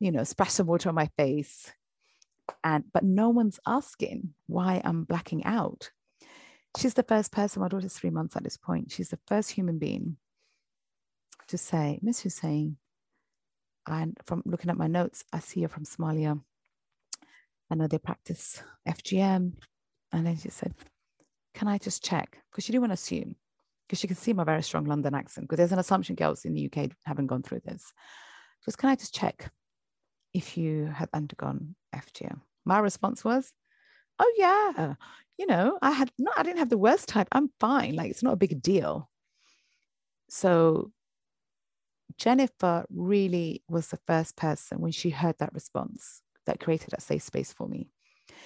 you 0.00 0.10
know, 0.10 0.24
splash 0.24 0.52
some 0.52 0.66
water 0.66 0.88
on 0.88 0.94
my 0.94 1.08
face. 1.16 1.72
And 2.64 2.84
but 2.92 3.04
no 3.04 3.28
one's 3.28 3.60
asking 3.66 4.34
why 4.46 4.80
I'm 4.84 5.04
blacking 5.04 5.44
out. 5.44 5.90
She's 6.76 6.94
the 6.94 7.02
first 7.02 7.32
person, 7.32 7.62
my 7.62 7.68
daughter's 7.68 7.94
three 7.94 8.10
months 8.10 8.36
at 8.36 8.44
this 8.44 8.56
point. 8.56 8.92
She's 8.92 9.08
the 9.08 9.18
first 9.26 9.50
human 9.50 9.78
being 9.78 10.16
to 11.48 11.58
say, 11.58 11.98
Miss 12.02 12.20
Hussein, 12.20 12.76
and 13.88 14.16
from 14.24 14.42
looking 14.44 14.70
at 14.70 14.76
my 14.76 14.86
notes, 14.86 15.24
I 15.32 15.38
see 15.38 15.60
you're 15.60 15.68
from 15.68 15.84
Somalia. 15.84 16.40
I 17.70 17.74
know 17.74 17.86
they 17.86 17.98
practice 17.98 18.62
FGM. 18.86 19.54
And 20.12 20.26
then 20.26 20.36
she 20.36 20.50
said, 20.50 20.74
Can 21.54 21.68
I 21.68 21.78
just 21.78 22.04
check? 22.04 22.38
Because 22.50 22.64
she 22.64 22.72
didn't 22.72 22.82
want 22.82 22.90
to 22.90 22.94
assume, 22.94 23.36
because 23.86 23.98
she 23.98 24.06
could 24.06 24.18
see 24.18 24.32
my 24.32 24.44
very 24.44 24.62
strong 24.62 24.84
London 24.84 25.14
accent. 25.14 25.46
Because 25.48 25.58
there's 25.58 25.72
an 25.72 25.78
assumption 25.78 26.16
girls 26.16 26.44
in 26.44 26.54
the 26.54 26.70
UK 26.70 26.90
haven't 27.04 27.26
gone 27.26 27.42
through 27.42 27.60
this. 27.64 27.92
just 28.64 28.78
Can 28.78 28.90
I 28.90 28.94
just 28.94 29.14
check 29.14 29.50
if 30.34 30.58
you 30.58 30.86
have 30.86 31.08
undergone 31.14 31.74
FGM? 31.94 32.40
My 32.64 32.78
response 32.78 33.24
was, 33.24 33.52
Oh, 34.18 34.32
yeah. 34.36 34.94
You 35.36 35.46
know, 35.46 35.78
I 35.80 35.92
had 35.92 36.10
not, 36.18 36.38
I 36.38 36.42
didn't 36.42 36.58
have 36.58 36.70
the 36.70 36.78
worst 36.78 37.08
type. 37.08 37.28
I'm 37.32 37.50
fine. 37.60 37.94
Like, 37.94 38.10
it's 38.10 38.22
not 38.22 38.32
a 38.32 38.36
big 38.36 38.60
deal. 38.60 39.08
So 40.28 40.90
Jennifer 42.18 42.84
really 42.90 43.62
was 43.68 43.88
the 43.88 44.00
first 44.06 44.36
person 44.36 44.80
when 44.80 44.92
she 44.92 45.10
heard 45.10 45.36
that 45.38 45.54
response 45.54 46.22
that 46.46 46.60
created 46.60 46.90
that 46.90 47.02
safe 47.02 47.22
space 47.22 47.52
for 47.52 47.68
me. 47.68 47.90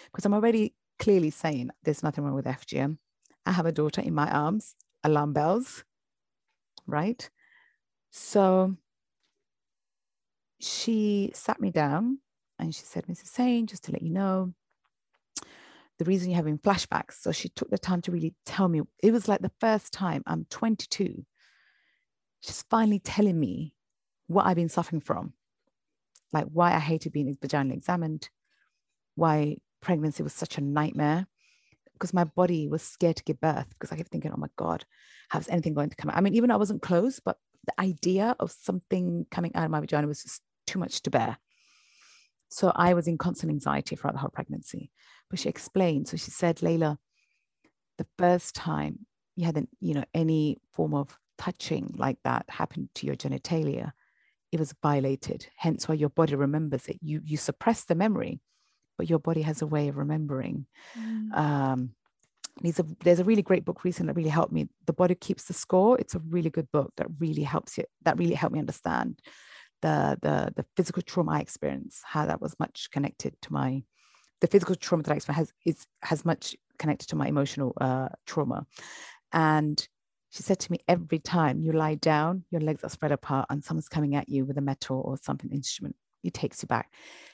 Because 0.07 0.27
I'm 0.27 0.35
already 0.35 0.75
clearly 0.99 1.31
saying 1.31 1.71
there's 1.83 2.03
nothing 2.03 2.25
wrong 2.25 2.35
with 2.35 2.45
FGM. 2.45 2.99
I 3.47 3.53
have 3.53 3.67
a 3.67 3.73
daughter 3.73 4.03
in 4.03 4.15
my 4.15 4.31
arms, 4.31 4.75
alarm 5.03 5.33
bells, 5.33 5.85
right? 6.87 7.29
So 8.11 8.77
she 10.61 11.33
sat 11.35 11.61
me 11.61 11.71
down 11.71 12.19
and 12.63 12.75
she 12.75 12.83
said, 12.83 13.07
Mrs. 13.07 13.27
Sain, 13.27 13.67
just 13.67 13.85
to 13.85 13.93
let 13.93 14.03
you 14.03 14.11
know, 14.11 14.53
the 15.99 16.05
reason 16.05 16.31
you're 16.31 16.37
having 16.37 16.59
flashbacks. 16.59 17.21
So 17.21 17.33
she 17.33 17.49
took 17.51 17.71
the 17.71 17.79
time 17.79 18.03
to 18.03 18.11
really 18.11 18.35
tell 18.47 18.69
me. 18.69 18.83
It 19.03 19.13
was 19.13 19.29
like 19.29 19.41
the 19.41 19.53
first 19.61 19.93
time 19.93 20.23
I'm 20.27 20.47
22 20.51 21.25
she's 22.43 22.65
finally 22.69 22.99
telling 22.99 23.39
me 23.39 23.73
what 24.27 24.47
I've 24.47 24.57
been 24.57 24.69
suffering 24.69 25.01
from, 25.01 25.33
like 26.33 26.47
why 26.53 26.75
I 26.75 26.79
hated 26.79 27.13
being 27.13 27.35
vaginally 27.37 27.75
examined, 27.75 28.29
why 29.15 29.57
pregnancy 29.81 30.23
was 30.23 30.33
such 30.33 30.59
a 30.59 30.61
nightmare, 30.61 31.27
because 31.93 32.13
my 32.13 32.25
body 32.25 32.69
was 32.69 32.83
scared 32.83 33.17
to 33.17 33.25
give 33.25 33.41
birth 33.41 33.67
because 33.71 33.93
I 33.93 33.97
kept 33.97 34.11
thinking, 34.11 34.33
oh 34.33 34.41
my 34.41 34.49
God, 34.57 34.85
how's 35.29 35.49
anything 35.49 35.75
going 35.75 35.91
to 35.91 35.97
come 35.97 36.11
out? 36.11 36.17
I 36.17 36.21
mean, 36.21 36.35
even 36.35 36.51
I 36.51 36.57
wasn't 36.57 36.83
close, 36.83 37.21
but 37.21 37.39
the 37.67 37.81
idea 37.81 38.35
of 38.41 38.51
something 38.51 39.27
coming 39.31 39.55
out 39.55 39.65
of 39.65 39.71
my 39.71 39.81
vagina 39.81 40.07
was 40.07 40.23
just 40.23 40.43
too 40.67 40.79
much 40.79 41.01
to 41.03 41.11
bear. 41.11 41.39
So 42.53 42.71
I 42.75 42.95
was 42.95 43.09
in 43.09 43.19
constant 43.19 43.51
anxiety 43.51 43.97
throughout 43.97 44.13
the 44.13 44.21
whole 44.21 44.31
pregnancy. 44.31 44.91
But 45.31 45.39
she 45.39 45.49
explained, 45.49 46.09
so 46.09 46.17
she 46.17 46.31
said, 46.31 46.57
Leyla, 46.59 46.99
the 47.99 48.07
first 48.19 48.55
time 48.55 49.07
you 49.37 49.47
had, 49.47 49.57
an, 49.57 49.69
you 49.81 49.95
know, 49.95 50.05
any 50.13 50.59
form 50.73 50.93
of 50.95 51.17
touching 51.39 51.95
like 51.97 52.19
that 52.25 52.45
happened 52.49 52.91
to 52.97 53.07
your 53.07 53.17
genitalia, 53.17 53.93
it 54.53 54.61
was 54.61 54.75
violated. 54.83 55.47
Hence 55.57 55.89
why 55.89 55.95
your 55.95 56.11
body 56.11 56.35
remembers 56.35 56.87
it. 56.89 56.99
You 57.01 57.23
you 57.25 57.39
suppress 57.39 57.85
the 57.85 57.95
memory, 57.95 58.41
but 58.99 59.09
your 59.09 59.19
body 59.19 59.43
has 59.43 59.63
a 59.63 59.67
way 59.67 59.89
of 59.89 59.97
remembering. 59.97 60.67
Um, 61.35 61.95
there's 62.61 62.81
a 62.81 62.87
there's 63.03 63.21
a 63.21 63.25
really 63.25 63.41
great 63.41 63.65
book 63.65 63.83
recently 63.83 64.11
that 64.11 64.17
really 64.17 64.29
helped 64.29 64.53
me. 64.53 64.69
The 64.87 64.93
body 64.93 65.15
keeps 65.15 65.45
the 65.45 65.55
score. 65.55 65.99
It's 65.99 66.15
a 66.15 66.19
really 66.19 66.51
good 66.51 66.71
book 66.71 66.93
that 66.99 67.07
really 67.19 67.45
helps 67.45 67.79
you. 67.79 67.85
That 68.05 68.19
really 68.19 68.35
helped 68.35 68.53
me 68.53 68.61
understand 68.61 69.21
the 69.83 70.19
the 70.23 70.53
the 70.57 70.67
physical 70.77 71.03
trauma 71.03 71.33
I 71.33 71.41
experienced. 71.41 72.03
How 72.05 72.27
that 72.27 72.41
was 72.41 72.59
much 72.59 72.91
connected 72.91 73.35
to 73.43 73.53
my 73.53 73.83
the 74.41 74.47
physical 74.47 74.75
trauma 74.75 75.03
that 75.05 75.13
I 75.13 75.17
experienced 75.17 75.53
has 75.65 75.77
is 75.77 75.87
has 76.03 76.25
much 76.25 76.57
connected 76.79 77.09
to 77.09 77.17
my 77.17 77.29
emotional 77.29 77.73
uh, 77.81 78.09
trauma. 78.27 78.67
And 79.33 79.87
she 80.31 80.43
said 80.43 80.59
to 80.61 80.73
me, 80.73 80.79
every 80.89 81.19
time 81.19 81.61
you 81.61 81.73
lie 81.73 81.95
down, 81.95 82.45
your 82.51 82.63
legs 82.63 82.83
are 82.85 82.91
spread 82.91 83.13
apart 83.13 83.47
and 83.51 83.63
someone's 83.63 83.89
coming 83.89 84.15
at 84.17 84.29
you 84.29 84.47
with 84.47 84.57
a 84.57 84.63
metal 84.63 85.03
or 85.05 85.19
something 85.19 85.51
instrument, 85.53 85.95
it 86.25 86.33
takes 86.33 86.63
you 86.63 86.67
back. 86.67 86.91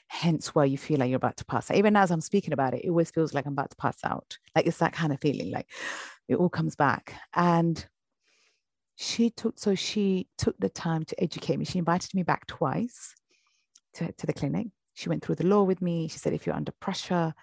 Hence 0.07 0.53
why 0.53 0.65
you 0.65 0.77
feel 0.77 0.99
like 0.99 1.09
you're 1.09 1.17
about 1.17 1.37
to 1.37 1.45
pass 1.45 1.71
out. 1.71 1.77
Even 1.77 1.95
as 1.95 2.11
I'm 2.11 2.21
speaking 2.21 2.51
about 2.51 2.73
it, 2.73 2.83
it 2.83 2.89
always 2.89 3.09
feels 3.09 3.33
like 3.33 3.45
I'm 3.45 3.53
about 3.53 3.69
to 3.69 3.77
pass 3.77 3.99
out. 4.03 4.37
Like 4.55 4.67
it's 4.67 4.79
that 4.79 4.93
kind 4.93 5.13
of 5.13 5.21
feeling, 5.21 5.49
like 5.51 5.69
it 6.27 6.35
all 6.35 6.49
comes 6.49 6.75
back. 6.75 7.13
And 7.33 7.85
she 9.01 9.29
took, 9.29 9.57
so 9.57 9.75
she 9.75 10.27
took 10.37 10.57
the 10.59 10.67
time 10.67 11.05
to 11.05 11.23
educate 11.23 11.57
me. 11.57 11.63
She 11.63 11.79
invited 11.79 12.13
me 12.13 12.21
back 12.21 12.45
twice 12.47 13.15
to, 13.93 14.11
to 14.11 14.27
the 14.27 14.33
clinic. 14.33 14.67
She 14.93 15.07
went 15.07 15.23
through 15.23 15.35
the 15.35 15.47
law 15.47 15.63
with 15.63 15.81
me. 15.81 16.09
She 16.09 16.17
said, 16.17 16.33
if 16.33 16.45
you're 16.45 16.55
under 16.55 16.73
pressure, 16.73 17.33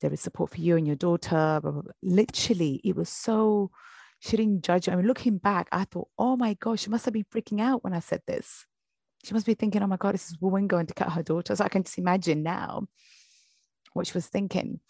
there 0.00 0.12
is 0.12 0.20
support 0.20 0.50
for 0.50 0.60
you 0.60 0.76
and 0.76 0.84
your 0.84 0.96
daughter. 0.96 1.60
Blah, 1.62 1.70
blah, 1.70 1.82
blah. 1.82 1.92
Literally, 2.02 2.80
it 2.82 2.96
was 2.96 3.08
so 3.08 3.70
she 4.18 4.36
didn't 4.36 4.64
judge. 4.64 4.88
I 4.88 4.96
mean, 4.96 5.06
looking 5.06 5.38
back, 5.38 5.68
I 5.70 5.84
thought, 5.84 6.08
oh 6.18 6.36
my 6.36 6.54
gosh, 6.54 6.80
she 6.80 6.90
must 6.90 7.04
have 7.04 7.14
been 7.14 7.26
freaking 7.32 7.60
out 7.60 7.84
when 7.84 7.92
I 7.92 8.00
said 8.00 8.22
this. 8.26 8.66
She 9.22 9.32
must 9.32 9.46
be 9.46 9.54
thinking, 9.54 9.84
oh 9.84 9.86
my 9.86 9.98
God, 9.98 10.14
this 10.14 10.28
is 10.28 10.40
woman 10.40 10.66
going 10.66 10.86
to 10.86 10.94
cut 10.94 11.12
her 11.12 11.22
daughter. 11.22 11.54
So 11.54 11.64
I 11.64 11.68
can 11.68 11.84
just 11.84 11.98
imagine 11.98 12.42
now 12.42 12.88
what 13.92 14.08
she 14.08 14.14
was 14.14 14.26
thinking. 14.26 14.80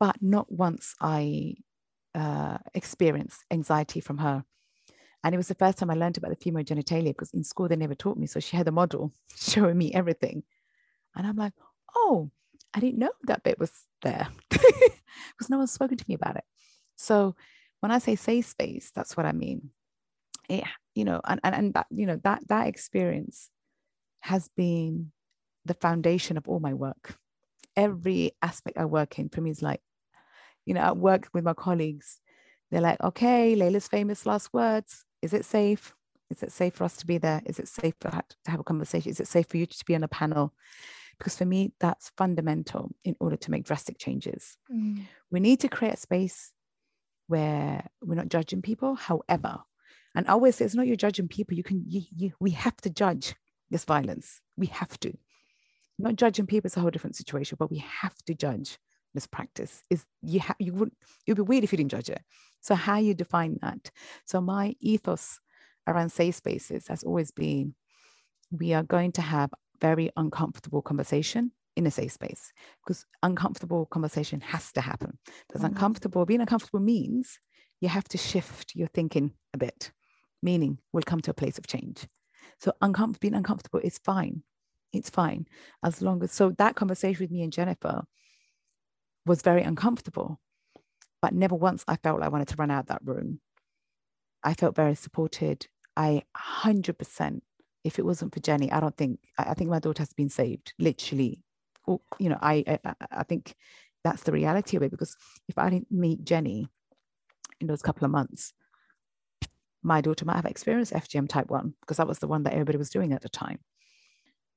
But 0.00 0.16
not 0.20 0.50
once 0.50 0.96
I 1.00 1.54
uh, 2.12 2.58
experienced 2.74 3.44
anxiety 3.52 4.00
from 4.00 4.18
her. 4.18 4.44
And 5.26 5.34
it 5.34 5.38
was 5.38 5.48
the 5.48 5.56
first 5.56 5.76
time 5.76 5.90
I 5.90 5.94
learned 5.94 6.16
about 6.18 6.30
the 6.30 6.36
female 6.36 6.62
genitalia 6.62 7.08
because 7.08 7.34
in 7.34 7.42
school 7.42 7.66
they 7.66 7.74
never 7.74 7.96
taught 7.96 8.16
me. 8.16 8.28
So 8.28 8.38
she 8.38 8.56
had 8.56 8.68
a 8.68 8.70
model 8.70 9.10
showing 9.36 9.76
me 9.76 9.92
everything. 9.92 10.44
And 11.16 11.26
I'm 11.26 11.34
like, 11.34 11.52
oh, 11.96 12.30
I 12.72 12.78
didn't 12.78 13.00
know 13.00 13.10
that 13.24 13.42
bit 13.42 13.58
was 13.58 13.72
there 14.02 14.28
because 14.50 15.50
no 15.50 15.58
one's 15.58 15.72
spoken 15.72 15.96
to 15.96 16.04
me 16.06 16.14
about 16.14 16.36
it. 16.36 16.44
So 16.94 17.34
when 17.80 17.90
I 17.90 17.98
say 17.98 18.14
safe 18.14 18.46
space, 18.46 18.92
that's 18.94 19.16
what 19.16 19.26
I 19.26 19.32
mean. 19.32 19.70
It, 20.48 20.62
you 20.94 21.04
know, 21.04 21.20
and, 21.24 21.40
and, 21.42 21.56
and 21.56 21.74
that, 21.74 21.88
you 21.90 22.06
know, 22.06 22.20
that, 22.22 22.46
that 22.46 22.68
experience 22.68 23.50
has 24.20 24.48
been 24.56 25.10
the 25.64 25.74
foundation 25.74 26.36
of 26.36 26.46
all 26.46 26.60
my 26.60 26.72
work. 26.72 27.16
Every 27.74 28.30
aspect 28.42 28.78
I 28.78 28.84
work 28.84 29.18
in 29.18 29.30
for 29.30 29.40
me 29.40 29.50
is 29.50 29.60
like, 29.60 29.80
you 30.66 30.74
know, 30.74 30.82
at 30.82 30.96
work 30.96 31.30
with 31.34 31.42
my 31.42 31.54
colleagues, 31.54 32.20
they're 32.70 32.80
like, 32.80 33.02
okay, 33.02 33.56
Leyla's 33.56 33.88
famous 33.88 34.24
last 34.24 34.54
words. 34.54 35.04
Is 35.22 35.32
it 35.32 35.44
safe? 35.44 35.94
Is 36.30 36.42
it 36.42 36.52
safe 36.52 36.74
for 36.74 36.84
us 36.84 36.96
to 36.98 37.06
be 37.06 37.18
there? 37.18 37.40
Is 37.46 37.58
it 37.58 37.68
safe 37.68 37.94
for, 38.00 38.10
to 38.10 38.50
have 38.50 38.60
a 38.60 38.64
conversation? 38.64 39.10
Is 39.10 39.20
it 39.20 39.28
safe 39.28 39.46
for 39.46 39.56
you 39.56 39.66
to 39.66 39.84
be 39.84 39.94
on 39.94 40.02
a 40.02 40.08
panel? 40.08 40.52
Because 41.18 41.36
for 41.36 41.44
me, 41.44 41.72
that's 41.80 42.10
fundamental 42.16 42.90
in 43.04 43.16
order 43.20 43.36
to 43.36 43.50
make 43.50 43.64
drastic 43.64 43.98
changes. 43.98 44.56
Mm. 44.72 45.02
We 45.30 45.40
need 45.40 45.60
to 45.60 45.68
create 45.68 45.94
a 45.94 45.98
space 45.98 46.52
where 47.28 47.86
we're 48.02 48.16
not 48.16 48.28
judging 48.28 48.62
people. 48.62 48.94
However, 48.96 49.60
and 50.14 50.26
I 50.26 50.32
always 50.32 50.56
say 50.56 50.64
it's 50.64 50.74
not 50.74 50.86
you're 50.86 50.96
judging 50.96 51.28
people. 51.28 51.56
You 51.56 51.62
can 51.62 51.84
you, 51.86 52.02
you 52.14 52.32
we 52.40 52.50
have 52.52 52.76
to 52.78 52.90
judge 52.90 53.34
this 53.70 53.84
violence. 53.84 54.40
We 54.56 54.66
have 54.66 54.98
to. 55.00 55.16
Not 55.98 56.16
judging 56.16 56.46
people 56.46 56.66
is 56.66 56.76
a 56.76 56.80
whole 56.80 56.90
different 56.90 57.16
situation, 57.16 57.56
but 57.58 57.70
we 57.70 57.78
have 57.78 58.16
to 58.26 58.34
judge 58.34 58.78
this 59.16 59.26
practice. 59.26 59.82
Is 59.90 60.04
you 60.22 60.40
have 60.40 60.56
you 60.58 60.72
would 60.74 60.92
it 61.26 61.32
would 61.32 61.44
be 61.44 61.48
weird 61.48 61.64
if 61.64 61.72
you 61.72 61.78
didn't 61.78 61.90
judge 61.90 62.08
it. 62.08 62.22
So 62.60 62.74
how 62.74 62.98
you 62.98 63.14
define 63.14 63.58
that? 63.62 63.90
So 64.24 64.40
my 64.40 64.76
ethos 64.80 65.40
around 65.88 66.10
safe 66.10 66.36
spaces 66.36 66.88
has 66.88 67.02
always 67.02 67.30
been 67.30 67.74
we 68.50 68.72
are 68.72 68.82
going 68.82 69.12
to 69.12 69.22
have 69.22 69.50
very 69.80 70.10
uncomfortable 70.16 70.82
conversation 70.82 71.52
in 71.76 71.86
a 71.86 71.90
safe 71.90 72.12
space 72.12 72.52
because 72.82 73.04
uncomfortable 73.22 73.86
conversation 73.86 74.40
has 74.40 74.72
to 74.72 74.80
happen. 74.80 75.18
Because 75.46 75.62
mm-hmm. 75.62 75.74
uncomfortable, 75.74 76.24
being 76.24 76.40
uncomfortable 76.40 76.80
means 76.80 77.38
you 77.80 77.88
have 77.88 78.08
to 78.08 78.18
shift 78.18 78.74
your 78.74 78.88
thinking 78.88 79.32
a 79.52 79.58
bit, 79.58 79.92
meaning 80.42 80.78
we'll 80.92 81.02
come 81.02 81.20
to 81.20 81.30
a 81.30 81.34
place 81.34 81.58
of 81.58 81.66
change. 81.66 82.06
So 82.60 82.72
uncomfortable, 82.80 83.20
being 83.20 83.34
uncomfortable 83.34 83.80
is 83.80 83.98
fine. 83.98 84.42
It's 84.92 85.10
fine 85.10 85.46
as 85.82 86.00
long 86.00 86.22
as 86.22 86.32
so 86.32 86.50
that 86.56 86.76
conversation 86.76 87.22
with 87.22 87.30
me 87.30 87.42
and 87.42 87.52
Jennifer 87.52 88.04
was 89.26 89.42
very 89.42 89.62
uncomfortable, 89.62 90.40
but 91.22 91.34
never 91.34 91.54
once 91.56 91.84
I 91.88 91.96
felt 91.96 92.20
like 92.20 92.26
I 92.28 92.30
wanted 92.30 92.48
to 92.48 92.56
run 92.56 92.70
out 92.70 92.88
that 92.88 93.02
room. 93.04 93.40
I 94.44 94.54
felt 94.54 94.76
very 94.76 94.94
supported. 94.94 95.66
I 95.96 96.22
100%, 96.64 97.40
if 97.84 97.98
it 97.98 98.04
wasn't 98.06 98.34
for 98.34 98.40
Jenny, 98.40 98.70
I 98.72 98.80
don't 98.80 98.96
think, 98.96 99.20
I, 99.38 99.50
I 99.50 99.54
think 99.54 99.70
my 99.70 99.80
daughter 99.80 100.02
has 100.02 100.12
been 100.14 100.30
saved, 100.30 100.74
literally 100.78 101.40
you 102.18 102.28
know, 102.28 102.38
I, 102.40 102.64
I, 102.84 102.94
I 103.10 103.22
think 103.22 103.54
that's 104.04 104.22
the 104.24 104.32
reality 104.32 104.76
of 104.76 104.82
it 104.82 104.90
because 104.90 105.16
if 105.48 105.58
I 105.58 105.70
didn't 105.70 105.90
meet 105.90 106.24
Jenny 106.24 106.68
in 107.60 107.66
those 107.66 107.82
couple 107.82 108.04
of 108.04 108.10
months, 108.10 108.52
my 109.82 110.00
daughter 110.00 110.24
might 110.24 110.36
have 110.36 110.46
experienced 110.46 110.92
FGM 110.92 111.28
type 111.28 111.48
one 111.48 111.74
because 111.80 111.98
that 111.98 112.08
was 112.08 112.18
the 112.18 112.26
one 112.28 112.42
that 112.44 112.52
everybody 112.52 112.78
was 112.78 112.90
doing 112.90 113.12
at 113.12 113.22
the 113.22 113.28
time. 113.28 113.60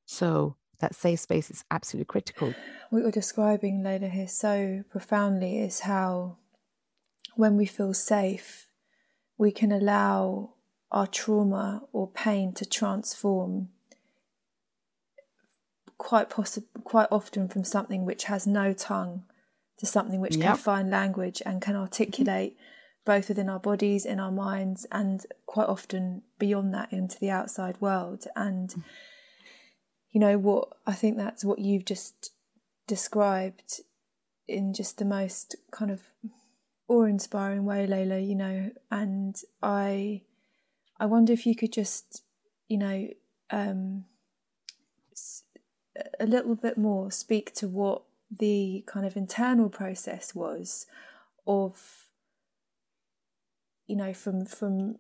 So 0.06 0.58
that 0.80 0.96
safe 0.96 1.20
space 1.20 1.52
is 1.52 1.64
absolutely 1.70 2.06
critical. 2.06 2.54
What 2.90 3.00
you're 3.00 3.12
describing, 3.12 3.82
Leyla, 3.82 4.10
here 4.10 4.28
so 4.28 4.84
profoundly 4.90 5.60
is 5.60 5.82
how 5.82 6.38
when 7.36 7.56
we 7.56 7.66
feel 7.66 7.94
safe, 7.94 8.68
we 9.38 9.52
can 9.52 9.72
allow 9.72 10.54
our 10.92 11.08
trauma 11.08 11.84
or 11.94 12.08
pain 12.08 12.54
to 12.54 12.66
transform 12.66 13.70
quite 15.98 16.30
possible, 16.30 16.68
quite 16.84 17.08
often 17.12 17.48
from 17.48 17.64
something 17.64 18.06
which 18.06 18.24
has 18.26 18.48
no 18.48 18.74
tongue 18.74 19.24
to 19.78 19.86
something 19.86 20.20
which 20.20 20.36
yep. 20.36 20.48
can 20.48 20.58
find 20.58 20.90
language 20.90 21.42
and 21.46 21.62
can 21.62 21.76
articulate 21.76 22.58
both 23.06 23.30
within 23.30 23.50
our 23.50 23.60
bodies, 23.60 24.06
in 24.06 24.20
our 24.20 24.32
minds, 24.32 24.86
and 24.92 25.26
quite 25.46 25.68
often 25.68 26.22
beyond 26.38 26.74
that 26.74 26.92
into 26.92 27.18
the 27.20 27.30
outside 27.30 27.80
world. 27.80 28.26
And. 28.36 28.84
You 30.12 30.20
know 30.20 30.38
what? 30.38 30.70
I 30.88 30.94
think 30.94 31.18
that's 31.18 31.46
what 31.46 31.60
you've 31.60 31.86
just 31.86 32.32
described 32.88 33.82
in 34.48 34.74
just 34.74 34.98
the 34.98 35.06
most 35.06 35.56
kind 35.72 35.92
of 35.92 36.02
awe-inspiring 36.88 37.66
way, 37.66 37.86
Leyla. 37.88 38.26
You 38.28 38.36
know, 38.36 38.72
and 38.90 39.40
I, 39.62 40.22
I 41.00 41.06
wonder 41.06 41.34
if 41.34 41.46
you 41.46 41.56
could 41.56 41.72
just, 41.72 42.24
you 42.68 42.78
know, 42.78 43.08
um, 43.52 44.06
a 46.20 46.26
little 46.26 46.56
bit 46.56 46.78
more 46.78 47.12
speak 47.12 47.54
to 47.56 47.68
what 47.68 48.04
the 48.36 48.84
kind 48.88 49.06
of 49.06 49.18
internal 49.18 49.70
process 49.70 50.36
was 50.36 50.86
of 51.48 52.10
you 53.88 53.96
know 53.96 54.14
from 54.14 54.46
from 54.46 54.98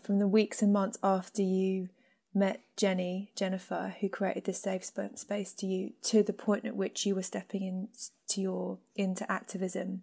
from 0.00 0.18
the 0.18 0.28
weeks 0.28 0.60
and 0.60 0.72
months 0.72 0.98
after 1.02 1.42
you 1.42 1.88
met 2.36 2.60
Jenny 2.76 3.30
Jennifer 3.34 3.94
who 4.00 4.08
created 4.08 4.44
this 4.44 4.60
safe 4.60 4.84
space 4.84 5.52
to 5.54 5.66
you 5.66 5.92
to 6.02 6.22
the 6.22 6.32
point 6.32 6.66
at 6.66 6.76
which 6.76 7.06
you 7.06 7.14
were 7.14 7.22
stepping 7.22 7.62
into 7.62 8.40
your 8.40 8.78
into 8.94 9.30
activism 9.30 10.02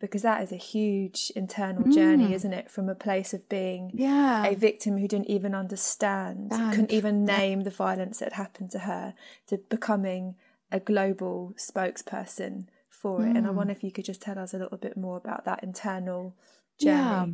because 0.00 0.22
that 0.22 0.42
is 0.42 0.52
a 0.52 0.56
huge 0.56 1.32
internal 1.36 1.90
journey, 1.90 2.28
mm. 2.28 2.32
isn't 2.32 2.52
it? 2.52 2.70
From 2.70 2.88
a 2.88 2.94
place 2.94 3.32
of 3.32 3.48
being 3.48 3.90
yeah. 3.94 4.44
a 4.44 4.54
victim 4.54 4.98
who 4.98 5.08
didn't 5.08 5.30
even 5.30 5.54
understand, 5.54 6.50
couldn't 6.50 6.90
even 6.90 7.24
name 7.24 7.60
yeah. 7.60 7.64
the 7.64 7.70
violence 7.70 8.18
that 8.18 8.34
happened 8.34 8.70
to 8.72 8.80
her, 8.80 9.14
to 9.46 9.58
becoming 9.70 10.34
a 10.70 10.80
global 10.80 11.54
spokesperson 11.56 12.66
for 12.90 13.20
mm. 13.20 13.30
it. 13.30 13.36
And 13.36 13.46
I 13.46 13.50
mm. 13.50 13.54
wonder 13.54 13.72
if 13.72 13.84
you 13.84 13.92
could 13.92 14.04
just 14.04 14.20
tell 14.20 14.38
us 14.38 14.52
a 14.52 14.58
little 14.58 14.78
bit 14.78 14.96
more 14.96 15.16
about 15.16 15.44
that 15.46 15.62
internal 15.62 16.34
journey. 16.78 16.98
Yeah. 16.98 17.26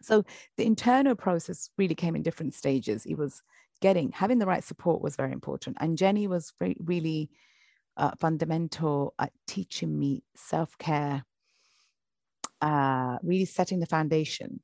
So 0.00 0.24
the 0.56 0.66
internal 0.66 1.14
process 1.14 1.70
really 1.76 1.94
came 1.94 2.14
in 2.14 2.22
different 2.22 2.54
stages. 2.54 3.06
It 3.06 3.16
was 3.16 3.42
getting 3.82 4.12
having 4.12 4.38
the 4.38 4.46
right 4.46 4.64
support 4.64 5.02
was 5.02 5.16
very 5.16 5.32
important, 5.32 5.76
and 5.80 5.98
Jenny 5.98 6.26
was 6.26 6.54
very, 6.58 6.76
really 6.80 7.28
uh, 7.98 8.12
fundamental 8.18 9.12
at 9.18 9.32
teaching 9.46 9.98
me 9.98 10.24
self 10.34 10.78
care 10.78 11.24
uh, 12.62 13.18
really 13.22 13.44
setting 13.44 13.80
the 13.80 13.86
foundation. 13.86 14.60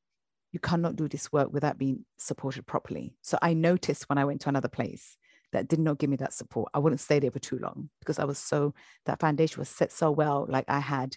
You 0.53 0.61
cannot 0.61 0.97
do 0.97 1.09
this 1.09 1.31
work 1.31 1.53
without 1.53 1.77
being 1.77 2.07
supported 2.17 2.67
properly. 2.67 3.17
So 3.21 3.37
I 3.43 3.53
noticed 3.53 4.09
when 4.09 4.17
I 4.17 4.25
went 4.25 4.41
to 4.43 4.49
another 4.49 4.69
place 4.69 5.17
that 5.53 5.69
did 5.69 5.81
not 5.81 5.99
give 5.99 6.09
me 6.09 6.17
that 6.17 6.33
support. 6.33 6.71
I 6.73 6.79
wouldn't 6.79 7.01
stay 7.01 7.19
there 7.19 7.31
for 7.31 7.39
too 7.39 7.59
long 7.59 7.91
because 8.01 8.19
I 8.19 8.25
was 8.25 8.39
so, 8.39 8.73
that 9.05 9.21
foundation 9.21 9.59
was 9.59 9.69
set 9.69 9.93
so 9.93 10.11
well. 10.11 10.47
Like 10.49 10.65
I 10.69 10.79
had, 10.79 11.17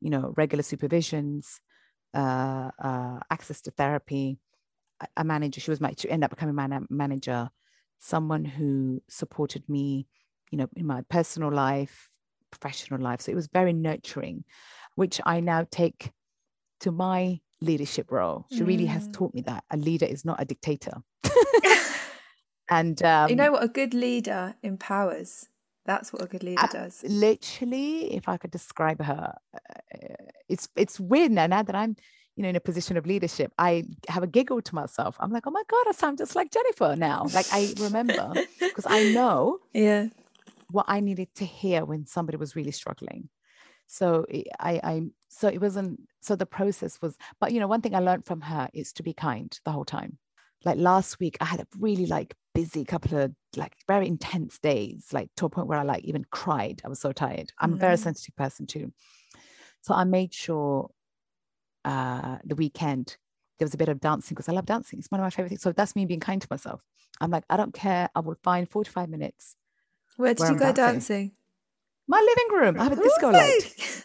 you 0.00 0.08
know, 0.08 0.32
regular 0.36 0.62
supervisions, 0.62 1.60
uh, 2.14 2.70
uh, 2.78 3.18
access 3.30 3.60
to 3.62 3.70
therapy, 3.72 4.38
a 5.16 5.24
manager. 5.24 5.60
She 5.60 5.70
was 5.70 5.80
my, 5.80 5.92
to 5.92 6.10
end 6.10 6.24
up 6.24 6.30
becoming 6.30 6.54
my 6.54 6.80
manager, 6.90 7.50
someone 7.98 8.44
who 8.44 9.02
supported 9.08 9.68
me, 9.68 10.06
you 10.50 10.58
know, 10.58 10.68
in 10.76 10.86
my 10.86 11.02
personal 11.08 11.52
life, 11.52 12.08
professional 12.50 13.00
life. 13.00 13.20
So 13.20 13.32
it 13.32 13.36
was 13.36 13.48
very 13.48 13.72
nurturing 13.72 14.44
which 14.98 15.20
I 15.24 15.38
now 15.38 15.64
take 15.70 16.10
to 16.80 16.90
my 16.90 17.38
leadership 17.60 18.10
role. 18.10 18.46
She 18.50 18.62
mm. 18.62 18.66
really 18.66 18.86
has 18.86 19.06
mm. 19.06 19.12
taught 19.12 19.32
me 19.32 19.42
that 19.42 19.62
a 19.70 19.76
leader 19.76 20.06
is 20.06 20.24
not 20.24 20.42
a 20.42 20.44
dictator. 20.44 20.94
and 22.68 23.00
um, 23.04 23.30
you 23.30 23.36
know 23.36 23.52
what? 23.52 23.62
A 23.62 23.68
good 23.68 23.94
leader 23.94 24.56
empowers 24.64 25.46
That's 25.86 26.12
what 26.12 26.22
a 26.22 26.26
good 26.26 26.42
leader 26.42 26.68
does. 26.72 27.04
Literally, 27.06 28.12
if 28.12 28.28
I 28.28 28.38
could 28.38 28.50
describe 28.50 29.00
her, 29.02 29.34
uh, 29.54 30.14
it's 30.48 30.68
it's 30.74 30.98
weird 30.98 31.30
now, 31.30 31.46
now 31.46 31.62
that 31.62 31.76
I'm 31.76 31.94
you 32.38 32.44
know 32.44 32.50
in 32.50 32.56
a 32.56 32.60
position 32.60 32.96
of 32.96 33.04
leadership. 33.04 33.52
I 33.58 33.82
have 34.08 34.22
a 34.22 34.28
giggle 34.28 34.62
to 34.62 34.74
myself. 34.74 35.16
I'm 35.18 35.32
like, 35.32 35.48
oh 35.48 35.50
my 35.50 35.64
god, 35.68 35.86
I 35.88 35.92
sound 35.92 36.18
just 36.18 36.36
like 36.36 36.52
Jennifer 36.52 36.94
now. 36.96 37.26
Like 37.34 37.46
I 37.52 37.74
remember 37.80 38.32
because 38.60 38.86
I 38.86 39.12
know 39.12 39.58
yeah 39.74 40.06
what 40.70 40.86
I 40.86 41.00
needed 41.00 41.34
to 41.36 41.44
hear 41.44 41.84
when 41.84 42.06
somebody 42.06 42.38
was 42.38 42.54
really 42.54 42.70
struggling. 42.70 43.28
So 43.88 44.24
I, 44.60 44.80
I, 44.84 45.02
so 45.28 45.48
it 45.48 45.60
wasn't. 45.60 46.00
So 46.20 46.36
the 46.36 46.46
process 46.46 47.02
was. 47.02 47.16
But 47.40 47.52
you 47.52 47.58
know, 47.58 47.66
one 47.66 47.80
thing 47.80 47.96
I 47.96 48.00
learned 48.00 48.24
from 48.24 48.42
her 48.42 48.68
is 48.72 48.92
to 48.94 49.02
be 49.02 49.14
kind 49.14 49.58
the 49.64 49.72
whole 49.72 49.84
time. 49.84 50.18
Like 50.64 50.78
last 50.78 51.18
week, 51.18 51.38
I 51.40 51.46
had 51.46 51.60
a 51.60 51.66
really 51.78 52.06
like 52.06 52.36
busy 52.54 52.84
couple 52.84 53.18
of 53.18 53.32
like 53.56 53.72
very 53.88 54.06
intense 54.06 54.60
days, 54.60 55.06
like 55.12 55.30
to 55.38 55.46
a 55.46 55.50
point 55.50 55.66
where 55.66 55.78
I 55.78 55.82
like 55.82 56.04
even 56.04 56.24
cried. 56.30 56.82
I 56.84 56.88
was 56.88 57.00
so 57.00 57.10
tired. 57.10 57.50
I'm 57.58 57.70
mm-hmm. 57.70 57.78
a 57.78 57.80
very 57.80 57.94
mm-hmm. 57.94 58.04
sensitive 58.04 58.36
person 58.36 58.66
too. 58.66 58.92
So 59.80 59.94
I 59.94 60.04
made 60.04 60.34
sure 60.34 60.90
uh, 61.84 62.38
the 62.44 62.54
weekend 62.54 63.16
there 63.58 63.66
was 63.66 63.74
a 63.74 63.78
bit 63.78 63.88
of 63.88 64.00
dancing 64.00 64.34
because 64.36 64.48
I 64.48 64.52
love 64.52 64.66
dancing. 64.66 64.98
It's 65.00 65.10
one 65.10 65.20
of 65.20 65.24
my 65.24 65.30
favorite 65.30 65.48
things. 65.48 65.62
So 65.62 65.72
that's 65.72 65.96
me 65.96 66.06
being 66.06 66.20
kind 66.20 66.40
to 66.40 66.48
myself. 66.50 66.80
I'm 67.20 67.30
like, 67.30 67.44
I 67.50 67.56
don't 67.56 67.74
care. 67.74 68.08
I 68.14 68.20
will 68.20 68.36
find 68.42 68.68
45 68.68 69.08
minutes. 69.08 69.56
Where 70.16 70.32
did 70.32 70.40
where 70.40 70.48
you 70.50 70.54
I'm 70.54 70.60
go 70.60 70.72
dancing? 70.72 70.92
dancing? 70.94 71.32
My 72.06 72.20
living 72.20 72.60
room. 72.60 72.80
I 72.80 72.84
have 72.84 72.92
a 72.92 73.02
disco 73.02 73.30
light. 73.30 74.04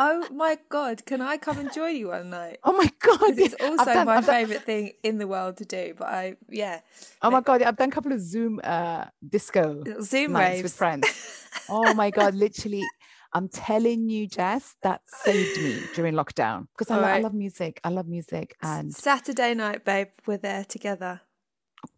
Oh 0.00 0.28
my 0.30 0.56
god, 0.68 1.04
can 1.06 1.20
I 1.20 1.38
come 1.38 1.58
and 1.58 1.72
join 1.74 1.96
you 1.96 2.08
one 2.08 2.30
night? 2.30 2.60
Oh 2.62 2.72
my 2.72 2.88
god, 3.00 3.36
it's 3.36 3.54
also 3.60 3.84
done, 3.84 4.06
my 4.06 4.22
favorite 4.22 4.62
thing 4.62 4.92
in 5.02 5.18
the 5.18 5.26
world 5.26 5.56
to 5.56 5.64
do. 5.64 5.94
But 5.98 6.06
I, 6.06 6.36
yeah. 6.48 6.82
Oh 7.20 7.32
my 7.32 7.40
god, 7.40 7.62
I've 7.62 7.76
done 7.76 7.88
a 7.88 7.92
couple 7.92 8.12
of 8.12 8.20
Zoom 8.20 8.60
uh 8.62 9.06
disco 9.28 9.82
Zoom 10.00 10.34
nights 10.34 10.50
raves 10.50 10.62
with 10.62 10.74
friends. 10.74 11.08
oh 11.68 11.94
my 11.94 12.12
god, 12.12 12.36
literally, 12.36 12.84
I'm 13.32 13.48
telling 13.48 14.08
you, 14.08 14.26
Jess, 14.26 14.74
that 14.82 15.02
saved 15.06 15.60
me 15.62 15.88
during 15.94 16.14
lockdown 16.14 16.66
because 16.76 16.90
I, 16.90 17.00
right. 17.00 17.16
I, 17.16 17.20
love 17.20 17.34
music. 17.34 17.80
I 17.84 17.90
love 17.90 18.06
music, 18.06 18.56
and 18.62 18.92
Saturday 18.92 19.54
night, 19.54 19.84
babe, 19.84 20.08
we're 20.26 20.38
there 20.38 20.64
together. 20.64 21.20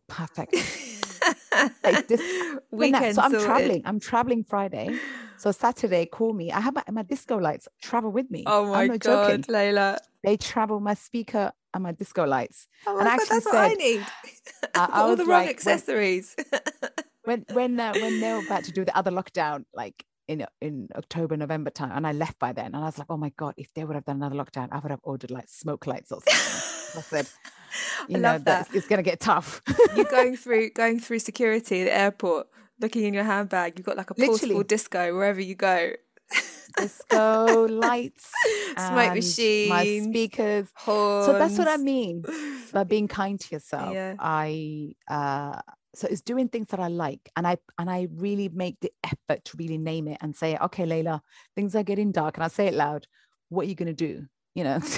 Perfect. 0.09 0.55
like 1.85 2.09
this 2.09 2.21
weekend. 2.71 3.15
So 3.15 3.23
I'm 3.23 3.31
sorted. 3.33 3.47
traveling. 3.47 3.83
I'm 3.85 4.01
traveling 4.01 4.45
Friday. 4.45 4.99
So 5.37 5.53
Saturday, 5.53 6.07
call 6.07 6.33
me. 6.33 6.53
I 6.53 6.61
have 6.61 6.75
my, 6.75 6.83
my 6.91 7.03
disco 7.03 7.37
lights 7.37 7.69
travel 7.81 8.11
with 8.11 8.31
me. 8.31 8.45
Oh 8.47 8.67
my 8.67 8.99
god, 8.99 9.01
joking. 9.01 9.43
Leyla. 9.45 9.99
They 10.23 10.37
travel 10.37 10.81
my 10.81 10.95
speaker 10.95 11.53
and 11.73 11.83
my 11.83 11.93
disco 11.93 12.25
lights. 12.25 12.67
Oh 12.87 12.95
my 12.95 13.01
and 13.01 13.09
god, 13.09 13.19
that's 13.19 13.45
said, 13.45 13.53
what 13.53 13.57
I 13.57 13.75
need. 13.75 14.07
I, 14.75 14.89
I 14.93 15.01
All 15.01 15.17
the 15.17 15.25
wrong 15.25 15.45
like, 15.45 15.51
accessories. 15.51 16.37
when 17.25 17.47
when 17.53 17.79
uh, 17.81 17.95
when 17.95 18.21
they 18.21 18.33
were 18.33 18.39
about 18.39 18.65
to 18.65 18.73
do 18.73 18.85
the 18.85 18.97
other 18.97 19.11
lockdown, 19.11 19.65
like 19.73 20.05
in 20.31 20.47
in 20.61 20.89
October, 20.95 21.37
November 21.37 21.71
time, 21.71 21.91
and 21.93 22.07
I 22.07 22.13
left 22.13 22.39
by 22.39 22.53
then, 22.53 22.67
and 22.67 22.77
I 22.77 22.81
was 22.87 22.99
like, 22.99 23.09
oh 23.11 23.17
my 23.17 23.33
god, 23.37 23.55
if 23.57 23.75
they 23.75 23.85
would 23.85 23.97
have 23.97 24.05
done 24.05 24.17
another 24.17 24.37
lockdown, 24.37 24.69
I 24.71 24.79
would 24.79 24.91
have 24.91 25.01
ordered 25.03 25.31
like 25.33 25.49
smoke 25.49 25.87
lights 25.87 26.13
or 26.13 26.21
something. 26.27 26.99
I 27.01 27.03
said, 27.03 27.27
you 28.09 28.17
I 28.19 28.21
know, 28.21 28.39
that. 28.39 28.69
it's 28.73 28.87
going 28.87 28.99
to 28.99 29.03
get 29.03 29.19
tough. 29.21 29.61
You're 29.97 30.05
going 30.05 30.37
through 30.43 30.71
going 30.71 31.01
through 31.01 31.19
security 31.19 31.83
at 31.83 31.85
the 31.87 31.97
airport, 31.97 32.47
looking 32.81 33.05
in 33.05 33.13
your 33.13 33.25
handbag. 33.25 33.79
You've 33.79 33.87
got 33.87 33.97
like 33.97 34.11
a 34.11 34.15
portable 34.15 34.35
Literally. 34.35 34.65
disco 34.65 35.15
wherever 35.17 35.41
you 35.41 35.57
go. 35.57 35.93
disco 36.77 37.67
lights, 37.69 38.31
smoke 38.77 39.15
machine, 39.15 39.69
my 39.69 39.85
speakers. 40.09 40.69
Horns. 40.77 41.27
So 41.27 41.33
that's 41.33 41.59
what 41.59 41.67
I 41.67 41.77
mean 41.77 42.25
by 42.73 42.85
being 42.85 43.09
kind 43.09 43.41
to 43.41 43.55
yourself. 43.55 43.93
Yeah. 43.93 44.15
I 44.21 44.93
uh, 45.09 45.61
so 45.95 46.07
it's 46.09 46.21
doing 46.21 46.49
things 46.49 46.69
that 46.69 46.81
I 46.81 46.89
like, 46.89 47.31
and 47.37 47.47
I 47.47 47.59
and 47.79 47.91
I 47.91 48.09
really 48.15 48.49
make 48.49 48.81
the 48.81 48.93
effort 49.05 49.45
to 49.47 49.57
really 49.57 49.79
name 49.79 50.09
it 50.09 50.19
and 50.21 50.35
say, 50.35 50.57
okay, 50.57 50.85
Leyla, 50.85 51.21
things 51.55 51.75
are 51.75 51.83
getting 51.83 52.13
dark, 52.13 52.37
and 52.37 52.45
I 52.45 52.49
say 52.49 52.67
it 52.67 52.75
loud. 52.75 53.07
What 53.49 53.67
are 53.67 53.69
you 53.69 53.75
gonna 53.75 53.93
do? 53.93 54.27
You 54.55 54.65
know. 54.65 54.81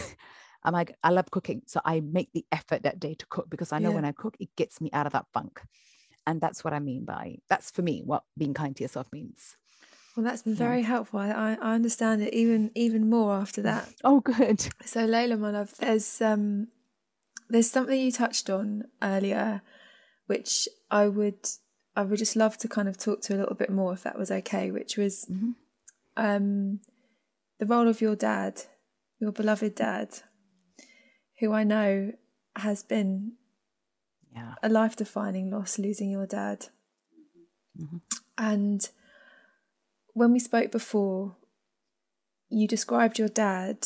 I'm 0.65 0.73
like, 0.73 0.95
I 1.03 1.11
love 1.11 1.31
cooking. 1.31 1.63
So 1.67 1.81
I 1.85 2.01
make 2.01 2.31
the 2.33 2.45
effort 2.53 2.85
that 2.85 3.01
day 3.01 3.15
to 3.15 3.27
cook 3.27 3.51
because 3.51 3.73
I 3.73 3.79
know 3.79 3.89
yeah. 3.91 3.97
when 3.97 4.05
I 4.05 4.13
cook, 4.13 4.37
it 4.39 4.55
gets 4.57 4.81
me 4.81 4.91
out 4.93 5.07
of 5.07 5.13
that 5.13 5.27
funk. 5.35 5.61
And 6.25 6.41
that's 6.41 6.63
what 6.63 6.73
I 6.73 6.79
mean 6.79 7.05
by 7.05 7.39
that's 7.49 7.73
for 7.73 7.83
me 7.83 8.03
what 8.05 8.23
being 8.39 8.55
kind 8.55 8.77
to 8.77 8.83
yourself 8.85 9.09
means. 9.13 9.57
Well, 10.17 10.25
that's 10.25 10.43
been 10.43 10.55
very 10.55 10.81
yeah. 10.81 10.87
helpful. 10.87 11.21
I, 11.21 11.57
I 11.61 11.75
understand 11.75 12.23
it 12.23 12.35
even 12.35 12.71
even 12.75 13.09
more 13.09 13.35
after 13.35 13.63
that. 13.63 13.89
Oh, 14.05 14.21
good. 14.21 14.61
So, 14.85 15.07
Leyla, 15.07 15.39
my 15.39 15.51
love, 15.51 15.75
there's 15.79 16.21
um 16.21 16.69
there's 17.49 17.71
something 17.71 17.99
you 17.99 18.13
touched 18.13 18.49
on 18.49 18.85
earlier, 19.03 19.63
which 20.27 20.69
I 20.93 21.09
would 21.09 21.49
I 21.97 22.03
would 22.03 22.19
just 22.19 22.37
love 22.37 22.57
to 22.59 22.69
kind 22.69 22.89
of 22.89 22.97
talk 22.99 23.23
to 23.23 23.35
a 23.35 23.39
little 23.39 23.57
bit 23.57 23.71
more 23.71 23.93
if 23.93 24.05
that 24.05 24.19
was 24.19 24.31
okay. 24.31 24.71
Which 24.71 24.97
was 24.97 25.27
mm-hmm. 25.29 25.53
um 26.17 26.81
the 27.59 27.67
role 27.67 27.89
of 27.89 28.01
your 28.01 28.15
dad, 28.15 28.63
your 29.19 29.33
beloved 29.33 29.75
dad, 29.75 30.09
who 31.41 31.53
I 31.53 31.65
know 31.65 32.13
has 32.57 32.83
been 32.83 33.33
yeah. 34.35 34.55
a 34.63 34.69
life 34.69 34.95
defining 34.95 35.51
loss 35.51 35.79
losing 35.79 36.11
your 36.11 36.27
dad. 36.27 36.67
Mm-hmm. 37.81 37.99
And 38.37 38.89
when 40.13 40.33
we 40.33 40.39
spoke 40.39 40.71
before, 40.71 41.37
you 42.51 42.69
described 42.69 43.19
your 43.19 43.29
dad 43.29 43.79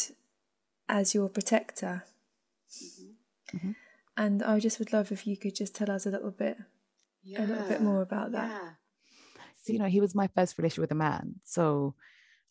as 0.89 1.15
your 1.15 1.29
protector. 1.29 2.05
Mm-hmm. 3.55 3.73
And 4.17 4.43
I 4.43 4.59
just 4.59 4.79
would 4.79 4.93
love 4.93 5.13
if 5.13 5.27
you 5.27 5.37
could 5.37 5.55
just 5.55 5.75
tell 5.75 5.91
us 5.91 6.07
a 6.07 6.11
little 6.11 6.31
bit, 6.31 6.57
yeah. 7.27 7.45
a 7.45 7.47
little 7.47 7.69
bit 7.69 7.83
more 7.83 8.03
about 8.03 8.33
that. 8.33 8.49
Yeah. 8.49 8.71
So, 9.63 9.73
you 9.73 9.79
know, 9.79 9.87
he 9.87 10.01
was 10.01 10.15
my 10.15 10.29
first 10.35 10.57
relationship 10.59 10.83
with 10.83 10.93
a 10.93 10.97
man. 10.97 11.35
So 11.45 11.95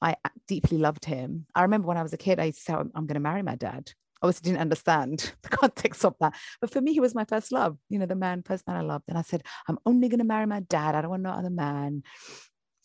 I 0.02 0.16
deeply 0.48 0.78
loved 0.78 1.06
him. 1.06 1.46
I 1.56 1.64
remember 1.64 1.88
when 1.88 1.98
I 1.98 2.04
was 2.04 2.14
a 2.14 2.18
kid, 2.18 2.40
I 2.40 2.46
used 2.46 2.60
to 2.60 2.64
say, 2.64 2.74
I'm 2.74 2.90
going 2.94 3.14
to 3.16 3.20
marry 3.20 3.42
my 3.42 3.56
dad 3.56 3.92
I 4.22 4.28
obviously 4.28 4.50
didn't 4.50 4.62
understand 4.62 5.34
the 5.44 5.50
context 5.50 6.06
of 6.06 6.16
that. 6.20 6.34
But 6.62 6.72
for 6.72 6.82
me, 6.82 6.94
he 6.94 7.00
was 7.00 7.16
my 7.16 7.26
first 7.26 7.52
love, 7.52 7.78
you 7.90 8.00
know, 8.00 8.06
the 8.06 8.16
man, 8.16 8.44
first 8.44 8.68
man 8.68 8.78
I 8.78 8.82
loved. 8.82 9.06
And 9.08 9.18
I 9.18 9.22
said, 9.22 9.44
I'm 9.68 9.80
only 9.86 10.10
going 10.10 10.20
to 10.20 10.26
marry 10.26 10.46
my 10.46 10.62
dad. 10.62 10.96
I 10.96 11.02
don't 11.02 11.12
want 11.12 11.24
no 11.24 11.32
other 11.32 11.50
man. 11.50 12.04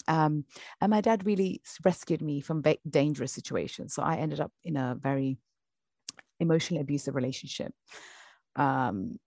Um, 0.09 0.45
and 0.81 0.91
my 0.91 1.01
dad 1.01 1.27
really 1.27 1.63
rescued 1.85 2.21
me 2.21 2.41
from 2.41 2.63
very 2.63 2.81
dangerous 2.89 3.33
situations. 3.33 3.95
So 3.95 4.03
I 4.03 4.17
ended 4.17 4.41
up 4.41 4.53
in 4.65 4.77
a 4.77 4.97
very 5.01 5.39
emotionally 6.41 6.81
abusive 6.81 7.15
relationship. 7.15 7.73
Um, 8.57 9.19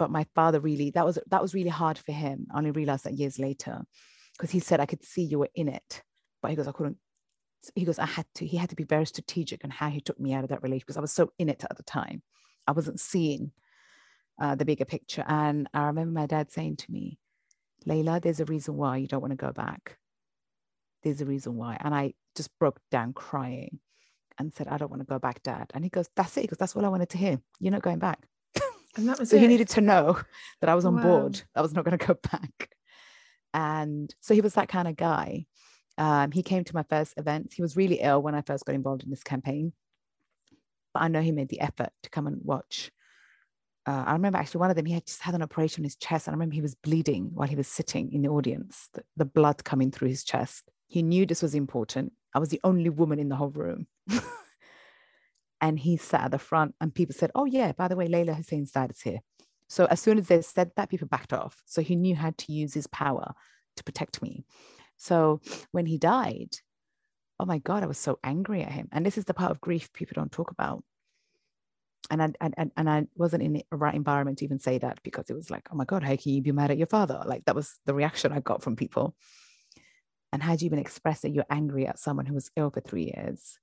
but 0.00 0.10
my 0.10 0.26
father 0.34 0.60
really, 0.60 0.90
that 0.92 1.04
was 1.04 1.18
that 1.28 1.42
was 1.42 1.54
really 1.54 1.70
hard 1.70 1.98
for 1.98 2.12
him. 2.12 2.46
I 2.52 2.58
only 2.58 2.70
realized 2.70 3.04
that 3.04 3.18
years 3.18 3.38
later, 3.38 3.82
because 4.32 4.50
he 4.50 4.58
said 4.58 4.80
I 4.80 4.86
could 4.86 5.04
see 5.04 5.22
you 5.22 5.38
were 5.38 5.50
in 5.54 5.68
it, 5.68 6.02
but 6.40 6.50
he 6.50 6.56
goes, 6.56 6.66
I 6.66 6.72
couldn't 6.72 6.96
he 7.74 7.84
goes, 7.84 7.98
I 7.98 8.06
had 8.06 8.24
to, 8.36 8.46
he 8.46 8.56
had 8.56 8.70
to 8.70 8.76
be 8.76 8.84
very 8.84 9.04
strategic 9.04 9.62
on 9.64 9.70
how 9.70 9.90
he 9.90 10.00
took 10.00 10.18
me 10.18 10.32
out 10.32 10.44
of 10.44 10.50
that 10.50 10.62
relationship 10.62 10.86
because 10.86 10.96
I 10.96 11.02
was 11.02 11.12
so 11.12 11.32
in 11.38 11.50
it 11.50 11.62
at 11.68 11.76
the 11.76 11.82
time. 11.82 12.22
I 12.66 12.72
wasn't 12.72 13.00
seeing 13.00 13.52
uh, 14.40 14.54
the 14.54 14.64
bigger 14.64 14.86
picture. 14.86 15.24
And 15.26 15.68
I 15.74 15.84
remember 15.84 16.18
my 16.18 16.26
dad 16.26 16.50
saying 16.50 16.76
to 16.76 16.90
me, 16.90 17.18
Leyla, 17.86 18.22
there's 18.22 18.40
a 18.40 18.46
reason 18.46 18.76
why 18.76 18.96
you 18.96 19.06
don't 19.06 19.20
want 19.20 19.32
to 19.32 19.36
go 19.36 19.52
back. 19.52 19.98
There's 21.02 21.20
a 21.20 21.26
reason 21.26 21.56
why. 21.56 21.76
And 21.80 21.94
I 21.94 22.14
just 22.34 22.50
broke 22.58 22.80
down 22.90 23.12
crying 23.12 23.78
and 24.38 24.54
said, 24.54 24.68
I 24.68 24.78
don't 24.78 24.90
want 24.90 25.02
to 25.02 25.06
go 25.06 25.18
back, 25.18 25.42
dad. 25.42 25.70
And 25.74 25.84
he 25.84 25.90
goes, 25.90 26.08
That's 26.16 26.36
it. 26.38 26.42
Because 26.42 26.58
that's 26.58 26.74
all 26.74 26.84
I 26.84 26.88
wanted 26.88 27.10
to 27.10 27.18
hear. 27.18 27.40
You're 27.58 27.72
not 27.72 27.82
going 27.82 27.98
back. 27.98 28.26
And 28.96 29.08
that 29.08 29.18
was 29.18 29.30
so 29.30 29.36
it. 29.36 29.42
he 29.42 29.46
needed 29.46 29.68
to 29.70 29.80
know 29.80 30.20
that 30.60 30.70
I 30.70 30.74
was 30.74 30.84
on 30.84 30.96
wow. 30.96 31.02
board. 31.02 31.42
I 31.54 31.62
was 31.62 31.74
not 31.74 31.84
going 31.84 31.96
to 31.96 32.06
go 32.06 32.14
back. 32.30 32.70
And 33.52 34.14
so 34.20 34.34
he 34.34 34.40
was 34.40 34.54
that 34.54 34.68
kind 34.68 34.88
of 34.88 34.96
guy. 34.96 35.46
Um, 35.98 36.30
he 36.30 36.42
came 36.42 36.64
to 36.64 36.74
my 36.74 36.84
first 36.84 37.14
event. 37.16 37.52
He 37.54 37.62
was 37.62 37.76
really 37.76 38.00
ill 38.00 38.22
when 38.22 38.34
I 38.34 38.42
first 38.42 38.64
got 38.64 38.74
involved 38.74 39.02
in 39.02 39.10
this 39.10 39.22
campaign, 39.22 39.72
but 40.94 41.02
I 41.02 41.08
know 41.08 41.20
he 41.20 41.32
made 41.32 41.48
the 41.48 41.60
effort 41.60 41.90
to 42.04 42.10
come 42.10 42.26
and 42.26 42.40
watch. 42.42 42.90
Uh, 43.86 44.04
I 44.06 44.12
remember 44.12 44.38
actually 44.38 44.60
one 44.60 44.70
of 44.70 44.76
them, 44.76 44.86
he 44.86 44.94
had 44.94 45.06
just 45.06 45.22
had 45.22 45.34
an 45.34 45.42
operation 45.42 45.82
on 45.82 45.84
his 45.84 45.96
chest. 45.96 46.26
And 46.26 46.34
I 46.34 46.36
remember 46.36 46.54
he 46.54 46.62
was 46.62 46.74
bleeding 46.74 47.30
while 47.34 47.48
he 47.48 47.56
was 47.56 47.66
sitting 47.66 48.12
in 48.12 48.22
the 48.22 48.28
audience, 48.28 48.88
the, 48.92 49.02
the 49.16 49.24
blood 49.24 49.64
coming 49.64 49.90
through 49.90 50.08
his 50.08 50.22
chest. 50.24 50.70
He 50.86 51.02
knew 51.02 51.26
this 51.26 51.42
was 51.42 51.54
important. 51.54 52.12
I 52.34 52.38
was 52.38 52.50
the 52.50 52.60
only 52.62 52.90
woman 52.90 53.18
in 53.18 53.28
the 53.28 53.36
whole 53.36 53.50
room. 53.50 53.86
and 55.60 55.78
he 55.78 55.96
sat 55.96 56.24
at 56.24 56.30
the 56.30 56.38
front, 56.38 56.74
and 56.80 56.94
people 56.94 57.14
said, 57.14 57.30
Oh, 57.34 57.44
yeah, 57.44 57.72
by 57.72 57.88
the 57.88 57.96
way, 57.96 58.08
Leyla 58.08 58.34
Hussein's 58.34 58.72
dad 58.72 58.90
is 58.90 59.00
here. 59.00 59.20
So 59.68 59.84
as 59.86 60.00
soon 60.00 60.18
as 60.18 60.26
they 60.26 60.42
said 60.42 60.72
that, 60.76 60.90
people 60.90 61.06
backed 61.06 61.32
off. 61.32 61.62
So 61.64 61.80
he 61.80 61.94
knew 61.94 62.16
how 62.16 62.32
to 62.36 62.52
use 62.52 62.74
his 62.74 62.88
power 62.88 63.34
to 63.76 63.84
protect 63.84 64.20
me. 64.20 64.44
So 64.96 65.40
when 65.70 65.86
he 65.86 65.96
died, 65.96 66.56
oh 67.38 67.46
my 67.46 67.58
God, 67.58 67.82
I 67.82 67.86
was 67.86 67.98
so 67.98 68.18
angry 68.24 68.62
at 68.62 68.72
him. 68.72 68.88
And 68.92 69.06
this 69.06 69.16
is 69.16 69.24
the 69.24 69.34
part 69.34 69.52
of 69.52 69.60
grief 69.60 69.92
people 69.92 70.14
don't 70.16 70.32
talk 70.32 70.50
about. 70.50 70.82
And 72.10 72.20
I, 72.20 72.32
and, 72.40 72.72
and 72.76 72.90
I 72.90 73.06
wasn't 73.14 73.44
in 73.44 73.52
the 73.52 73.64
right 73.70 73.94
environment 73.94 74.38
to 74.38 74.44
even 74.44 74.58
say 74.58 74.78
that 74.78 74.98
because 75.04 75.30
it 75.30 75.34
was 75.34 75.50
like, 75.50 75.68
oh 75.72 75.76
my 75.76 75.84
God, 75.84 76.02
how 76.02 76.16
can 76.16 76.32
you 76.32 76.42
be 76.42 76.50
mad 76.50 76.72
at 76.72 76.78
your 76.78 76.88
father? 76.88 77.22
Like 77.24 77.44
that 77.44 77.54
was 77.54 77.78
the 77.86 77.94
reaction 77.94 78.32
I 78.32 78.40
got 78.40 78.62
from 78.62 78.74
people. 78.74 79.14
And 80.32 80.42
how 80.42 80.56
do 80.56 80.64
you 80.64 80.66
even 80.66 80.80
express 80.80 81.20
that 81.20 81.30
you're 81.30 81.46
angry 81.48 81.86
at 81.86 81.98
someone 81.98 82.26
who 82.26 82.34
was 82.34 82.50
ill 82.56 82.70
for 82.70 82.80
three 82.80 83.12
years, 83.16 83.58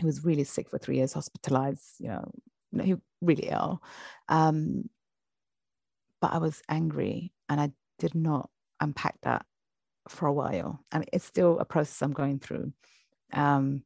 who 0.00 0.06
was 0.06 0.24
really 0.24 0.44
sick 0.44 0.68
for 0.68 0.78
three 0.78 0.96
years, 0.96 1.12
hospitalized, 1.12 1.96
you 1.98 2.08
know, 2.08 2.30
he 2.82 2.96
really 3.20 3.48
ill. 3.48 3.82
Um, 4.28 4.88
but 6.20 6.32
I 6.32 6.38
was 6.38 6.62
angry 6.68 7.32
and 7.48 7.60
I 7.60 7.72
did 7.98 8.14
not 8.14 8.50
unpack 8.80 9.16
that 9.22 9.44
for 10.08 10.26
a 10.26 10.32
while, 10.32 10.80
I 10.90 10.96
and 10.96 11.08
it's 11.12 11.24
still 11.24 11.58
a 11.58 11.64
process 11.64 12.02
I'm 12.02 12.12
going 12.12 12.38
through. 12.38 12.72
Um, 13.32 13.82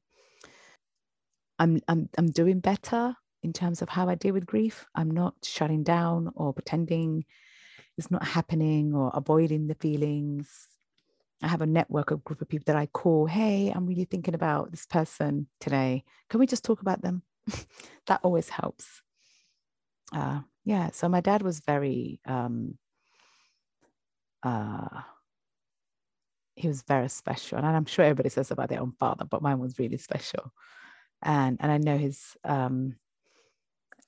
I'm 1.58 1.80
I'm 1.88 2.08
I'm 2.16 2.30
doing 2.30 2.60
better 2.60 3.14
in 3.42 3.52
terms 3.52 3.82
of 3.82 3.88
how 3.88 4.08
I 4.08 4.14
deal 4.14 4.34
with 4.34 4.46
grief. 4.46 4.86
I'm 4.94 5.10
not 5.10 5.34
shutting 5.42 5.82
down 5.82 6.30
or 6.34 6.52
pretending 6.52 7.24
it's 7.98 8.10
not 8.10 8.24
happening 8.24 8.94
or 8.94 9.10
avoiding 9.14 9.66
the 9.66 9.74
feelings. 9.74 10.68
I 11.42 11.48
have 11.48 11.62
a 11.62 11.66
network 11.66 12.10
of 12.10 12.24
group 12.24 12.40
of 12.40 12.48
people 12.48 12.64
that 12.66 12.76
I 12.76 12.86
call, 12.86 13.26
hey, 13.26 13.72
I'm 13.74 13.86
really 13.86 14.04
thinking 14.04 14.34
about 14.34 14.70
this 14.70 14.86
person 14.86 15.48
today. 15.60 16.04
Can 16.30 16.40
we 16.40 16.46
just 16.46 16.64
talk 16.64 16.80
about 16.80 17.02
them? 17.02 17.22
that 18.06 18.20
always 18.22 18.48
helps. 18.48 19.02
Uh, 20.14 20.40
yeah, 20.64 20.90
so 20.92 21.08
my 21.08 21.20
dad 21.20 21.42
was 21.42 21.60
very 21.60 22.20
um, 22.26 22.78
uh, 24.42 25.02
he 26.56 26.68
was 26.68 26.82
very 26.82 27.08
special. 27.08 27.58
And 27.58 27.66
I'm 27.66 27.86
sure 27.86 28.04
everybody 28.04 28.28
says 28.28 28.50
about 28.50 28.68
their 28.68 28.80
own 28.80 28.92
father, 28.98 29.24
but 29.24 29.42
mine 29.42 29.58
was 29.58 29.78
really 29.78 29.96
special. 29.96 30.52
And 31.22 31.56
and 31.60 31.70
I 31.70 31.78
know 31.78 31.96
his 31.96 32.36
um 32.44 32.96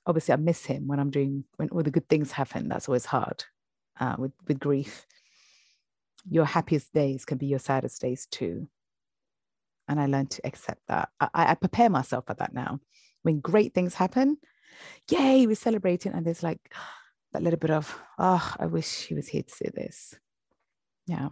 obviously 0.05 0.33
I 0.33 0.37
miss 0.37 0.65
him 0.65 0.87
when 0.87 0.99
I'm 0.99 1.11
doing 1.11 1.45
when 1.57 1.69
all 1.69 1.83
the 1.83 1.91
good 1.91 2.07
things 2.09 2.31
happen. 2.31 2.69
That's 2.69 2.87
always 2.87 3.05
hard 3.05 3.43
uh, 3.99 4.15
with 4.17 4.33
with 4.47 4.59
grief. 4.59 5.05
Your 6.29 6.45
happiest 6.45 6.93
days 6.93 7.25
can 7.25 7.37
be 7.37 7.45
your 7.45 7.59
saddest 7.59 8.01
days 8.01 8.27
too. 8.29 8.67
And 9.87 9.99
I 9.99 10.07
learned 10.07 10.31
to 10.31 10.45
accept 10.45 10.81
that. 10.87 11.09
I, 11.19 11.29
I 11.33 11.55
prepare 11.55 11.89
myself 11.89 12.25
for 12.25 12.33
that 12.35 12.53
now. 12.53 12.79
When 13.21 13.39
great 13.39 13.73
things 13.73 13.95
happen, 13.95 14.37
yay, 15.09 15.45
we're 15.45 15.55
celebrating. 15.55 16.13
And 16.13 16.25
there's 16.25 16.43
like 16.43 16.73
that 17.33 17.43
little 17.43 17.59
bit 17.59 17.71
of, 17.71 17.99
oh, 18.17 18.53
I 18.59 18.65
wish 18.65 19.05
he 19.05 19.13
was 19.13 19.27
here 19.27 19.43
to 19.43 19.53
see 19.53 19.69
this. 19.73 20.15
Yeah. 21.05 21.29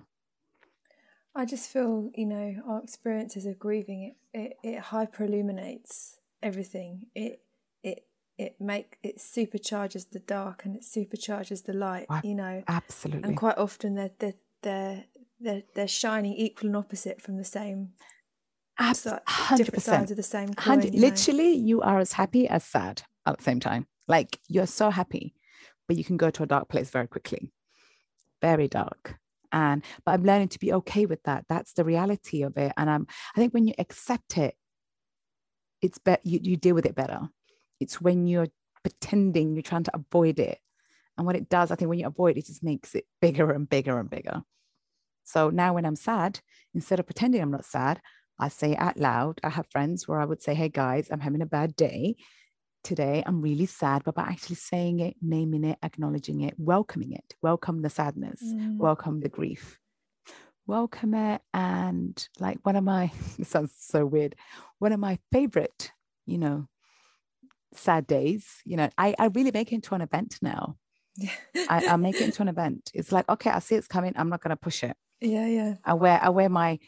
I 1.35 1.45
just 1.45 1.69
feel, 1.69 2.11
you 2.13 2.27
know, 2.27 2.55
our 2.67 2.83
experiences 2.83 3.47
of 3.47 3.57
grieving 3.57 4.03
it 4.03 4.15
it, 4.33 4.57
it 4.63 4.79
hyper 4.79 5.25
illuminates 5.25 6.19
everything. 6.41 7.07
It 7.15 7.41
it 7.83 8.05
it 8.37 8.59
make 8.59 8.97
it 9.03 9.17
supercharges 9.17 10.09
the 10.09 10.19
dark 10.19 10.65
and 10.65 10.75
it 10.75 10.81
supercharges 10.81 11.65
the 11.65 11.73
light. 11.73 12.07
you 12.23 12.35
know, 12.35 12.63
absolutely. 12.67 13.23
And 13.23 13.37
quite 13.37 13.57
often 13.57 13.95
they're 13.95 14.11
they're 14.19 14.33
they're 14.63 15.05
they're, 15.39 15.63
they're 15.75 15.87
shining 15.87 16.33
equal 16.33 16.67
and 16.67 16.77
opposite 16.77 17.21
from 17.21 17.37
the 17.37 17.43
same. 17.43 17.89
Absolutely, 18.79 19.23
different 19.57 19.83
sides 19.83 20.09
of 20.09 20.17
the 20.17 20.23
same 20.23 20.53
coin. 20.53 20.81
You 20.81 20.91
literally, 20.91 21.53
you 21.53 21.81
are 21.81 21.99
as 21.99 22.13
happy 22.13 22.47
as 22.47 22.63
sad 22.63 23.03
at 23.27 23.37
the 23.37 23.43
same 23.43 23.59
time. 23.59 23.85
Like 24.07 24.39
you're 24.47 24.65
so 24.65 24.89
happy, 24.89 25.35
but 25.87 25.97
you 25.97 26.03
can 26.03 26.17
go 26.17 26.31
to 26.31 26.43
a 26.43 26.47
dark 26.47 26.69
place 26.69 26.89
very 26.89 27.07
quickly, 27.07 27.51
very 28.41 28.67
dark. 28.67 29.17
And 29.51 29.83
but 30.03 30.13
i'm 30.13 30.23
learning 30.23 30.47
to 30.49 30.59
be 30.59 30.73
okay 30.73 31.05
with 31.05 31.21
that. 31.23 31.45
That's 31.47 31.73
the 31.73 31.83
reality 31.83 32.41
of 32.41 32.57
it. 32.57 32.73
And 32.75 32.89
i'm 32.89 33.05
i 33.35 33.39
think 33.39 33.53
when 33.53 33.67
you 33.67 33.75
accept 33.77 34.37
it 34.37 34.55
it's 35.81 35.99
better 35.99 36.21
you, 36.23 36.39
you 36.41 36.57
deal 36.57 36.73
with 36.73 36.87
it 36.87 36.95
better. 36.95 37.29
It's 37.79 38.01
when 38.01 38.25
you're 38.25 38.47
pretending 38.81 39.53
you're 39.53 39.61
trying 39.61 39.83
to 39.83 39.95
avoid 39.95 40.39
it. 40.39 40.57
And 41.15 41.27
what 41.27 41.35
it 41.35 41.47
does 41.47 41.69
i 41.69 41.75
think 41.75 41.89
when 41.89 41.99
you 41.99 42.07
avoid 42.07 42.37
it, 42.37 42.39
it 42.39 42.47
just 42.47 42.63
makes 42.63 42.95
it 42.95 43.05
bigger 43.21 43.51
and 43.51 43.69
bigger 43.69 43.99
and 43.99 44.09
bigger 44.09 44.41
so 45.23 45.49
now 45.49 45.73
when 45.73 45.85
i'm 45.85 45.95
sad 45.95 46.39
instead 46.73 46.99
of 46.99 47.05
pretending 47.05 47.41
i'm 47.41 47.51
not 47.51 47.65
sad 47.65 48.01
i 48.39 48.47
say 48.47 48.75
out 48.75 48.97
loud 48.97 49.39
i 49.43 49.49
have 49.49 49.65
friends 49.71 50.07
where 50.07 50.19
i 50.19 50.25
would 50.25 50.41
say 50.41 50.53
hey 50.53 50.69
guys 50.69 51.07
i'm 51.11 51.21
having 51.21 51.41
a 51.41 51.45
bad 51.45 51.75
day 51.75 52.15
today. 52.83 53.23
I'm 53.25 53.41
really 53.41 53.65
sad, 53.65 54.03
but 54.03 54.15
by 54.15 54.23
actually 54.23 54.57
saying 54.57 54.99
it, 54.99 55.15
naming 55.21 55.63
it, 55.63 55.79
acknowledging 55.81 56.41
it, 56.41 56.53
welcoming 56.57 57.13
it, 57.13 57.35
welcome 57.41 57.81
the 57.81 57.89
sadness, 57.89 58.41
mm. 58.43 58.77
welcome 58.77 59.21
the 59.21 59.29
grief, 59.29 59.79
welcome 60.67 61.13
it. 61.13 61.41
And 61.53 62.27
like 62.39 62.59
one 62.63 62.75
of 62.75 62.83
my, 62.83 63.11
it 63.39 63.47
sounds 63.47 63.73
so 63.77 64.05
weird, 64.05 64.35
one 64.79 64.91
of 64.91 64.99
my 64.99 65.17
favorite, 65.31 65.91
you 66.25 66.37
know, 66.37 66.67
sad 67.73 68.05
days, 68.05 68.45
you 68.65 68.77
know, 68.77 68.89
I, 68.97 69.15
I 69.17 69.25
really 69.27 69.51
make 69.51 69.71
it 69.71 69.75
into 69.75 69.95
an 69.95 70.01
event 70.01 70.37
now. 70.41 70.77
I, 71.55 71.87
I 71.87 71.95
make 71.95 72.15
it 72.15 72.21
into 72.21 72.41
an 72.41 72.47
event. 72.47 72.91
It's 72.93 73.11
like, 73.11 73.27
okay, 73.29 73.49
I 73.49 73.59
see 73.59 73.75
it's 73.75 73.87
coming. 73.87 74.13
I'm 74.15 74.29
not 74.29 74.41
going 74.41 74.49
to 74.49 74.55
push 74.55 74.83
it. 74.83 74.95
Yeah, 75.23 75.47
yeah. 75.47 75.75
I 75.85 75.93
wear, 75.93 76.19
I 76.21 76.29
wear 76.29 76.49
my 76.49 76.79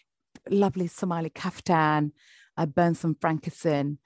lovely 0.49 0.87
Somali 0.87 1.29
kaftan. 1.29 2.11
I 2.57 2.65
burn 2.65 2.93
some 2.95 3.15
frankincense. 3.19 3.97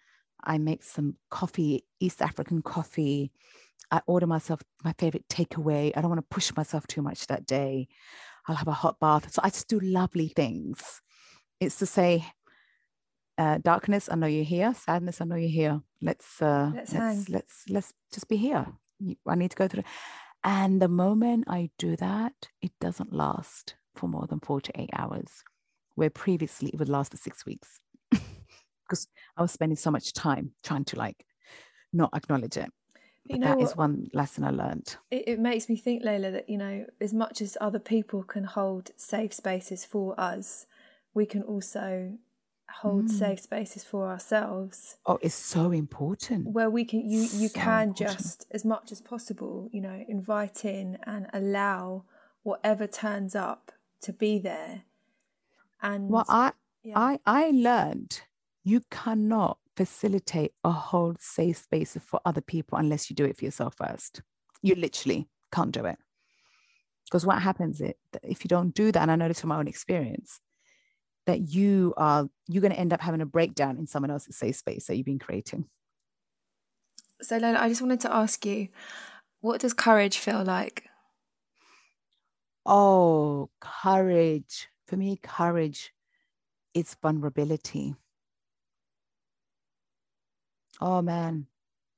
I 0.43 0.57
make 0.57 0.83
some 0.83 1.15
coffee, 1.29 1.83
East 1.99 2.21
African 2.21 2.61
coffee. 2.61 3.31
I 3.91 4.01
order 4.05 4.27
myself 4.27 4.61
my 4.83 4.93
favorite 4.93 5.27
takeaway. 5.29 5.91
I 5.95 6.01
don't 6.01 6.09
want 6.09 6.19
to 6.19 6.35
push 6.35 6.55
myself 6.55 6.85
too 6.85 7.01
much 7.01 7.27
that 7.27 7.45
day. 7.45 7.87
I'll 8.47 8.55
have 8.55 8.67
a 8.67 8.71
hot 8.71 8.99
bath. 8.99 9.33
So 9.33 9.41
I 9.43 9.49
just 9.49 9.67
do 9.67 9.79
lovely 9.79 10.27
things. 10.27 11.01
It's 11.59 11.77
to 11.77 11.85
say, 11.85 12.23
uh, 13.37 13.57
darkness, 13.57 14.09
I 14.11 14.15
know 14.15 14.27
you're 14.27 14.43
here. 14.43 14.73
Sadness, 14.75 15.21
I 15.21 15.25
know 15.25 15.35
you're 15.35 15.49
here. 15.49 15.81
Let's 16.01 16.41
uh, 16.41 16.71
let's 16.75 16.93
let's, 16.93 17.29
let's, 17.29 17.63
let's 17.69 17.93
just 18.13 18.29
be 18.29 18.37
here. 18.37 18.67
I 19.27 19.35
need 19.35 19.51
to 19.51 19.57
go 19.57 19.67
through. 19.67 19.83
And 20.43 20.81
the 20.81 20.87
moment 20.87 21.45
I 21.47 21.71
do 21.77 21.95
that, 21.97 22.49
it 22.61 22.71
doesn't 22.79 23.11
last 23.11 23.75
for 23.99 24.07
more 24.07 24.25
than 24.27 24.39
four 24.39 24.61
to 24.61 24.71
eight 24.79 24.89
hours, 24.95 25.43
where 25.95 26.09
previously 26.09 26.69
it 26.69 26.79
would 26.79 26.89
last 26.89 27.11
for 27.11 27.17
six 27.17 27.45
weeks 27.45 27.79
because 28.09 29.07
I 29.37 29.41
was 29.41 29.51
spending 29.51 29.75
so 29.75 29.91
much 29.91 30.13
time 30.13 30.53
trying 30.63 30.85
to 30.85 30.97
like 30.97 31.25
not 31.91 32.11
acknowledge 32.15 32.57
it. 32.57 32.71
But 33.27 33.35
you 33.35 33.39
know 33.41 33.55
that 33.55 33.61
is 33.61 33.75
one 33.75 34.09
lesson 34.13 34.43
I 34.43 34.51
learned. 34.51 34.95
It, 35.11 35.23
it, 35.27 35.39
makes 35.39 35.69
me 35.69 35.75
think, 35.75 36.03
Leyla, 36.03 36.31
that 36.31 36.49
you 36.49 36.57
know, 36.57 36.85
as 36.99 37.13
much 37.13 37.41
as 37.41 37.57
other 37.61 37.77
people 37.79 38.23
can 38.23 38.45
hold 38.45 38.91
safe 38.95 39.33
spaces 39.33 39.85
for 39.85 40.19
us, 40.19 40.65
we 41.13 41.25
can 41.25 41.43
also 41.43 42.13
hold 42.81 43.05
mm. 43.05 43.09
safe 43.09 43.39
spaces 43.39 43.83
for 43.83 44.07
ourselves. 44.07 44.97
Oh, 45.05 45.19
it's 45.21 45.35
so 45.35 45.71
important. 45.71 46.47
Where 46.47 46.69
we 46.69 46.85
can, 46.85 47.01
you 47.01 47.21
you 47.21 47.49
so 47.49 47.59
can 47.59 47.89
important. 47.89 48.17
just 48.17 48.45
as 48.51 48.63
much 48.63 48.91
as 48.91 49.01
possible, 49.01 49.69
you 49.71 49.81
know, 49.81 50.05
invite 50.07 50.65
in 50.65 50.97
and 51.03 51.27
allow 51.33 52.05
whatever 52.43 52.87
turns 52.87 53.35
up 53.35 53.71
to 54.01 54.13
be 54.13 54.39
there. 54.39 54.83
And 55.81 56.09
well, 56.09 56.25
I 56.27 56.51
yeah. 56.83 56.97
I 56.97 57.19
I 57.25 57.51
learned 57.51 58.21
you 58.63 58.81
cannot 58.91 59.57
facilitate 59.75 60.51
a 60.63 60.71
whole 60.71 61.15
safe 61.19 61.57
space 61.57 61.97
for 62.01 62.19
other 62.25 62.41
people 62.41 62.77
unless 62.77 63.09
you 63.09 63.15
do 63.15 63.25
it 63.25 63.37
for 63.37 63.45
yourself 63.45 63.75
first. 63.77 64.21
You 64.61 64.75
literally 64.75 65.29
can't 65.53 65.71
do 65.71 65.85
it. 65.85 65.97
Because 67.05 67.25
what 67.25 67.41
happens 67.41 67.81
is 67.81 67.93
if 68.21 68.43
you 68.43 68.49
don't 68.49 68.73
do 68.73 68.91
that, 68.91 69.01
and 69.01 69.09
I 69.09 69.15
know 69.15 69.27
this 69.27 69.39
from 69.39 69.49
my 69.49 69.57
own 69.57 69.67
experience, 69.67 70.41
that 71.25 71.49
you 71.49 71.93
are 71.97 72.29
you're 72.47 72.61
going 72.61 72.73
to 72.73 72.79
end 72.79 72.93
up 72.93 73.01
having 73.01 73.21
a 73.21 73.25
breakdown 73.25 73.77
in 73.77 73.87
someone 73.87 74.11
else's 74.11 74.35
safe 74.35 74.57
space 74.57 74.85
that 74.87 74.97
you've 74.97 75.05
been 75.05 75.19
creating. 75.19 75.65
So 77.21 77.39
Leyla, 77.39 77.57
I 77.57 77.69
just 77.69 77.81
wanted 77.81 78.01
to 78.01 78.13
ask 78.13 78.45
you, 78.45 78.69
what 79.41 79.61
does 79.61 79.73
courage 79.73 80.17
feel 80.17 80.43
like? 80.43 80.88
Oh, 82.71 83.49
courage. 83.59 84.69
For 84.85 84.95
me, 84.95 85.17
courage 85.17 85.91
is 86.73 86.95
vulnerability. 87.01 87.95
Oh 90.81 91.01
man. 91.01 91.47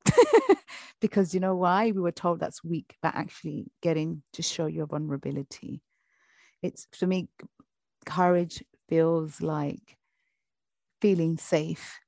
because 1.01 1.33
you 1.33 1.39
know 1.39 1.55
why? 1.55 1.91
We 1.91 2.01
were 2.01 2.11
told 2.11 2.39
that's 2.39 2.63
weak, 2.63 2.95
but 3.01 3.15
actually 3.15 3.71
getting 3.81 4.23
to 4.33 4.41
show 4.41 4.65
your 4.67 4.87
vulnerability. 4.87 5.81
It's 6.61 6.87
for 6.97 7.07
me, 7.07 7.29
courage 8.05 8.63
feels 8.89 9.41
like 9.41 9.97
feeling 11.01 11.37
safe 11.37 11.99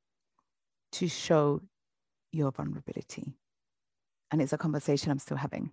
to 0.93 1.07
show 1.07 1.61
your 2.32 2.51
vulnerability. 2.51 3.34
And 4.32 4.41
it's 4.41 4.53
a 4.53 4.57
conversation 4.57 5.11
I'm 5.11 5.20
still 5.20 5.38
having 5.38 5.72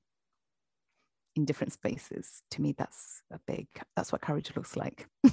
in 1.37 1.45
different 1.45 1.73
spaces. 1.73 2.43
To 2.51 2.61
me, 2.61 2.73
that's 2.77 3.23
a 3.31 3.39
big, 3.47 3.69
that's 3.97 4.13
what 4.13 4.21
courage 4.21 4.53
looks 4.57 4.77
like. 4.77 5.07
now, 5.25 5.33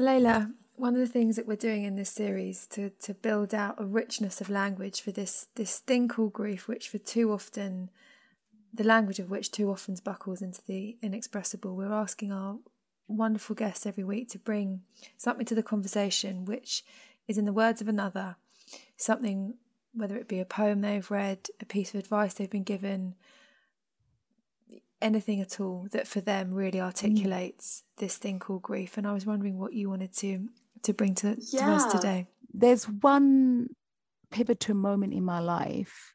Leyla, 0.00 0.52
one 0.74 0.94
of 0.94 1.00
the 1.00 1.06
things 1.06 1.36
that 1.36 1.46
we're 1.46 1.56
doing 1.56 1.84
in 1.84 1.96
this 1.96 2.10
series 2.10 2.66
to 2.68 2.90
to 2.90 3.14
build 3.14 3.54
out 3.54 3.80
a 3.80 3.86
richness 3.86 4.40
of 4.40 4.50
language 4.50 5.00
for 5.00 5.10
this 5.10 5.48
this 5.54 5.78
thing 5.78 6.08
called 6.08 6.32
grief, 6.34 6.68
which 6.68 6.88
for 6.88 6.98
too 6.98 7.32
often 7.32 7.90
the 8.72 8.84
language 8.84 9.18
of 9.18 9.30
which 9.30 9.50
too 9.50 9.70
often 9.70 9.96
buckles 10.04 10.42
into 10.42 10.60
the 10.66 10.98
inexpressible. 11.00 11.74
We're 11.74 11.92
asking 11.92 12.30
our 12.30 12.58
wonderful 13.08 13.56
guests 13.56 13.86
every 13.86 14.04
week 14.04 14.28
to 14.30 14.38
bring 14.38 14.82
something 15.16 15.46
to 15.46 15.54
the 15.54 15.62
conversation 15.62 16.44
which 16.44 16.84
is 17.26 17.38
in 17.38 17.44
the 17.44 17.52
words 17.52 17.80
of 17.80 17.88
another, 17.88 18.36
something 18.96 19.54
whether 19.96 20.16
it 20.16 20.28
be 20.28 20.40
a 20.40 20.44
poem 20.44 20.80
they've 20.80 21.10
read, 21.10 21.48
a 21.60 21.64
piece 21.64 21.94
of 21.94 22.00
advice 22.00 22.34
they've 22.34 22.50
been 22.50 22.62
given, 22.62 23.14
anything 25.00 25.40
at 25.40 25.60
all 25.60 25.88
that 25.92 26.06
for 26.06 26.20
them 26.20 26.52
really 26.52 26.80
articulates 26.80 27.82
mm. 27.82 28.00
this 28.00 28.16
thing 28.16 28.38
called 28.38 28.62
grief. 28.62 28.96
And 28.96 29.06
I 29.06 29.12
was 29.12 29.26
wondering 29.26 29.58
what 29.58 29.72
you 29.72 29.88
wanted 29.90 30.14
to 30.18 30.48
to 30.86 30.94
bring 30.94 31.14
to, 31.16 31.36
yeah. 31.50 31.66
to 31.66 31.72
us 31.72 31.92
today? 31.92 32.26
There's 32.52 32.84
one 32.84 33.68
pivotal 34.30 34.74
moment 34.74 35.12
in 35.12 35.24
my 35.24 35.40
life 35.40 36.14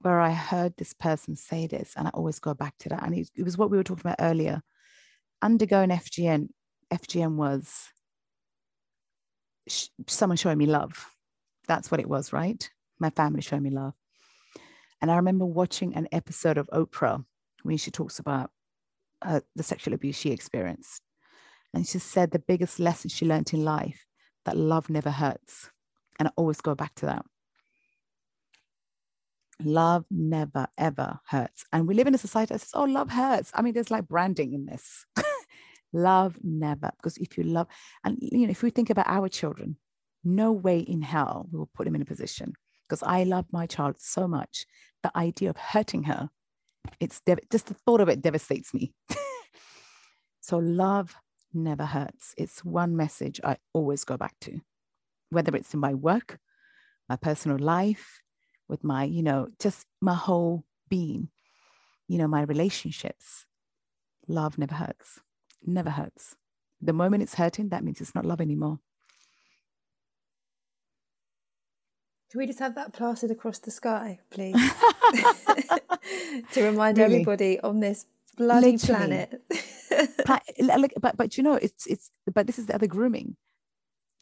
where 0.00 0.20
I 0.20 0.30
heard 0.30 0.76
this 0.76 0.92
person 0.92 1.36
say 1.36 1.66
this, 1.66 1.94
and 1.96 2.08
I 2.08 2.10
always 2.10 2.40
go 2.40 2.54
back 2.54 2.76
to 2.78 2.88
that. 2.88 3.04
And 3.04 3.14
it, 3.14 3.30
it 3.36 3.44
was 3.44 3.56
what 3.56 3.70
we 3.70 3.76
were 3.76 3.84
talking 3.84 4.02
about 4.02 4.16
earlier. 4.20 4.62
Undergoing 5.40 5.90
FGM, 5.90 6.48
FGM 6.92 7.36
was 7.36 7.88
sh- 9.68 9.88
someone 10.08 10.36
showing 10.36 10.58
me 10.58 10.66
love. 10.66 11.11
That's 11.72 11.90
what 11.90 12.00
it 12.00 12.08
was, 12.08 12.34
right? 12.34 12.68
My 12.98 13.08
family 13.08 13.40
showed 13.40 13.62
me 13.62 13.70
love. 13.70 13.94
And 15.00 15.10
I 15.10 15.16
remember 15.16 15.46
watching 15.46 15.94
an 15.94 16.06
episode 16.12 16.58
of 16.58 16.68
Oprah 16.70 17.24
when 17.62 17.78
she 17.78 17.90
talks 17.90 18.18
about 18.18 18.50
uh, 19.22 19.40
the 19.56 19.62
sexual 19.62 19.94
abuse 19.94 20.14
she 20.14 20.32
experienced. 20.32 21.00
And 21.72 21.86
she 21.88 21.98
said 21.98 22.30
the 22.30 22.38
biggest 22.38 22.78
lesson 22.78 23.08
she 23.08 23.24
learned 23.24 23.54
in 23.54 23.64
life 23.64 24.04
that 24.44 24.54
love 24.54 24.90
never 24.90 25.10
hurts. 25.10 25.70
And 26.18 26.28
I 26.28 26.32
always 26.36 26.60
go 26.60 26.74
back 26.74 26.94
to 26.96 27.06
that. 27.06 27.24
Love 29.64 30.04
never, 30.10 30.66
ever 30.76 31.20
hurts. 31.28 31.64
And 31.72 31.88
we 31.88 31.94
live 31.94 32.06
in 32.06 32.14
a 32.14 32.18
society 32.18 32.52
that 32.52 32.60
says, 32.60 32.72
oh, 32.74 32.84
love 32.84 33.12
hurts. 33.12 33.50
I 33.54 33.62
mean, 33.62 33.72
there's 33.72 33.90
like 33.90 34.08
branding 34.08 34.52
in 34.52 34.66
this. 34.66 35.06
love 35.94 36.36
never, 36.42 36.90
because 36.98 37.16
if 37.16 37.38
you 37.38 37.44
love, 37.44 37.66
and 38.04 38.18
you 38.20 38.46
know, 38.46 38.50
if 38.50 38.62
we 38.62 38.68
think 38.68 38.90
about 38.90 39.06
our 39.08 39.30
children, 39.30 39.78
no 40.24 40.52
way 40.52 40.78
in 40.78 41.02
hell 41.02 41.48
we 41.50 41.58
will 41.58 41.70
put 41.74 41.86
him 41.86 41.94
in 41.94 42.02
a 42.02 42.06
position 42.06 42.54
because 42.88 43.02
I 43.02 43.24
love 43.24 43.46
my 43.50 43.66
child 43.66 43.96
so 43.98 44.28
much. 44.28 44.66
The 45.02 45.16
idea 45.16 45.50
of 45.50 45.56
hurting 45.56 46.04
her, 46.04 46.30
it's 47.00 47.20
dev- 47.20 47.48
just 47.50 47.66
the 47.66 47.74
thought 47.74 48.00
of 48.00 48.08
it 48.08 48.22
devastates 48.22 48.74
me. 48.74 48.92
so 50.40 50.58
love 50.58 51.14
never 51.54 51.84
hurts. 51.84 52.34
It's 52.36 52.64
one 52.64 52.96
message 52.96 53.40
I 53.42 53.56
always 53.72 54.04
go 54.04 54.16
back 54.16 54.34
to, 54.42 54.60
whether 55.30 55.56
it's 55.56 55.74
in 55.74 55.80
my 55.80 55.94
work, 55.94 56.38
my 57.08 57.16
personal 57.16 57.58
life, 57.58 58.20
with 58.68 58.84
my, 58.84 59.04
you 59.04 59.22
know, 59.22 59.48
just 59.58 59.86
my 60.00 60.14
whole 60.14 60.64
being, 60.88 61.28
you 62.08 62.18
know, 62.18 62.28
my 62.28 62.42
relationships. 62.42 63.46
Love 64.28 64.56
never 64.56 64.74
hurts, 64.74 65.20
never 65.64 65.90
hurts. 65.90 66.36
The 66.80 66.92
moment 66.92 67.22
it's 67.22 67.34
hurting, 67.34 67.70
that 67.70 67.84
means 67.84 68.00
it's 68.00 68.14
not 68.14 68.24
love 68.24 68.40
anymore. 68.40 68.78
Can 72.32 72.38
we 72.38 72.46
just 72.46 72.60
have 72.60 72.76
that 72.76 72.94
plastered 72.94 73.30
across 73.30 73.58
the 73.58 73.70
sky, 73.70 74.18
please? 74.30 74.54
to 76.52 76.62
remind 76.62 76.96
really? 76.96 77.16
everybody 77.16 77.60
on 77.60 77.80
this 77.80 78.06
bloody 78.38 78.72
Literally. 78.72 79.26
planet. 79.26 79.42
but 80.98 81.14
but 81.14 81.36
you 81.36 81.42
know, 81.42 81.56
it's 81.56 81.86
it's 81.86 82.10
but 82.34 82.46
this 82.46 82.58
is 82.58 82.66
the 82.66 82.74
other 82.74 82.86
grooming 82.86 83.36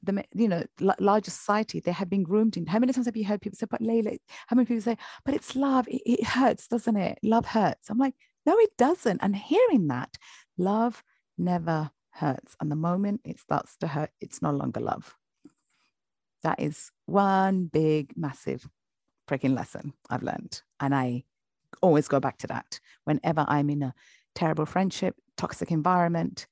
the 0.03 0.25
you 0.35 0.49
know 0.49 0.65
larger 0.99 1.31
society 1.31 1.79
they 1.79 1.93
have 1.93 2.11
been 2.11 2.23
groomed 2.23 2.57
in 2.57 2.67
how 2.67 2.79
many 2.79 2.93
times 2.93 3.07
have 3.07 3.17
you 3.17 3.25
heard 3.25 3.41
people 3.41 3.57
say 3.57 3.67
but 3.71 3.83
Leyla 3.83 4.19
how 4.47 4.57
many 4.57 4.65
people 4.65 4.81
say 4.81 4.97
but 5.27 5.35
it's 5.35 5.55
love 5.55 5.87
it, 5.89 6.01
it 6.07 6.25
hurts 6.25 6.69
doesn't 6.69 6.97
it 6.97 7.19
love 7.23 7.45
hurts 7.45 7.91
I'm 7.91 7.99
like 7.99 8.15
no 8.47 8.57
it 8.57 8.71
doesn't 8.79 9.23
and 9.23 9.37
hearing 9.37 9.89
that 9.89 10.17
love 10.57 11.05
never 11.37 11.91
hurts 12.13 12.57
and 12.61 12.71
the 12.71 12.77
moment 12.77 13.21
it 13.25 13.39
starts 13.39 13.77
to 13.81 13.89
hurt 13.89 14.11
it's 14.23 14.41
no 14.41 14.53
longer 14.53 14.81
love 14.81 15.19
that 16.43 16.61
is 16.61 16.91
one 17.07 17.67
big 17.67 18.13
massive 18.17 18.69
freaking 19.29 19.55
lesson 19.55 19.93
I've 20.09 20.23
learned 20.23 20.63
and 20.81 20.95
I 20.95 21.25
always 21.83 22.09
go 22.09 22.21
back 22.21 22.39
to 22.39 22.47
that 22.49 22.81
whenever 23.05 23.45
I'm 23.49 23.71
in 23.71 23.83
a 23.83 23.95
terrible 24.35 24.67
friendship 24.67 25.15
toxic 25.37 25.71
environment 25.71 26.47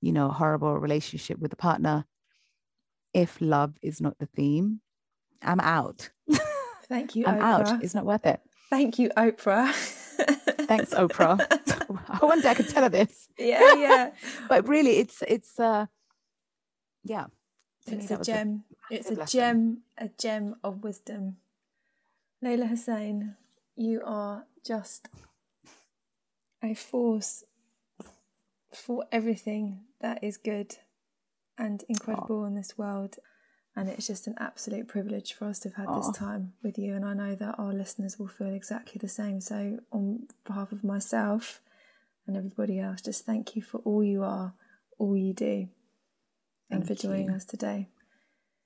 you 0.00 0.12
know 0.12 0.28
horrible 0.28 0.78
relationship 0.78 1.38
with 1.38 1.52
a 1.52 1.56
partner 1.56 2.04
if 3.14 3.38
love 3.40 3.74
is 3.82 4.00
not 4.00 4.18
the 4.18 4.26
theme, 4.26 4.80
I'm 5.42 5.60
out. 5.60 6.10
Thank 6.88 7.14
you. 7.16 7.26
I'm 7.26 7.38
Oprah. 7.38 7.68
out. 7.68 7.84
It's 7.84 7.94
not 7.94 8.04
worth 8.04 8.26
it. 8.26 8.40
Thank 8.70 8.98
you, 8.98 9.10
Oprah. 9.16 9.72
Thanks, 10.66 10.94
Oprah. 10.94 11.38
I 12.08 12.24
wonder 12.24 12.48
I 12.48 12.54
could 12.54 12.68
tell 12.68 12.82
her 12.82 12.88
this. 12.88 13.28
Yeah, 13.38 13.74
yeah. 13.74 14.10
but 14.48 14.66
really, 14.68 14.98
it's 14.98 15.22
it's 15.26 15.58
uh, 15.60 15.86
yeah. 17.04 17.26
It's 17.86 18.10
a 18.10 18.22
gem. 18.22 18.64
It's 18.92 19.10
a 19.10 19.24
gem, 19.24 19.78
a 19.96 20.10
gem 20.18 20.56
of 20.62 20.84
wisdom. 20.84 21.38
Leyla 22.44 22.68
Hussein, 22.68 23.36
you 23.74 24.02
are 24.04 24.44
just 24.66 25.08
a 26.62 26.74
force 26.74 27.44
for 28.70 29.06
everything 29.10 29.80
that 30.02 30.22
is 30.22 30.36
good 30.36 30.76
and 31.56 31.82
incredible 31.88 32.44
in 32.44 32.54
this 32.54 32.76
world. 32.76 33.16
And 33.74 33.88
it's 33.88 34.06
just 34.06 34.26
an 34.26 34.34
absolute 34.38 34.88
privilege 34.88 35.32
for 35.32 35.46
us 35.46 35.58
to 35.60 35.70
have 35.70 35.76
had 35.76 35.86
Aww. 35.86 36.02
this 36.02 36.18
time 36.18 36.52
with 36.62 36.76
you. 36.76 36.94
And 36.94 37.06
I 37.06 37.14
know 37.14 37.34
that 37.34 37.54
our 37.58 37.72
listeners 37.72 38.18
will 38.18 38.28
feel 38.28 38.52
exactly 38.52 38.98
the 39.00 39.08
same. 39.08 39.40
So, 39.40 39.78
on 39.90 40.26
behalf 40.44 40.70
of 40.70 40.84
myself 40.84 41.62
and 42.26 42.36
everybody 42.36 42.78
else, 42.78 43.00
just 43.00 43.24
thank 43.24 43.56
you 43.56 43.62
for 43.62 43.78
all 43.78 44.04
you 44.04 44.22
are, 44.22 44.52
all 44.98 45.16
you 45.16 45.32
do, 45.32 45.68
and 46.70 46.86
for 46.86 46.94
joining 46.94 47.30
you. 47.30 47.34
us 47.36 47.46
today. 47.46 47.88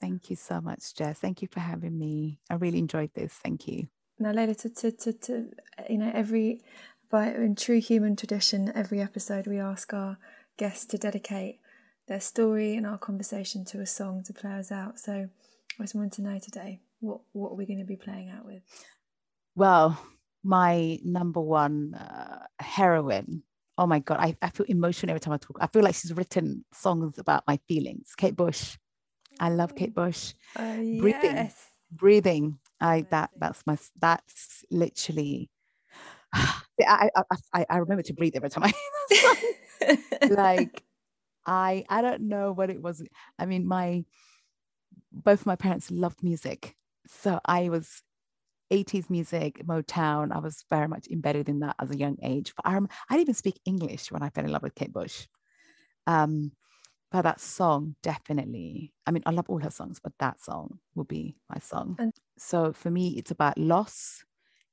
Thank 0.01 0.31
you 0.31 0.37
so 0.37 0.61
much, 0.61 0.95
Jess. 0.95 1.19
Thank 1.19 1.43
you 1.43 1.49
for 1.51 1.61
having 1.61 1.99
me. 1.99 2.41
I 2.51 2.55
really 2.55 2.79
enjoyed 2.79 3.11
this. 3.15 3.33
Thank 3.33 3.67
you. 3.67 3.89
Now, 4.19 4.33
later 4.33 4.55
to, 4.55 4.71
to, 4.71 4.93
to, 4.93 5.13
to 5.13 5.51
you 5.89 5.99
know, 5.99 6.11
every, 6.15 6.63
by 7.11 7.29
in 7.29 7.55
true 7.55 7.81
human 7.81 8.17
tradition, 8.17 8.73
every 8.75 9.01
episode 9.01 9.47
we 9.47 9.59
ask 9.59 9.93
our 9.93 10.19
guests 10.57 10.87
to 10.87 10.99
dedicate 10.99 11.61
their 12.09 12.21
story 12.21 12.77
and 12.77 12.87
our 12.87 12.99
conversation 12.99 13.65
to 13.67 13.81
a 13.81 13.87
song 13.87 14.23
to 14.25 14.33
play 14.33 14.53
us 14.53 14.71
out. 14.71 14.99
So 14.99 15.29
I 15.79 15.83
just 15.83 15.95
wanted 15.95 16.13
to 16.13 16.23
know 16.23 16.39
today 16.39 16.81
what 17.01 17.21
what 17.33 17.53
are 17.53 17.57
we 17.57 17.67
going 17.67 17.79
to 17.79 17.85
be 17.85 17.97
playing 17.97 18.31
out 18.31 18.45
with? 18.45 18.63
Well, 19.55 19.99
my 20.43 20.99
number 21.05 21.41
one 21.41 21.95
uh, 21.95 22.47
heroine. 22.59 23.43
Oh 23.79 23.87
my 23.87 23.99
god, 23.99 24.19
I, 24.21 24.37
I 24.41 24.51
feel 24.51 24.67
emotional 24.67 25.11
every 25.11 25.21
time 25.21 25.35
I 25.35 25.39
talk. 25.39 25.59
I 25.61 25.67
feel 25.67 25.83
like 25.83 25.95
she's 25.95 26.15
written 26.15 26.65
songs 26.73 27.19
about 27.19 27.45
my 27.47 27.59
feelings. 27.69 28.15
Kate 28.17 28.37
Bush. 28.37 28.77
I 29.41 29.51
love 29.51 29.75
Kate 29.75 29.95
Bush. 29.95 30.35
Uh, 30.55 30.75
breathing. 30.75 31.37
Yes. 31.37 31.71
Breathing. 31.93 32.59
I 32.81 33.07
that 33.11 33.31
that's 33.39 33.67
my 33.67 33.79
that's 34.01 34.65
literally 34.71 35.51
I, 36.35 37.11
I 37.17 37.23
I 37.53 37.67
I 37.71 37.77
remember 37.79 38.03
to 38.03 38.15
breathe 38.15 38.35
every 38.37 38.51
time 38.51 38.65
I 38.65 39.99
like 40.29 40.83
I 41.47 41.85
I 41.89 42.03
don't 42.03 42.23
know 42.23 42.53
what 42.53 42.71
it 42.71 42.83
was. 42.83 43.03
I 43.39 43.47
mean, 43.47 43.67
my 43.67 44.05
both 45.13 45.47
my 45.47 45.57
parents 45.57 45.91
loved 45.91 46.23
music, 46.23 46.77
so 47.07 47.41
I 47.45 47.69
was 47.69 48.03
80s 48.73 49.09
music, 49.11 49.63
Motown. 49.65 50.35
I 50.35 50.39
was 50.39 50.65
very 50.69 50.89
much 50.89 51.07
embedded 51.09 51.49
in 51.49 51.61
that 51.61 51.77
as 51.79 51.91
a 51.91 51.97
young 51.97 52.17
age. 52.23 52.53
But 52.57 52.67
I, 52.67 52.77
I 52.77 52.81
didn't 53.11 53.21
even 53.21 53.35
speak 53.35 53.61
English 53.65 54.11
when 54.11 54.23
I 54.23 54.31
fell 54.31 54.45
in 54.45 54.51
love 54.51 54.63
with 54.63 54.75
Kate 54.75 54.93
Bush. 54.93 55.27
Um, 56.07 56.53
but 57.11 57.23
that 57.23 57.41
song 57.41 57.97
definitely. 58.03 58.93
I 59.07 59.11
mean, 59.11 59.23
I 59.27 59.31
love 59.31 59.49
all 59.49 59.61
her 59.61 59.71
songs, 59.71 60.01
but 60.03 60.13
that 60.19 60.41
song 60.43 60.79
will 60.95 61.05
be 61.05 61.37
my 61.49 61.59
song. 61.61 61.97
And- 61.99 62.13
so 62.39 62.73
for 62.73 62.91
me, 62.91 63.15
it's 63.17 63.31
about 63.31 63.57
loss. 63.57 64.25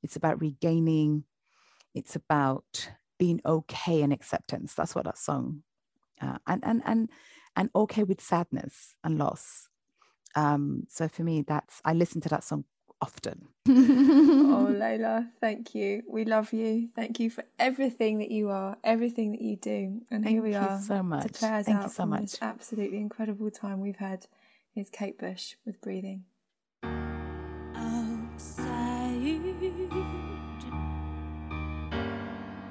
It's 0.02 0.16
about 0.18 0.42
regaining. 0.42 1.24
It's 1.94 2.16
about 2.16 2.90
being 3.18 3.40
okay 3.46 4.02
and 4.02 4.12
acceptance. 4.12 4.74
That's 4.74 4.96
what 4.96 5.06
that 5.06 5.18
song 5.18 5.64
uh, 6.22 6.38
and 6.48 6.64
and 6.66 6.82
and 6.86 7.10
and 7.56 7.70
okay 7.76 8.04
with 8.04 8.22
sadness 8.22 8.96
and 9.04 9.18
loss. 9.18 9.68
Um, 10.36 10.86
so 10.90 11.08
for 11.08 11.24
me, 11.24 11.44
that's 11.48 11.82
I 11.86 11.94
listen 11.94 12.22
to 12.22 12.30
that 12.30 12.44
song 12.44 12.66
often. 13.04 13.48
oh, 13.68 14.68
Leyla, 14.84 15.30
thank 15.42 15.76
you. 15.76 16.04
We 16.08 16.24
love 16.24 16.54
you. 16.54 16.88
Thank 16.96 17.20
you 17.20 17.30
for 17.30 17.44
everything 17.60 18.20
that 18.20 18.32
you 18.32 18.50
are, 18.50 18.78
everything 18.82 19.32
that 19.34 19.42
you 19.42 19.58
do. 19.58 20.02
And 20.10 20.24
thank 20.24 20.28
here 20.36 20.42
we 20.42 20.56
are 20.56 20.68
Thank 20.68 20.82
you 20.82 20.88
so 20.88 21.04
much. 21.04 21.28
to 21.28 21.34
play 21.34 21.50
us 21.50 21.66
thank 21.66 21.80
out 21.80 21.92
so 21.92 22.06
much. 22.06 22.22
this 22.22 22.38
absolutely 22.42 23.00
incredible 23.00 23.52
time 23.52 23.82
we've 23.82 23.98
had. 23.98 24.28
Is 24.76 24.90
Kate 24.90 25.20
Bush 25.20 25.56
with 25.66 25.80
breathing. 25.82 26.24
Outside 27.76 28.74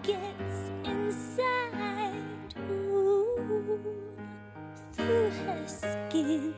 gets 0.03 0.71
inside 0.85 2.55
ooh, 2.71 3.81
through 4.95 5.31
her 5.45 5.63
skin. 5.69 6.55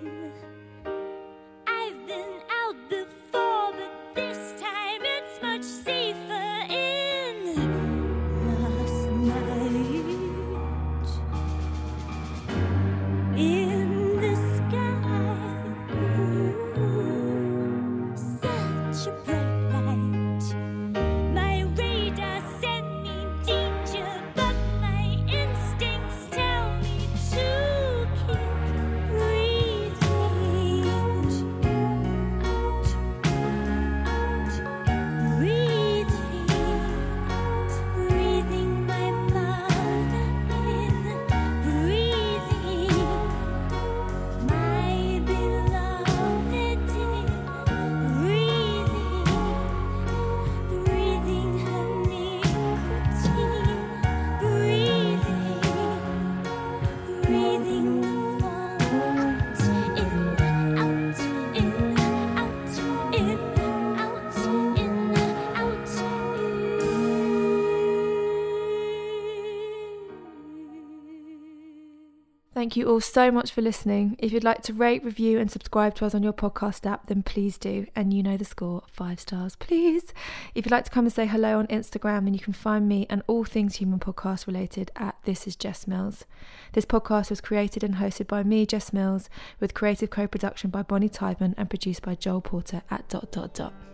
Thank 72.65 72.79
you 72.79 72.89
all 72.89 73.03
so 73.03 73.31
much 73.31 73.51
for 73.51 73.61
listening. 73.61 74.17
If 74.19 74.33
you'd 74.33 74.43
like 74.43 74.63
to 74.63 74.73
rate, 74.73 75.05
review, 75.05 75.39
and 75.39 75.51
subscribe 75.51 75.95
to 75.97 76.07
us 76.07 76.15
on 76.15 76.23
your 76.23 76.33
podcast 76.33 76.91
app, 76.91 77.09
then 77.09 77.23
please 77.23 77.59
do. 77.59 77.87
And 77.95 78.15
you 78.15 78.23
know 78.23 78.39
the 78.39 78.47
score 78.47 78.85
five 78.91 79.21
stars, 79.21 79.55
please. 79.55 80.15
If 80.55 80.65
you'd 80.65 80.73
like 80.73 80.87
to 80.87 80.91
come 80.91 81.05
and 81.05 81.13
say 81.13 81.27
hello 81.27 81.59
on 81.59 81.67
Instagram, 81.67 82.25
then 82.25 82.33
you 82.33 82.41
can 82.41 82.55
find 82.55 82.89
me 82.89 83.07
and 83.11 83.23
all 83.27 83.45
things 83.45 83.77
human 83.77 83.99
podcast 83.99 84.47
related 84.47 84.91
at 84.97 85.15
This 85.25 85.47
Is 85.47 85.57
Jess 85.57 85.87
Mills. 85.87 86.25
This 86.73 86.87
podcast 86.87 87.29
was 87.29 87.43
created 87.43 87.85
and 87.85 87.97
hosted 87.97 88.29
by 88.29 88.43
me, 88.43 88.65
Jess 88.65 88.95
Mills, 88.95 89.29
with 89.61 89.75
creative 89.75 90.09
co 90.09 90.27
production 90.27 90.71
by 90.71 90.81
Bonnie 90.81 91.11
Tyburn 91.11 91.53
and 91.59 91.69
produced 91.69 92.01
by 92.01 92.15
Joel 92.15 92.41
Porter 92.41 92.81
at 92.91 93.07
dot 93.11 93.31
dot 93.31 93.53
dot. 93.53 93.94